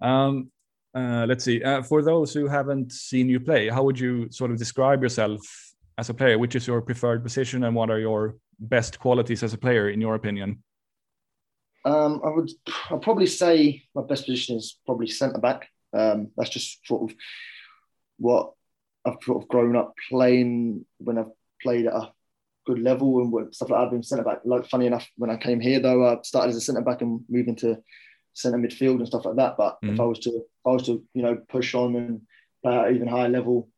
Um, 0.00 0.50
uh, 0.94 1.26
let's 1.28 1.44
see. 1.44 1.62
Uh, 1.62 1.82
for 1.82 2.02
those 2.02 2.32
who 2.34 2.46
haven't 2.46 2.92
seen 2.92 3.28
you 3.28 3.40
play, 3.40 3.68
how 3.68 3.82
would 3.82 3.98
you 3.98 4.30
sort 4.30 4.50
of 4.50 4.58
describe 4.58 5.02
yourself 5.02 5.40
as 5.98 6.10
a 6.10 6.14
player? 6.14 6.38
Which 6.38 6.54
is 6.54 6.66
your 6.66 6.80
preferred 6.82 7.22
position, 7.22 7.64
and 7.64 7.74
what 7.74 7.90
are 7.90 7.98
your 7.98 8.36
best 8.58 8.98
qualities 8.98 9.42
as 9.42 9.54
a 9.54 9.58
player, 9.58 9.90
in 9.90 10.00
your 10.00 10.14
opinion? 10.14 10.62
Um, 11.84 12.20
I 12.24 12.30
would 12.30 12.50
I'd 12.90 13.02
probably 13.02 13.26
say 13.26 13.82
my 13.94 14.02
best 14.02 14.26
position 14.26 14.56
is 14.56 14.78
probably 14.86 15.08
centre 15.08 15.40
back. 15.40 15.68
Um, 15.92 16.30
that's 16.36 16.50
just 16.50 16.86
sort 16.86 17.10
of 17.10 17.16
what 18.18 18.52
I've 19.04 19.16
sort 19.22 19.42
of 19.42 19.48
grown 19.48 19.76
up 19.76 19.94
playing 20.08 20.84
when 20.98 21.18
I've 21.18 21.30
played 21.60 21.86
at 21.86 21.94
a 21.94 22.12
good 22.66 22.78
level 22.78 23.20
and 23.20 23.54
stuff 23.54 23.70
like 23.70 23.78
that. 23.78 23.84
I've 23.84 23.90
been 23.90 24.02
centre 24.02 24.24
back. 24.24 24.40
Like 24.44 24.68
funny 24.68 24.86
enough, 24.86 25.08
when 25.16 25.30
I 25.30 25.36
came 25.36 25.60
here 25.60 25.80
though, 25.80 26.06
I 26.06 26.18
started 26.22 26.50
as 26.50 26.56
a 26.56 26.60
centre 26.60 26.82
back 26.82 27.02
and 27.02 27.20
moved 27.28 27.48
into 27.48 27.78
centre 28.34 28.58
midfield 28.58 28.96
and 28.96 29.06
stuff 29.06 29.24
like 29.24 29.36
that. 29.36 29.56
But 29.56 29.78
mm. 29.82 29.92
if 29.92 30.00
I 30.00 30.04
was 30.04 30.18
to, 30.20 30.30
if 30.30 30.66
I 30.66 30.70
was 30.70 30.86
to, 30.86 31.02
you 31.14 31.22
know, 31.22 31.36
push 31.48 31.74
on 31.74 31.96
and 31.96 32.22
play 32.62 32.76
at 32.76 32.88
an 32.88 32.94
even 32.94 33.08
higher 33.08 33.28
level, 33.28 33.68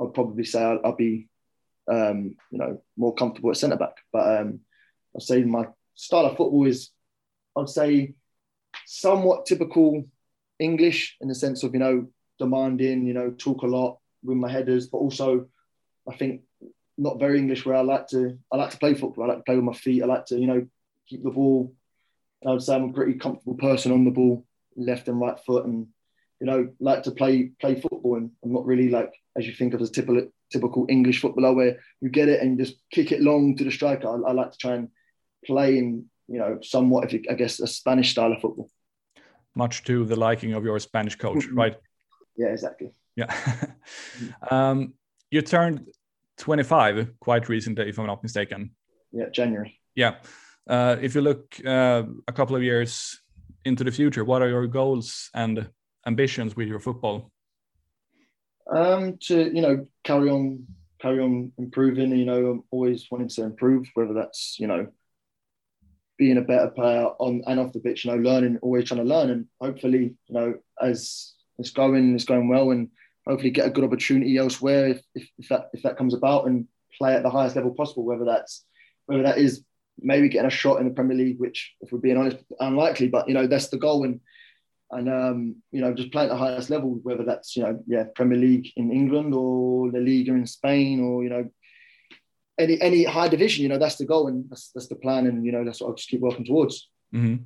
I'd 0.00 0.14
probably 0.14 0.44
say 0.44 0.62
I'd, 0.62 0.78
I'd 0.84 0.96
be, 0.96 1.28
um, 1.90 2.36
you 2.50 2.58
know, 2.58 2.82
more 2.96 3.14
comfortable 3.14 3.50
at 3.50 3.56
centre 3.56 3.76
back. 3.76 3.96
But 4.12 4.40
um, 4.40 4.60
I'd 5.16 5.22
say 5.22 5.42
my 5.42 5.68
style 5.94 6.26
of 6.26 6.36
football 6.36 6.66
is, 6.66 6.90
I'd 7.56 7.68
say, 7.68 8.14
somewhat 8.86 9.46
typical 9.46 10.04
English 10.58 11.16
in 11.20 11.28
the 11.28 11.34
sense 11.34 11.62
of 11.62 11.72
you 11.72 11.80
know 11.80 12.06
demanding, 12.38 13.06
you 13.06 13.14
know, 13.14 13.30
talk 13.30 13.62
a 13.62 13.66
lot 13.66 13.98
with 14.24 14.36
my 14.36 14.50
headers, 14.50 14.88
but 14.88 14.98
also 14.98 15.46
I 16.08 16.16
think 16.16 16.42
not 16.96 17.18
very 17.18 17.38
English 17.38 17.66
where 17.66 17.76
I 17.76 17.82
like 17.82 18.08
to 18.08 18.38
I 18.52 18.56
like 18.56 18.70
to 18.70 18.78
play 18.78 18.94
football. 18.94 19.24
I 19.24 19.28
like 19.28 19.38
to 19.38 19.44
play 19.44 19.56
with 19.56 19.64
my 19.64 19.74
feet. 19.74 20.02
I 20.02 20.06
like 20.06 20.26
to 20.26 20.38
you 20.38 20.46
know 20.46 20.66
keep 21.08 21.22
the 21.22 21.30
ball 21.30 21.74
I 22.46 22.50
would 22.50 22.62
say 22.62 22.74
I'm 22.74 22.90
a 22.90 22.92
pretty 22.92 23.14
comfortable 23.14 23.56
person 23.56 23.92
on 23.92 24.04
the 24.04 24.10
ball, 24.10 24.44
left 24.76 25.08
and 25.08 25.20
right 25.20 25.38
foot, 25.40 25.64
and 25.64 25.88
you 26.40 26.46
know 26.46 26.68
like 26.80 27.04
to 27.04 27.10
play 27.10 27.52
play 27.60 27.80
football. 27.80 28.16
And 28.16 28.30
I'm 28.44 28.52
not 28.52 28.66
really 28.66 28.90
like 28.90 29.12
as 29.36 29.46
you 29.46 29.54
think 29.54 29.74
of 29.74 29.80
as 29.80 29.90
typical 29.90 30.28
typical 30.52 30.86
English 30.88 31.20
footballer 31.20 31.54
where 31.54 31.78
you 32.00 32.08
get 32.10 32.28
it 32.28 32.40
and 32.40 32.58
you 32.58 32.64
just 32.64 32.78
kick 32.90 33.12
it 33.12 33.22
long 33.22 33.56
to 33.56 33.64
the 33.64 33.70
striker. 33.70 34.08
I, 34.08 34.30
I 34.30 34.32
like 34.32 34.52
to 34.52 34.58
try 34.58 34.74
and 34.74 34.88
play 35.44 35.78
in 35.78 36.06
you 36.28 36.38
know 36.38 36.58
somewhat, 36.62 37.12
if 37.12 37.22
I 37.30 37.34
guess, 37.34 37.60
a 37.60 37.66
Spanish 37.66 38.10
style 38.12 38.32
of 38.32 38.40
football. 38.40 38.70
Much 39.54 39.84
to 39.84 40.04
the 40.04 40.16
liking 40.16 40.52
of 40.52 40.64
your 40.64 40.78
Spanish 40.80 41.14
coach, 41.14 41.46
mm-hmm. 41.46 41.58
right? 41.58 41.76
Yeah, 42.36 42.48
exactly. 42.48 42.90
Yeah. 43.16 43.34
um, 44.50 44.94
you 45.30 45.42
turned 45.42 45.86
25 46.38 47.14
quite 47.20 47.48
recently, 47.48 47.88
if 47.88 47.98
I'm 47.98 48.06
not 48.06 48.22
mistaken. 48.22 48.70
Yeah, 49.12 49.28
January. 49.32 49.80
Yeah. 49.94 50.16
Uh, 50.68 50.96
if 51.00 51.14
you 51.14 51.20
look 51.20 51.56
uh, 51.64 52.02
a 52.26 52.32
couple 52.32 52.56
of 52.56 52.62
years 52.62 53.20
into 53.64 53.84
the 53.84 53.92
future, 53.92 54.24
what 54.24 54.42
are 54.42 54.48
your 54.48 54.66
goals 54.66 55.30
and 55.34 55.68
ambitions 56.06 56.56
with 56.56 56.68
your 56.68 56.80
football? 56.80 57.30
Um, 58.70 59.18
to 59.22 59.54
you 59.54 59.60
know, 59.60 59.86
carry 60.04 60.30
on, 60.30 60.66
carry 61.00 61.20
on 61.20 61.52
improving. 61.58 62.16
You 62.16 62.24
know, 62.24 62.46
I'm 62.46 62.64
always 62.70 63.06
wanting 63.10 63.28
to 63.28 63.42
improve, 63.42 63.86
whether 63.94 64.14
that's 64.14 64.56
you 64.58 64.66
know, 64.66 64.86
being 66.16 66.38
a 66.38 66.42
better 66.42 66.68
player 66.68 67.06
on 67.18 67.42
and 67.46 67.60
off 67.60 67.72
the 67.72 67.80
pitch. 67.80 68.04
You 68.04 68.12
know, 68.12 68.22
learning, 68.22 68.58
always 68.62 68.84
trying 68.84 69.00
to 69.00 69.14
learn, 69.14 69.30
and 69.30 69.46
hopefully, 69.60 70.14
you 70.26 70.34
know, 70.34 70.54
as 70.80 71.34
it's 71.58 71.70
going, 71.70 72.14
it's 72.14 72.24
going 72.24 72.48
well, 72.48 72.70
and 72.70 72.88
hopefully 73.26 73.50
get 73.50 73.66
a 73.66 73.70
good 73.70 73.84
opportunity 73.84 74.36
elsewhere 74.36 74.88
if, 74.88 75.02
if, 75.14 75.28
if 75.38 75.48
that 75.48 75.70
if 75.72 75.82
that 75.82 75.96
comes 75.96 76.14
about, 76.14 76.46
and 76.46 76.66
play 76.98 77.14
at 77.14 77.22
the 77.22 77.30
highest 77.30 77.56
level 77.56 77.72
possible. 77.72 78.04
Whether 78.04 78.24
that's 78.24 78.64
whether 79.06 79.22
that 79.22 79.38
is 79.38 79.64
maybe 79.98 80.28
getting 80.28 80.46
a 80.46 80.50
shot 80.50 80.80
in 80.80 80.88
the 80.88 80.94
Premier 80.94 81.16
League, 81.16 81.38
which, 81.38 81.74
if 81.80 81.92
we're 81.92 81.98
being 81.98 82.16
honest, 82.16 82.38
unlikely. 82.60 83.08
But 83.08 83.28
you 83.28 83.34
know, 83.34 83.46
that's 83.46 83.68
the 83.68 83.78
goal, 83.78 84.04
and 84.04 84.20
and 84.90 85.08
um, 85.08 85.56
you 85.72 85.80
know, 85.80 85.94
just 85.94 86.12
play 86.12 86.24
at 86.24 86.28
the 86.28 86.36
highest 86.36 86.70
level, 86.70 87.00
whether 87.02 87.24
that's 87.24 87.56
you 87.56 87.62
know, 87.62 87.82
yeah, 87.86 88.04
Premier 88.14 88.38
League 88.38 88.68
in 88.76 88.92
England 88.92 89.34
or 89.34 89.90
La 89.90 89.98
Liga 89.98 90.32
in 90.32 90.46
Spain, 90.46 91.00
or 91.00 91.22
you 91.22 91.30
know, 91.30 91.48
any 92.58 92.80
any 92.80 93.04
high 93.04 93.28
division. 93.28 93.62
You 93.62 93.68
know, 93.68 93.78
that's 93.78 93.96
the 93.96 94.06
goal 94.06 94.28
and 94.28 94.48
that's 94.50 94.70
that's 94.74 94.88
the 94.88 94.96
plan, 94.96 95.26
and 95.26 95.44
you 95.44 95.52
know 95.52 95.64
that's 95.64 95.80
what 95.80 95.88
I'll 95.88 95.94
just 95.94 96.08
keep 96.08 96.20
working 96.20 96.44
towards. 96.44 96.88
Mm-hmm. 97.14 97.44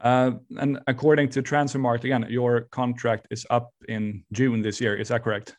Uh, 0.00 0.32
and 0.58 0.78
according 0.86 1.30
to 1.30 1.42
Transfermarkt, 1.42 2.04
again, 2.04 2.26
your 2.28 2.62
contract 2.70 3.28
is 3.30 3.46
up 3.50 3.70
in 3.88 4.24
June 4.32 4.62
this 4.62 4.80
year. 4.80 4.94
Is 4.94 5.08
that 5.08 5.24
correct? 5.24 5.56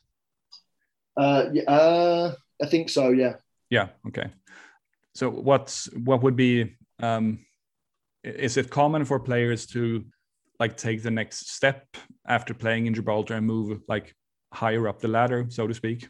Uh, 1.15 1.45
yeah, 1.51 1.63
uh, 1.63 2.35
I 2.61 2.67
think 2.67 2.89
so. 2.89 3.09
Yeah. 3.09 3.35
Yeah. 3.69 3.87
Okay. 4.07 4.29
So 5.15 5.29
what's 5.31 5.91
what 5.95 6.21
would 6.21 6.35
be 6.35 6.75
um, 6.99 7.39
is 8.23 8.57
it 8.57 8.69
common 8.69 9.05
for 9.05 9.19
players 9.19 9.65
to 9.67 10.05
like 10.59 10.77
take 10.77 11.01
the 11.01 11.11
next 11.11 11.51
step 11.51 11.85
after 12.27 12.53
playing 12.53 12.85
in 12.85 12.93
Gibraltar 12.93 13.35
and 13.35 13.45
move 13.45 13.79
like 13.87 14.15
higher 14.53 14.87
up 14.87 14.99
the 14.99 15.07
ladder, 15.07 15.45
so 15.49 15.67
to 15.67 15.73
speak? 15.73 16.07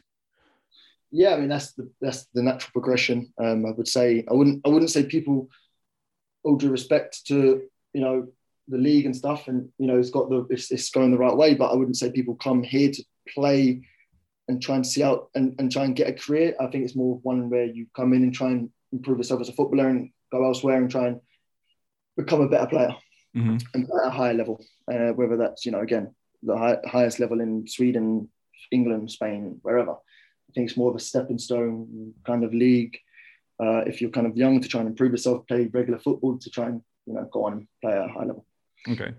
Yeah, 1.10 1.34
I 1.34 1.38
mean 1.38 1.48
that's 1.48 1.72
the 1.72 1.90
that's 2.02 2.26
the 2.34 2.42
natural 2.42 2.70
progression. 2.72 3.32
Um, 3.38 3.64
I 3.64 3.70
would 3.70 3.88
say 3.88 4.24
I 4.30 4.34
wouldn't 4.34 4.60
I 4.66 4.68
wouldn't 4.68 4.90
say 4.90 5.04
people 5.04 5.48
all 6.44 6.56
due 6.56 6.70
respect 6.70 7.26
to 7.28 7.62
you 7.98 8.04
know 8.04 8.28
the 8.68 8.78
league 8.78 9.06
and 9.06 9.16
stuff, 9.16 9.48
and 9.48 9.68
you 9.76 9.88
know 9.88 9.98
it's 9.98 10.10
got 10.10 10.30
the 10.30 10.46
it's, 10.50 10.70
it's 10.70 10.90
going 10.90 11.10
the 11.10 11.18
right 11.18 11.36
way. 11.36 11.54
But 11.54 11.72
I 11.72 11.74
wouldn't 11.74 11.96
say 11.96 12.12
people 12.12 12.36
come 12.36 12.62
here 12.62 12.92
to 12.92 13.04
play 13.34 13.82
and 14.46 14.62
try 14.62 14.76
and 14.76 14.86
see 14.86 15.02
out 15.02 15.30
and, 15.34 15.56
and 15.58 15.70
try 15.70 15.82
and 15.84 15.96
get 15.96 16.08
a 16.08 16.12
career. 16.12 16.54
I 16.60 16.68
think 16.68 16.84
it's 16.84 16.94
more 16.94 17.18
one 17.24 17.50
where 17.50 17.64
you 17.64 17.86
come 17.96 18.12
in 18.12 18.22
and 18.22 18.32
try 18.32 18.50
and 18.50 18.70
improve 18.92 19.18
yourself 19.18 19.40
as 19.40 19.48
a 19.48 19.52
footballer 19.52 19.88
and 19.88 20.10
go 20.30 20.44
elsewhere 20.44 20.76
and 20.76 20.88
try 20.88 21.08
and 21.08 21.20
become 22.16 22.40
a 22.40 22.48
better 22.48 22.68
player 22.68 22.94
mm-hmm. 23.36 23.56
and 23.74 23.84
at 23.84 24.06
a 24.06 24.10
higher 24.10 24.34
level. 24.34 24.64
Uh, 24.90 25.10
whether 25.18 25.36
that's 25.36 25.66
you 25.66 25.72
know 25.72 25.80
again 25.80 26.14
the 26.44 26.56
high, 26.56 26.78
highest 26.86 27.18
level 27.18 27.40
in 27.40 27.66
Sweden, 27.66 28.28
England, 28.70 29.10
Spain, 29.10 29.58
wherever. 29.62 29.90
I 29.90 30.50
think 30.54 30.68
it's 30.68 30.78
more 30.78 30.90
of 30.90 30.96
a 30.96 31.00
stepping 31.00 31.38
stone 31.38 32.14
kind 32.24 32.44
of 32.44 32.54
league. 32.54 32.96
Uh, 33.60 33.82
if 33.88 34.00
you're 34.00 34.10
kind 34.10 34.28
of 34.28 34.36
young 34.36 34.60
to 34.60 34.68
try 34.68 34.80
and 34.82 34.88
improve 34.88 35.10
yourself, 35.10 35.48
play 35.48 35.68
regular 35.72 35.98
football 35.98 36.38
to 36.38 36.48
try 36.48 36.66
and 36.66 36.80
you 37.08 37.14
know 37.14 37.28
go 37.32 37.44
on 37.44 37.52
and 37.54 37.68
play 37.82 37.92
at 37.92 38.04
a 38.04 38.08
high 38.08 38.24
level. 38.24 38.44
Okay. 38.88 39.14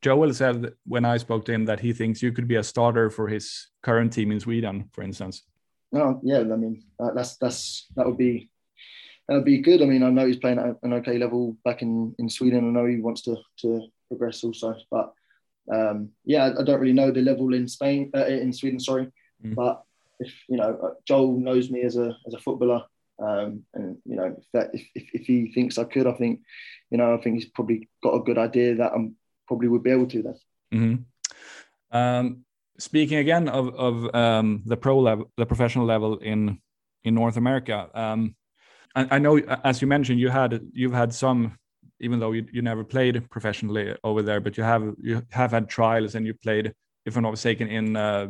Joel 0.00 0.32
said 0.34 0.72
when 0.84 1.04
I 1.04 1.16
spoke 1.16 1.44
to 1.44 1.52
him 1.52 1.64
that 1.66 1.80
he 1.80 1.92
thinks 1.92 2.22
you 2.22 2.32
could 2.32 2.48
be 2.48 2.56
a 2.56 2.62
starter 2.62 3.08
for 3.08 3.28
his 3.28 3.68
current 3.82 4.12
team 4.12 4.32
in 4.32 4.40
Sweden, 4.40 4.88
for 4.92 5.02
instance. 5.02 5.42
Oh 5.94 6.20
yeah, 6.22 6.38
I 6.38 6.56
mean 6.56 6.84
uh, 6.98 7.12
that's 7.14 7.36
that's 7.36 7.86
that 7.96 8.06
would 8.06 8.18
be 8.18 8.50
that 9.28 9.34
would 9.34 9.44
be 9.44 9.58
good. 9.58 9.82
I 9.82 9.86
mean, 9.86 10.02
I 10.02 10.10
know 10.10 10.26
he's 10.26 10.38
playing 10.38 10.58
at 10.58 10.76
an 10.82 10.92
okay 10.94 11.18
level 11.18 11.56
back 11.64 11.82
in 11.82 12.14
in 12.18 12.28
Sweden. 12.28 12.68
I 12.68 12.70
know 12.70 12.86
he 12.86 13.00
wants 13.00 13.22
to 13.22 13.36
to 13.58 13.86
progress 14.08 14.42
also, 14.42 14.74
but 14.90 15.12
um, 15.72 16.10
yeah, 16.24 16.52
I 16.58 16.64
don't 16.64 16.80
really 16.80 16.92
know 16.92 17.10
the 17.10 17.22
level 17.22 17.54
in 17.54 17.68
Spain 17.68 18.10
uh, 18.16 18.26
in 18.26 18.52
Sweden. 18.52 18.80
Sorry, 18.80 19.08
mm. 19.44 19.54
but 19.54 19.84
if 20.18 20.32
you 20.48 20.56
know 20.56 20.78
uh, 20.82 20.94
Joel 21.06 21.38
knows 21.38 21.70
me 21.70 21.82
as 21.82 21.96
a 21.96 22.16
as 22.26 22.34
a 22.34 22.38
footballer, 22.38 22.82
um, 23.22 23.62
and 23.74 23.96
you 24.04 24.16
know 24.16 24.34
if 24.38 24.44
that 24.52 24.70
if, 24.74 24.86
if, 24.94 25.26
he 25.26 25.52
thinks 25.52 25.78
I 25.78 25.84
could, 25.84 26.06
I 26.06 26.12
think 26.12 26.40
you 26.90 26.98
know 26.98 27.14
I 27.14 27.18
think 27.20 27.36
he's 27.36 27.50
probably 27.50 27.88
got 28.02 28.14
a 28.14 28.22
good 28.22 28.38
idea 28.38 28.76
that 28.76 28.92
I'm 28.92 29.16
probably 29.46 29.68
would 29.68 29.82
be 29.82 29.90
able 29.90 30.06
to 30.08 30.22
then. 30.22 30.34
Mm-hmm. 30.74 31.96
Um, 31.96 32.44
speaking 32.78 33.18
again 33.18 33.48
of 33.48 33.74
of 33.74 34.14
um, 34.14 34.62
the 34.66 34.76
pro 34.76 34.98
level, 34.98 35.30
the 35.36 35.46
professional 35.46 35.86
level 35.86 36.18
in 36.18 36.58
in 37.04 37.14
North 37.14 37.36
America, 37.36 37.88
um, 37.94 38.34
I, 38.94 39.16
I, 39.16 39.18
know 39.18 39.38
as 39.64 39.80
you 39.80 39.88
mentioned, 39.88 40.20
you 40.20 40.28
had 40.28 40.60
you've 40.72 40.92
had 40.92 41.14
some, 41.14 41.58
even 42.00 42.18
though 42.18 42.32
you, 42.32 42.46
you 42.52 42.62
never 42.62 42.84
played 42.84 43.28
professionally 43.30 43.96
over 44.04 44.22
there, 44.22 44.40
but 44.40 44.56
you 44.56 44.64
have 44.64 44.94
you 45.00 45.22
have 45.30 45.52
had 45.52 45.68
trials 45.68 46.14
and 46.14 46.26
you 46.26 46.34
played, 46.34 46.74
if 47.06 47.16
I'm 47.16 47.22
not 47.22 47.30
mistaken, 47.30 47.68
in 47.68 47.96
uh, 47.96 48.28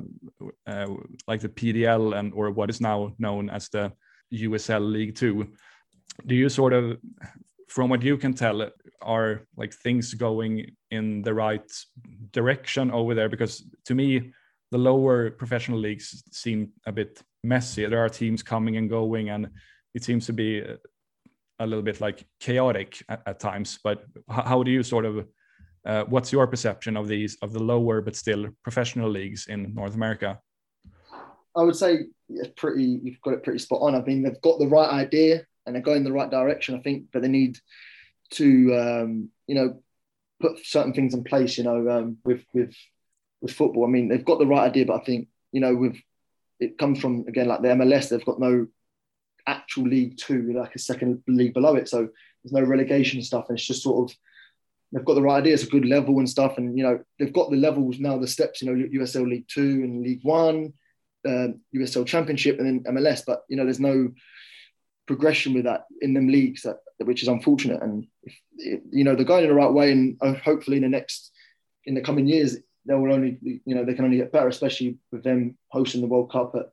uh, 0.67 0.87
like 1.27 1.41
the 1.41 1.49
PDL 1.49 2.19
and 2.19 2.33
or 2.35 2.51
what 2.51 2.71
is 2.71 2.81
now 2.81 3.15
known 3.19 3.51
as 3.51 3.69
the 3.69 3.93
USL 4.33 4.91
League 4.91 5.15
Two. 5.15 5.53
Do 6.27 6.35
you 6.35 6.49
sort 6.49 6.73
of 6.73 6.99
from 7.73 7.89
what 7.89 8.03
you 8.03 8.19
can 8.19 8.35
tell, 8.35 8.71
are 9.01 9.47
like 9.57 9.73
things 9.73 10.13
going 10.13 10.77
in 10.91 11.23
the 11.23 11.33
right 11.33 11.73
direction 12.31 12.91
over 12.91 13.15
there? 13.15 13.31
Because 13.31 13.65
to 13.87 13.95
me, 13.95 14.33
the 14.71 14.79
lower 14.79 15.31
professional 15.31 15.79
leagues 15.79 16.23
seem 16.31 16.71
a 16.87 16.93
bit 16.93 17.23
messy. 17.43 17.87
There 17.87 18.05
are 18.05 18.11
teams 18.11 18.43
coming 18.43 18.77
and 18.77 18.91
going, 18.91 19.31
and 19.31 19.49
it 19.95 20.05
seems 20.05 20.27
to 20.27 20.35
be 20.35 20.63
a 21.59 21.67
little 21.67 21.83
bit 21.83 22.01
like 22.01 22.27
chaotic 22.41 23.03
at, 23.09 23.23
at 23.27 23.41
times. 23.41 23.79
But 23.83 24.05
how 24.29 24.63
do 24.63 24.71
you 24.71 24.83
sort 24.83 25.07
of 25.07 25.27
uh, 25.87 26.05
what's 26.05 26.31
your 26.31 26.47
perception 26.47 26.97
of 26.97 27.09
these 27.09 27.37
of 27.43 27.53
the 27.53 27.63
lower 27.63 28.01
but 28.03 28.17
still 28.17 28.49
professional 28.63 29.09
leagues 29.09 29.47
in 29.47 29.75
North 29.75 29.95
America? 29.95 30.39
I 31.57 31.63
would 31.63 31.77
say 31.77 32.07
it's 32.29 32.53
pretty. 32.57 33.01
You've 33.03 33.21
got 33.21 33.35
it 33.35 33.43
pretty 33.43 33.59
spot 33.59 33.83
on. 33.83 33.95
I 33.95 34.03
mean, 34.03 34.23
they've 34.23 34.41
got 34.41 34.59
the 34.59 34.69
right 34.69 34.91
idea 34.91 35.47
and 35.67 35.75
they're 35.75 35.83
going 35.83 35.99
in 35.99 36.05
the 36.05 36.13
right 36.13 36.31
direction, 36.31 36.75
I 36.75 36.81
think, 36.81 37.07
but 37.13 37.23
they 37.23 37.29
need 37.29 37.59
to, 38.33 38.75
um, 38.75 39.29
you 39.47 39.55
know, 39.55 39.83
put 40.41 40.65
certain 40.65 40.93
things 40.93 41.15
in 41.15 41.25
place, 41.25 41.57
you 41.57 41.65
know, 41.65 41.89
um, 41.89 42.19
with, 42.25 42.45
with, 42.53 42.75
with 43.41 43.53
football. 43.53 43.85
I 43.85 43.89
mean, 43.89 44.09
they've 44.09 44.25
got 44.25 44.39
the 44.39 44.47
right 44.47 44.69
idea, 44.69 44.87
but 44.87 45.01
I 45.01 45.05
think, 45.05 45.29
you 45.53 45.61
know, 45.61 45.75
with, 45.75 45.97
it 46.59 46.79
comes 46.79 47.01
from, 47.01 47.25
again, 47.29 47.49
like 47.49 47.63
the 47.63 47.69
MLS, 47.69 48.09
they've 48.09 48.25
got 48.25 48.41
no 48.41 48.67
actual 49.47 49.85
League 49.85 50.17
Two, 50.17 50.53
like 50.53 50.75
a 50.75 50.79
second 50.79 51.23
league 51.27 51.55
below 51.55 51.77
it. 51.77 51.89
So 51.89 52.09
there's 52.43 52.53
no 52.53 52.63
relegation 52.63 53.23
stuff. 53.23 53.47
And 53.49 53.59
it's 53.59 53.67
just 53.67 53.83
sort 53.83 54.11
of, 54.11 54.17
they've 54.93 55.05
got 55.05 55.15
the 55.15 55.23
right 55.23 55.39
idea. 55.39 55.55
It's 55.55 55.65
a 55.65 55.69
good 55.69 55.85
level 55.85 56.19
and 56.19 56.29
stuff. 56.29 56.59
And, 56.59 56.77
you 56.77 56.85
know, 56.85 57.01
they've 57.19 57.33
got 57.33 57.51
the 57.51 57.57
levels 57.57 57.99
now, 57.99 58.19
the 58.19 58.27
steps, 58.27 58.63
you 58.63 58.73
know, 58.73 58.89
USL 59.01 59.29
League 59.29 59.49
Two 59.49 59.83
and 59.83 60.03
League 60.03 60.23
One, 60.23 60.73
uh, 61.27 61.49
USL 61.75 62.07
Championship 62.07 62.59
and 62.59 62.67
then 62.85 62.95
MLS. 62.95 63.23
But, 63.27 63.43
you 63.49 63.57
know, 63.57 63.65
there's 63.65 63.81
no, 63.81 64.11
progression 65.07 65.53
with 65.55 65.65
that 65.65 65.85
in 66.01 66.15
them 66.15 66.29
leagues, 66.29 66.63
that, 66.63 66.79
which 66.99 67.23
is 67.23 67.29
unfortunate. 67.29 67.83
And 67.83 68.07
if, 68.23 68.81
you 68.91 69.05
know 69.05 69.15
they're 69.15 69.25
going 69.25 69.45
in 69.45 69.51
the 69.51 69.55
right 69.55 69.73
way, 69.73 69.93
and 69.93 70.17
uh, 70.21 70.35
hopefully 70.35 70.77
in 70.77 70.83
the 70.83 70.89
next 70.89 71.33
in 71.85 71.95
the 71.95 72.01
coming 72.01 72.27
years 72.27 72.57
they 72.87 72.95
will 72.95 73.13
only 73.13 73.39
you 73.43 73.75
know 73.75 73.85
they 73.85 73.95
can 73.95 74.05
only 74.05 74.19
get 74.19 74.33
better, 74.33 74.49
especially 74.49 74.99
with 75.11 75.23
them 75.23 75.57
hosting 75.69 76.01
the 76.01 76.07
World 76.07 76.31
Cup 76.31 76.55
at, 76.55 76.71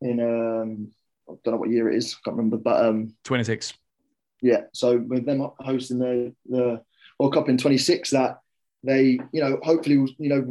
in 0.00 0.20
um, 0.20 0.92
I 1.28 1.34
don't 1.44 1.54
know 1.54 1.60
what 1.60 1.70
year 1.70 1.90
it 1.90 1.96
is, 1.96 2.14
I 2.14 2.18
can't 2.24 2.36
remember, 2.36 2.56
but 2.56 2.84
um, 2.84 3.14
26. 3.24 3.74
Yeah, 4.42 4.62
so 4.72 4.98
with 4.98 5.26
them 5.26 5.50
hosting 5.58 5.98
the 5.98 6.34
the 6.48 6.82
World 7.18 7.34
Cup 7.34 7.48
in 7.48 7.58
26, 7.58 8.10
that 8.10 8.40
they 8.84 9.18
you 9.32 9.40
know 9.40 9.58
hopefully 9.62 10.14
you 10.18 10.28
know 10.28 10.48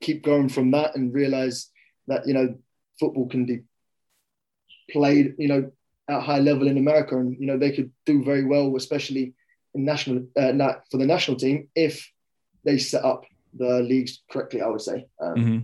keep 0.00 0.24
going 0.24 0.48
from 0.48 0.70
that 0.72 0.96
and 0.96 1.14
realize 1.14 1.70
that 2.08 2.26
you 2.26 2.34
know 2.34 2.56
football 2.98 3.28
can 3.28 3.46
be 3.46 3.62
played 4.90 5.34
you 5.38 5.48
know 5.48 5.70
at 6.08 6.22
high 6.22 6.38
level 6.38 6.66
in 6.66 6.78
America, 6.78 7.16
and 7.16 7.36
you 7.38 7.46
know 7.46 7.58
they 7.58 7.72
could 7.72 7.92
do 8.06 8.24
very 8.24 8.44
well, 8.44 8.74
especially 8.76 9.34
in 9.74 9.84
national 9.84 10.26
uh, 10.36 10.52
for 10.90 10.98
the 10.98 11.06
national 11.06 11.36
team 11.36 11.68
if 11.74 12.10
they 12.64 12.78
set 12.78 13.04
up 13.04 13.24
the 13.54 13.80
leagues 13.80 14.22
correctly. 14.30 14.60
I 14.62 14.68
would 14.68 14.80
say. 14.80 15.06
Um, 15.20 15.34
mm-hmm. 15.34 15.58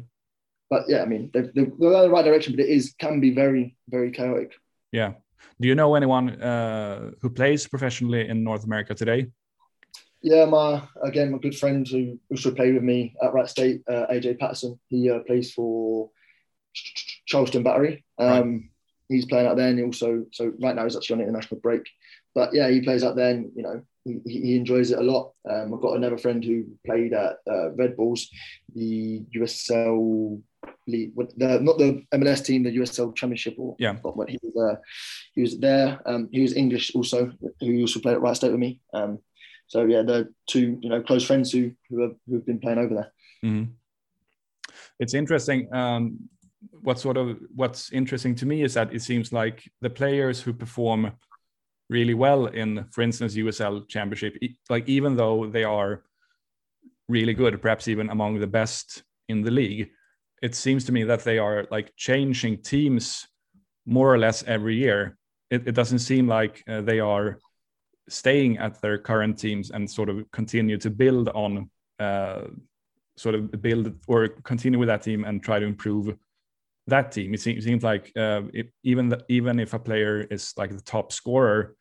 But 0.70 0.84
yeah, 0.88 1.03
I 1.03 1.07
mean 1.07 1.30
they're, 1.32 1.51
they're 1.55 1.64
in 1.64 1.78
the 1.78 2.11
right 2.11 2.24
direction, 2.24 2.55
but 2.55 2.64
it 2.64 2.68
is 2.68 2.95
can 2.99 3.20
be 3.20 3.34
very 3.34 3.76
very 3.88 4.11
chaotic. 4.11 4.53
Yeah. 4.92 5.14
Do 5.61 5.68
you 5.68 5.74
know 5.74 5.95
anyone 5.95 6.40
uh, 6.42 7.11
who 7.20 7.30
plays 7.30 7.66
professionally 7.66 8.28
in 8.28 8.42
North 8.42 8.64
America 8.64 8.95
today? 8.95 9.28
Yeah, 10.22 10.47
my 10.47 10.82
again 11.03 11.30
my 11.32 11.38
good 11.38 11.57
friend 11.57 11.86
who 11.86 12.18
also 12.30 12.51
played 12.55 12.74
with 12.74 12.82
me 12.82 13.14
at 13.22 13.32
Wright 13.32 13.49
State, 13.49 13.82
uh, 13.88 14.07
AJ 14.11 14.38
Paterson. 14.38 14.80
He 14.88 15.11
uh, 15.11 15.20
plays 15.20 15.53
for 15.53 16.11
Charleston 17.27 17.62
Battery. 17.62 18.05
Um, 18.18 18.29
right 18.29 18.62
he's 19.09 19.27
playing 19.27 19.47
out 19.47 19.57
there, 19.57 19.68
and 19.68 19.79
he 19.79 19.85
also 19.85 20.25
so 20.33 20.53
right 20.61 20.75
now 20.75 20.85
he's 20.85 20.97
actually 20.97 21.14
on 21.14 21.29
international 21.29 21.61
break. 21.61 21.83
But 22.35 22.53
yeah, 22.53 22.68
he 22.68 22.81
plays 22.81 23.05
out 23.05 23.16
there, 23.16 23.31
and 23.31 23.51
you 23.55 23.62
know 23.62 23.83
he, 24.05 24.20
he 24.25 24.57
enjoys 24.57 24.91
it 24.91 24.99
a 24.99 25.03
lot. 25.03 25.33
Um, 25.49 25.75
I've 25.75 25.81
got 25.81 25.97
another 25.97 26.18
friend 26.18 26.45
who 26.45 26.66
played 26.85 27.12
at 27.12 27.37
uh, 27.51 27.72
Red 27.72 27.97
Bulls, 27.97 28.29
the 28.75 29.22
USL 29.37 30.41
league, 30.87 31.12
the, 31.37 31.61
not 31.61 31.79
the 31.79 32.05
MLS 32.14 32.45
team, 32.45 32.62
the 32.62 32.77
USL 32.77 33.14
Championship. 33.14 33.55
Or, 33.59 33.77
yeah, 33.79 33.93
but 33.93 34.29
he 34.29 34.39
was 34.43 34.57
uh, 34.57 34.81
he 35.35 35.43
was 35.43 35.59
there. 35.59 36.01
Um, 36.07 36.29
he 36.33 36.41
was 36.41 36.57
English 36.57 36.95
also, 36.95 37.33
who 37.61 37.81
also 37.81 38.01
played 38.01 38.14
at 38.14 38.20
Wright 38.20 38.37
State 38.37 38.51
with 38.51 38.61
me. 38.61 38.81
Um, 38.93 39.18
so 39.66 39.85
yeah, 39.85 40.03
the 40.03 40.33
two 40.47 40.79
you 40.81 40.89
know 40.89 41.03
close 41.03 41.25
friends 41.25 41.53
who 41.53 41.72
who 41.89 42.03
have 42.03 42.14
who've 42.29 42.47
been 42.47 42.61
playing 42.61 42.79
over 42.79 42.95
there. 42.95 43.12
Mm-hmm. 43.45 43.72
It's 45.01 45.14
interesting. 45.14 45.72
Um, 45.75 46.29
what 46.71 46.99
sort 46.99 47.17
of 47.17 47.39
what's 47.55 47.93
interesting 47.93 48.35
to 48.37 48.47
me 48.47 48.62
is 48.62 48.75
that 48.75 48.95
it 48.95 49.03
seems 49.03 49.33
like 49.33 49.71
the 49.81 49.91
players 49.91 50.41
who 50.41 50.53
perform 50.53 51.12
really 51.89 52.15
well 52.15 52.47
in, 52.47 52.87
for 52.91 53.03
instance, 53.03 53.35
USL 53.35 53.89
Championship, 53.89 54.37
like 54.71 54.89
even 54.89 55.17
though 55.17 55.47
they 55.47 55.65
are 55.65 56.03
really 57.09 57.35
good, 57.35 57.61
perhaps 57.61 57.89
even 57.89 58.11
among 58.11 58.41
the 58.41 58.47
best 58.47 59.03
in 59.29 59.43
the 59.43 59.51
league, 59.51 59.91
it 60.43 60.55
seems 60.55 60.85
to 60.85 60.93
me 60.93 61.05
that 61.05 61.25
they 61.25 61.39
are 61.39 61.67
like 61.71 61.93
changing 61.97 62.62
teams 62.62 63.27
more 63.87 64.12
or 64.12 64.19
less 64.19 64.43
every 64.45 64.77
year. 64.77 65.17
It, 65.51 65.69
it 65.69 65.73
doesn't 65.73 66.01
seem 66.01 66.27
like 66.27 66.62
uh, 66.69 66.81
they 66.81 67.01
are 67.01 67.39
staying 68.09 68.59
at 68.59 68.81
their 68.81 68.99
current 68.99 69.39
teams 69.39 69.71
and 69.71 69.91
sort 69.91 70.09
of 70.09 70.31
continue 70.33 70.79
to 70.79 70.91
build 70.91 71.29
on, 71.31 71.71
uh, 71.99 72.43
sort 73.17 73.35
of 73.35 73.62
build 73.62 73.95
or 74.07 74.29
continue 74.43 74.79
with 74.79 74.89
that 74.89 75.03
team 75.03 75.25
and 75.25 75.43
try 75.43 75.59
to 75.59 75.67
improve 75.67 76.17
that 76.87 77.12
team. 77.12 77.35
It 77.35 77.41
seems, 77.41 77.64
it 77.64 77.66
seems 77.66 77.82
like 77.82 78.12
uh, 78.16 78.43
even 78.82 79.09
the, 79.09 79.24
even 79.28 79.59
if 79.59 79.74
a 79.74 79.78
player 79.78 80.20
is 80.20 80.53
like 80.57 80.70
the 80.70 80.82
top 80.82 81.12
scorer, 81.12 81.76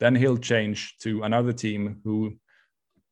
then 0.00 0.14
he'll 0.14 0.38
change 0.38 0.96
to 0.98 1.22
another 1.22 1.52
team 1.52 2.00
who, 2.04 2.34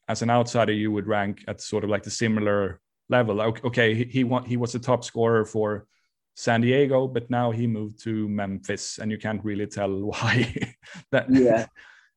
as 0.08 0.22
an 0.22 0.30
outsider, 0.30 0.72
you 0.72 0.92
would 0.92 1.06
rank 1.06 1.44
at 1.48 1.60
sort 1.60 1.84
of 1.84 1.90
like 1.90 2.02
the 2.02 2.10
similar 2.10 2.80
level. 3.08 3.40
Okay, 3.40 3.94
he 3.94 4.04
he, 4.04 4.38
he 4.46 4.56
was 4.56 4.72
the 4.72 4.78
top 4.78 5.04
scorer 5.04 5.44
for 5.44 5.86
San 6.34 6.60
Diego, 6.60 7.06
but 7.06 7.30
now 7.30 7.50
he 7.50 7.66
moved 7.66 8.02
to 8.04 8.28
Memphis, 8.28 8.98
and 8.98 9.10
you 9.10 9.18
can't 9.18 9.44
really 9.44 9.66
tell 9.66 9.90
why. 10.10 10.54
that 11.10 11.26
yeah, 11.30 11.66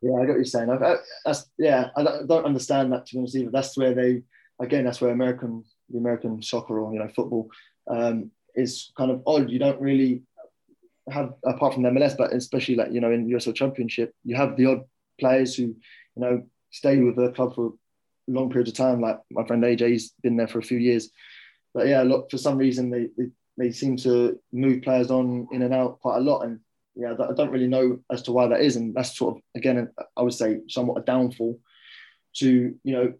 yeah, 0.01 0.13
I 0.13 0.21
got 0.21 0.29
what 0.29 0.35
you're 0.35 0.45
saying. 0.45 0.69
I, 0.69 0.95
that's 1.25 1.49
yeah, 1.57 1.89
I 1.95 2.03
don't 2.03 2.45
understand 2.45 2.91
that 2.93 3.05
to 3.07 3.15
be 3.15 3.19
honest 3.19 3.35
either. 3.35 3.51
That's 3.51 3.77
where 3.77 3.93
they 3.93 4.23
again, 4.59 4.85
that's 4.85 5.01
where 5.01 5.11
American 5.11 5.63
the 5.89 5.97
American 5.97 6.41
soccer 6.41 6.79
or 6.79 6.93
you 6.93 6.99
know 6.99 7.09
football 7.15 7.49
um, 7.89 8.31
is 8.57 8.91
kind 8.97 9.11
of 9.11 9.21
odd. 9.25 9.49
You 9.49 9.59
don't 9.59 9.79
really 9.79 10.23
have 11.09 11.33
apart 11.45 11.73
from 11.73 11.83
the 11.83 11.89
MLS, 11.89 12.17
but 12.17 12.33
especially 12.33 12.75
like 12.75 12.91
you 12.91 12.99
know 12.99 13.11
in 13.11 13.29
USL 13.29 13.55
Championship, 13.55 14.13
you 14.25 14.35
have 14.35 14.57
the 14.57 14.65
odd 14.65 14.81
players 15.19 15.55
who 15.55 15.63
you 15.63 15.75
know 16.17 16.43
stay 16.71 16.97
with 16.97 17.15
the 17.15 17.31
club 17.31 17.55
for 17.55 17.73
long 18.27 18.49
periods 18.49 18.71
of 18.71 18.75
time. 18.75 18.99
Like 18.99 19.19
my 19.31 19.45
friend 19.45 19.63
AJ's 19.63 20.13
been 20.21 20.35
there 20.35 20.47
for 20.47 20.59
a 20.59 20.63
few 20.63 20.77
years, 20.77 21.09
but 21.73 21.87
yeah, 21.87 22.01
look 22.01 22.29
for 22.29 22.37
some 22.37 22.57
reason 22.57 22.89
they, 22.89 23.07
they 23.17 23.29
they 23.57 23.71
seem 23.71 23.95
to 23.97 24.39
move 24.51 24.81
players 24.81 25.11
on 25.11 25.47
in 25.51 25.61
and 25.61 25.73
out 25.73 25.99
quite 26.01 26.17
a 26.17 26.21
lot, 26.21 26.41
and 26.41 26.59
yeah, 26.95 27.13
I 27.13 27.33
don't 27.33 27.51
really 27.51 27.67
know 27.67 27.99
as 28.11 28.23
to 28.23 28.31
why 28.31 28.47
that 28.47 28.61
is, 28.61 28.75
and 28.75 28.93
that's 28.93 29.17
sort 29.17 29.37
of 29.37 29.41
again 29.55 29.89
I 30.17 30.21
would 30.23 30.33
say 30.33 30.59
somewhat 30.67 31.01
a 31.01 31.05
downfall 31.05 31.59
to 32.37 32.75
you 32.83 32.93
know 32.93 33.13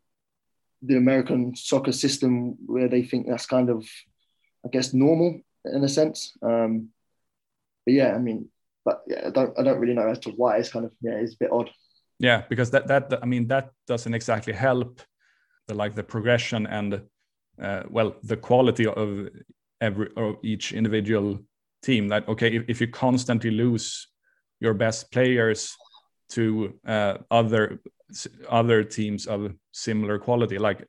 the 0.82 0.98
American 0.98 1.56
soccer 1.56 1.92
system 1.92 2.56
where 2.66 2.88
they 2.88 3.02
think 3.02 3.28
that's 3.28 3.48
kind 3.48 3.70
of 3.70 3.88
I 4.68 4.70
guess 4.70 4.93
normal 4.93 5.39
in 5.63 5.84
a 5.84 5.89
sense. 5.89 6.38
Um, 6.41 6.89
but 7.86 7.93
yeah, 7.93 8.13
I 8.13 8.18
mean, 8.18 8.49
but 8.84 9.01
yeah, 9.07 9.28
I 9.28 9.30
don't 9.30 9.57
I 9.57 9.63
don't 9.63 9.80
really 9.80 9.93
know 9.93 10.07
as 10.07 10.20
to 10.20 10.32
why 10.32 10.57
it's 10.57 10.70
kind 10.70 10.86
of 10.86 10.91
yeah 11.01 11.13
it's 11.13 11.36
a 11.36 11.38
bit 11.39 11.51
odd. 11.51 11.70
Yeah, 12.20 12.43
because 12.49 12.72
that 12.72 12.88
that 12.88 13.20
I 13.22 13.26
mean 13.26 13.47
that 13.47 13.72
doesn't 13.88 14.13
exactly 14.13 14.53
help 14.53 15.01
the 15.68 15.74
like 15.74 15.95
the 15.95 16.03
progression 16.03 16.68
and 16.68 17.01
uh, 17.61 17.84
well 17.89 18.15
the 18.24 18.38
quality 18.38 18.86
of 18.86 19.30
every 19.80 20.09
or 20.18 20.38
each 20.43 20.74
individual 20.74 21.39
team. 21.82 22.09
That 22.09 22.28
okay, 22.28 22.53
if, 22.53 22.63
if 22.68 22.82
you 22.82 22.88
constantly 22.88 23.51
lose 23.51 24.07
your 24.59 24.74
best 24.74 25.11
players 25.11 25.78
to 26.30 26.74
uh, 26.86 27.20
other 27.32 27.80
other 28.49 28.84
teams 28.84 29.28
of 29.28 29.53
similar 29.72 30.20
quality, 30.20 30.57
like 30.57 30.86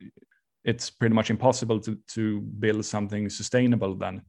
it's 0.69 0.91
pretty 0.91 1.15
much 1.15 1.31
impossible 1.31 1.81
to 1.81 1.99
to 2.15 2.41
build 2.41 2.85
something 2.85 3.31
sustainable 3.31 3.95
then. 3.95 4.21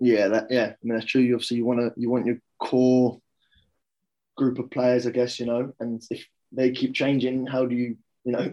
Yeah, 0.00 0.26
that 0.28 0.46
yeah, 0.50 0.72
I 0.72 0.76
mean 0.82 0.98
that's 0.98 1.06
true. 1.06 1.22
You 1.22 1.34
obviously 1.34 1.58
you 1.58 1.64
want 1.64 1.80
to 1.80 1.92
you 1.96 2.10
want 2.10 2.26
your 2.26 2.38
core 2.58 3.20
group 4.36 4.58
of 4.58 4.68
players, 4.70 5.06
I 5.06 5.10
guess 5.10 5.38
you 5.38 5.46
know, 5.46 5.72
and 5.78 6.02
if 6.10 6.26
they 6.50 6.72
keep 6.72 6.92
changing, 6.92 7.46
how 7.46 7.66
do 7.66 7.76
you 7.76 7.96
you 8.24 8.32
know 8.32 8.52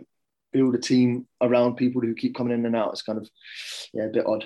build 0.51 0.75
a 0.75 0.77
team 0.77 1.27
around 1.41 1.75
people 1.75 2.01
who 2.01 2.13
keep 2.13 2.35
coming 2.35 2.53
in 2.53 2.67
and 2.67 2.75
out? 2.75 2.91
It's 2.91 3.01
kind 3.01 3.17
of 3.17 3.27
yeah 3.93 4.05
a 4.05 4.09
bit 4.09 4.27
odd. 4.27 4.45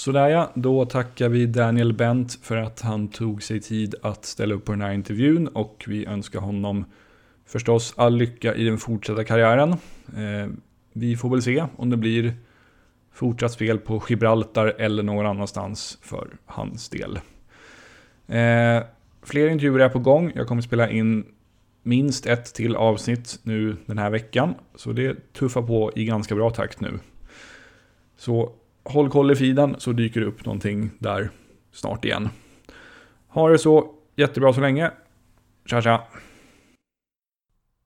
Sådär 0.00 0.28
ja, 0.28 0.50
då 0.54 0.84
tackar 0.84 1.28
vi 1.28 1.46
Daniel 1.46 1.92
Bent 1.92 2.38
för 2.42 2.56
att 2.56 2.80
han 2.80 3.08
tog 3.08 3.42
sig 3.42 3.60
tid 3.60 3.94
att 4.02 4.24
ställa 4.24 4.54
upp 4.54 4.64
på 4.64 4.72
den 4.72 4.80
här 4.80 4.92
intervjun 4.92 5.48
och 5.48 5.84
vi 5.86 6.06
önskar 6.06 6.40
honom 6.40 6.84
förstås 7.46 7.94
all 7.96 8.16
lycka 8.16 8.54
i 8.54 8.64
den 8.64 8.78
fortsatta 8.78 9.24
karriären. 9.24 9.70
Eh, 10.16 10.50
vi 10.92 11.16
får 11.16 11.30
väl 11.30 11.42
se 11.42 11.66
om 11.76 11.90
det 11.90 11.96
blir 11.96 12.34
fortsatt 13.12 13.52
spel 13.52 13.78
på 13.78 14.02
Gibraltar 14.08 14.66
eller 14.78 15.02
någon 15.02 15.26
annanstans 15.26 15.98
för 16.02 16.28
hans 16.46 16.88
del. 16.88 17.16
Eh, 18.26 18.82
fler 19.22 19.48
intervjuer 19.48 19.78
är 19.78 19.88
på 19.88 19.98
gång. 19.98 20.32
Jag 20.34 20.46
kommer 20.46 20.62
spela 20.62 20.90
in 20.90 21.24
minst 21.82 22.26
ett 22.26 22.54
till 22.54 22.76
avsnitt 22.76 23.38
nu 23.42 23.76
den 23.86 23.98
här 23.98 24.10
veckan. 24.10 24.54
Så 24.74 24.92
det 24.92 25.32
tuffar 25.32 25.62
på 25.62 25.92
i 25.96 26.04
ganska 26.04 26.34
bra 26.34 26.50
takt 26.50 26.80
nu. 26.80 26.98
Så 28.16 28.54
håll 28.84 29.10
koll 29.10 29.30
i 29.30 29.36
feeden 29.36 29.74
så 29.78 29.92
dyker 29.92 30.20
det 30.20 30.26
upp 30.26 30.44
någonting 30.44 30.90
där 30.98 31.30
snart 31.72 32.04
igen. 32.04 32.28
Ha 33.28 33.48
det 33.48 33.58
så 33.58 33.94
jättebra 34.16 34.52
så 34.52 34.60
länge. 34.60 34.90
Tja 35.66 35.82
tja! 35.82 36.02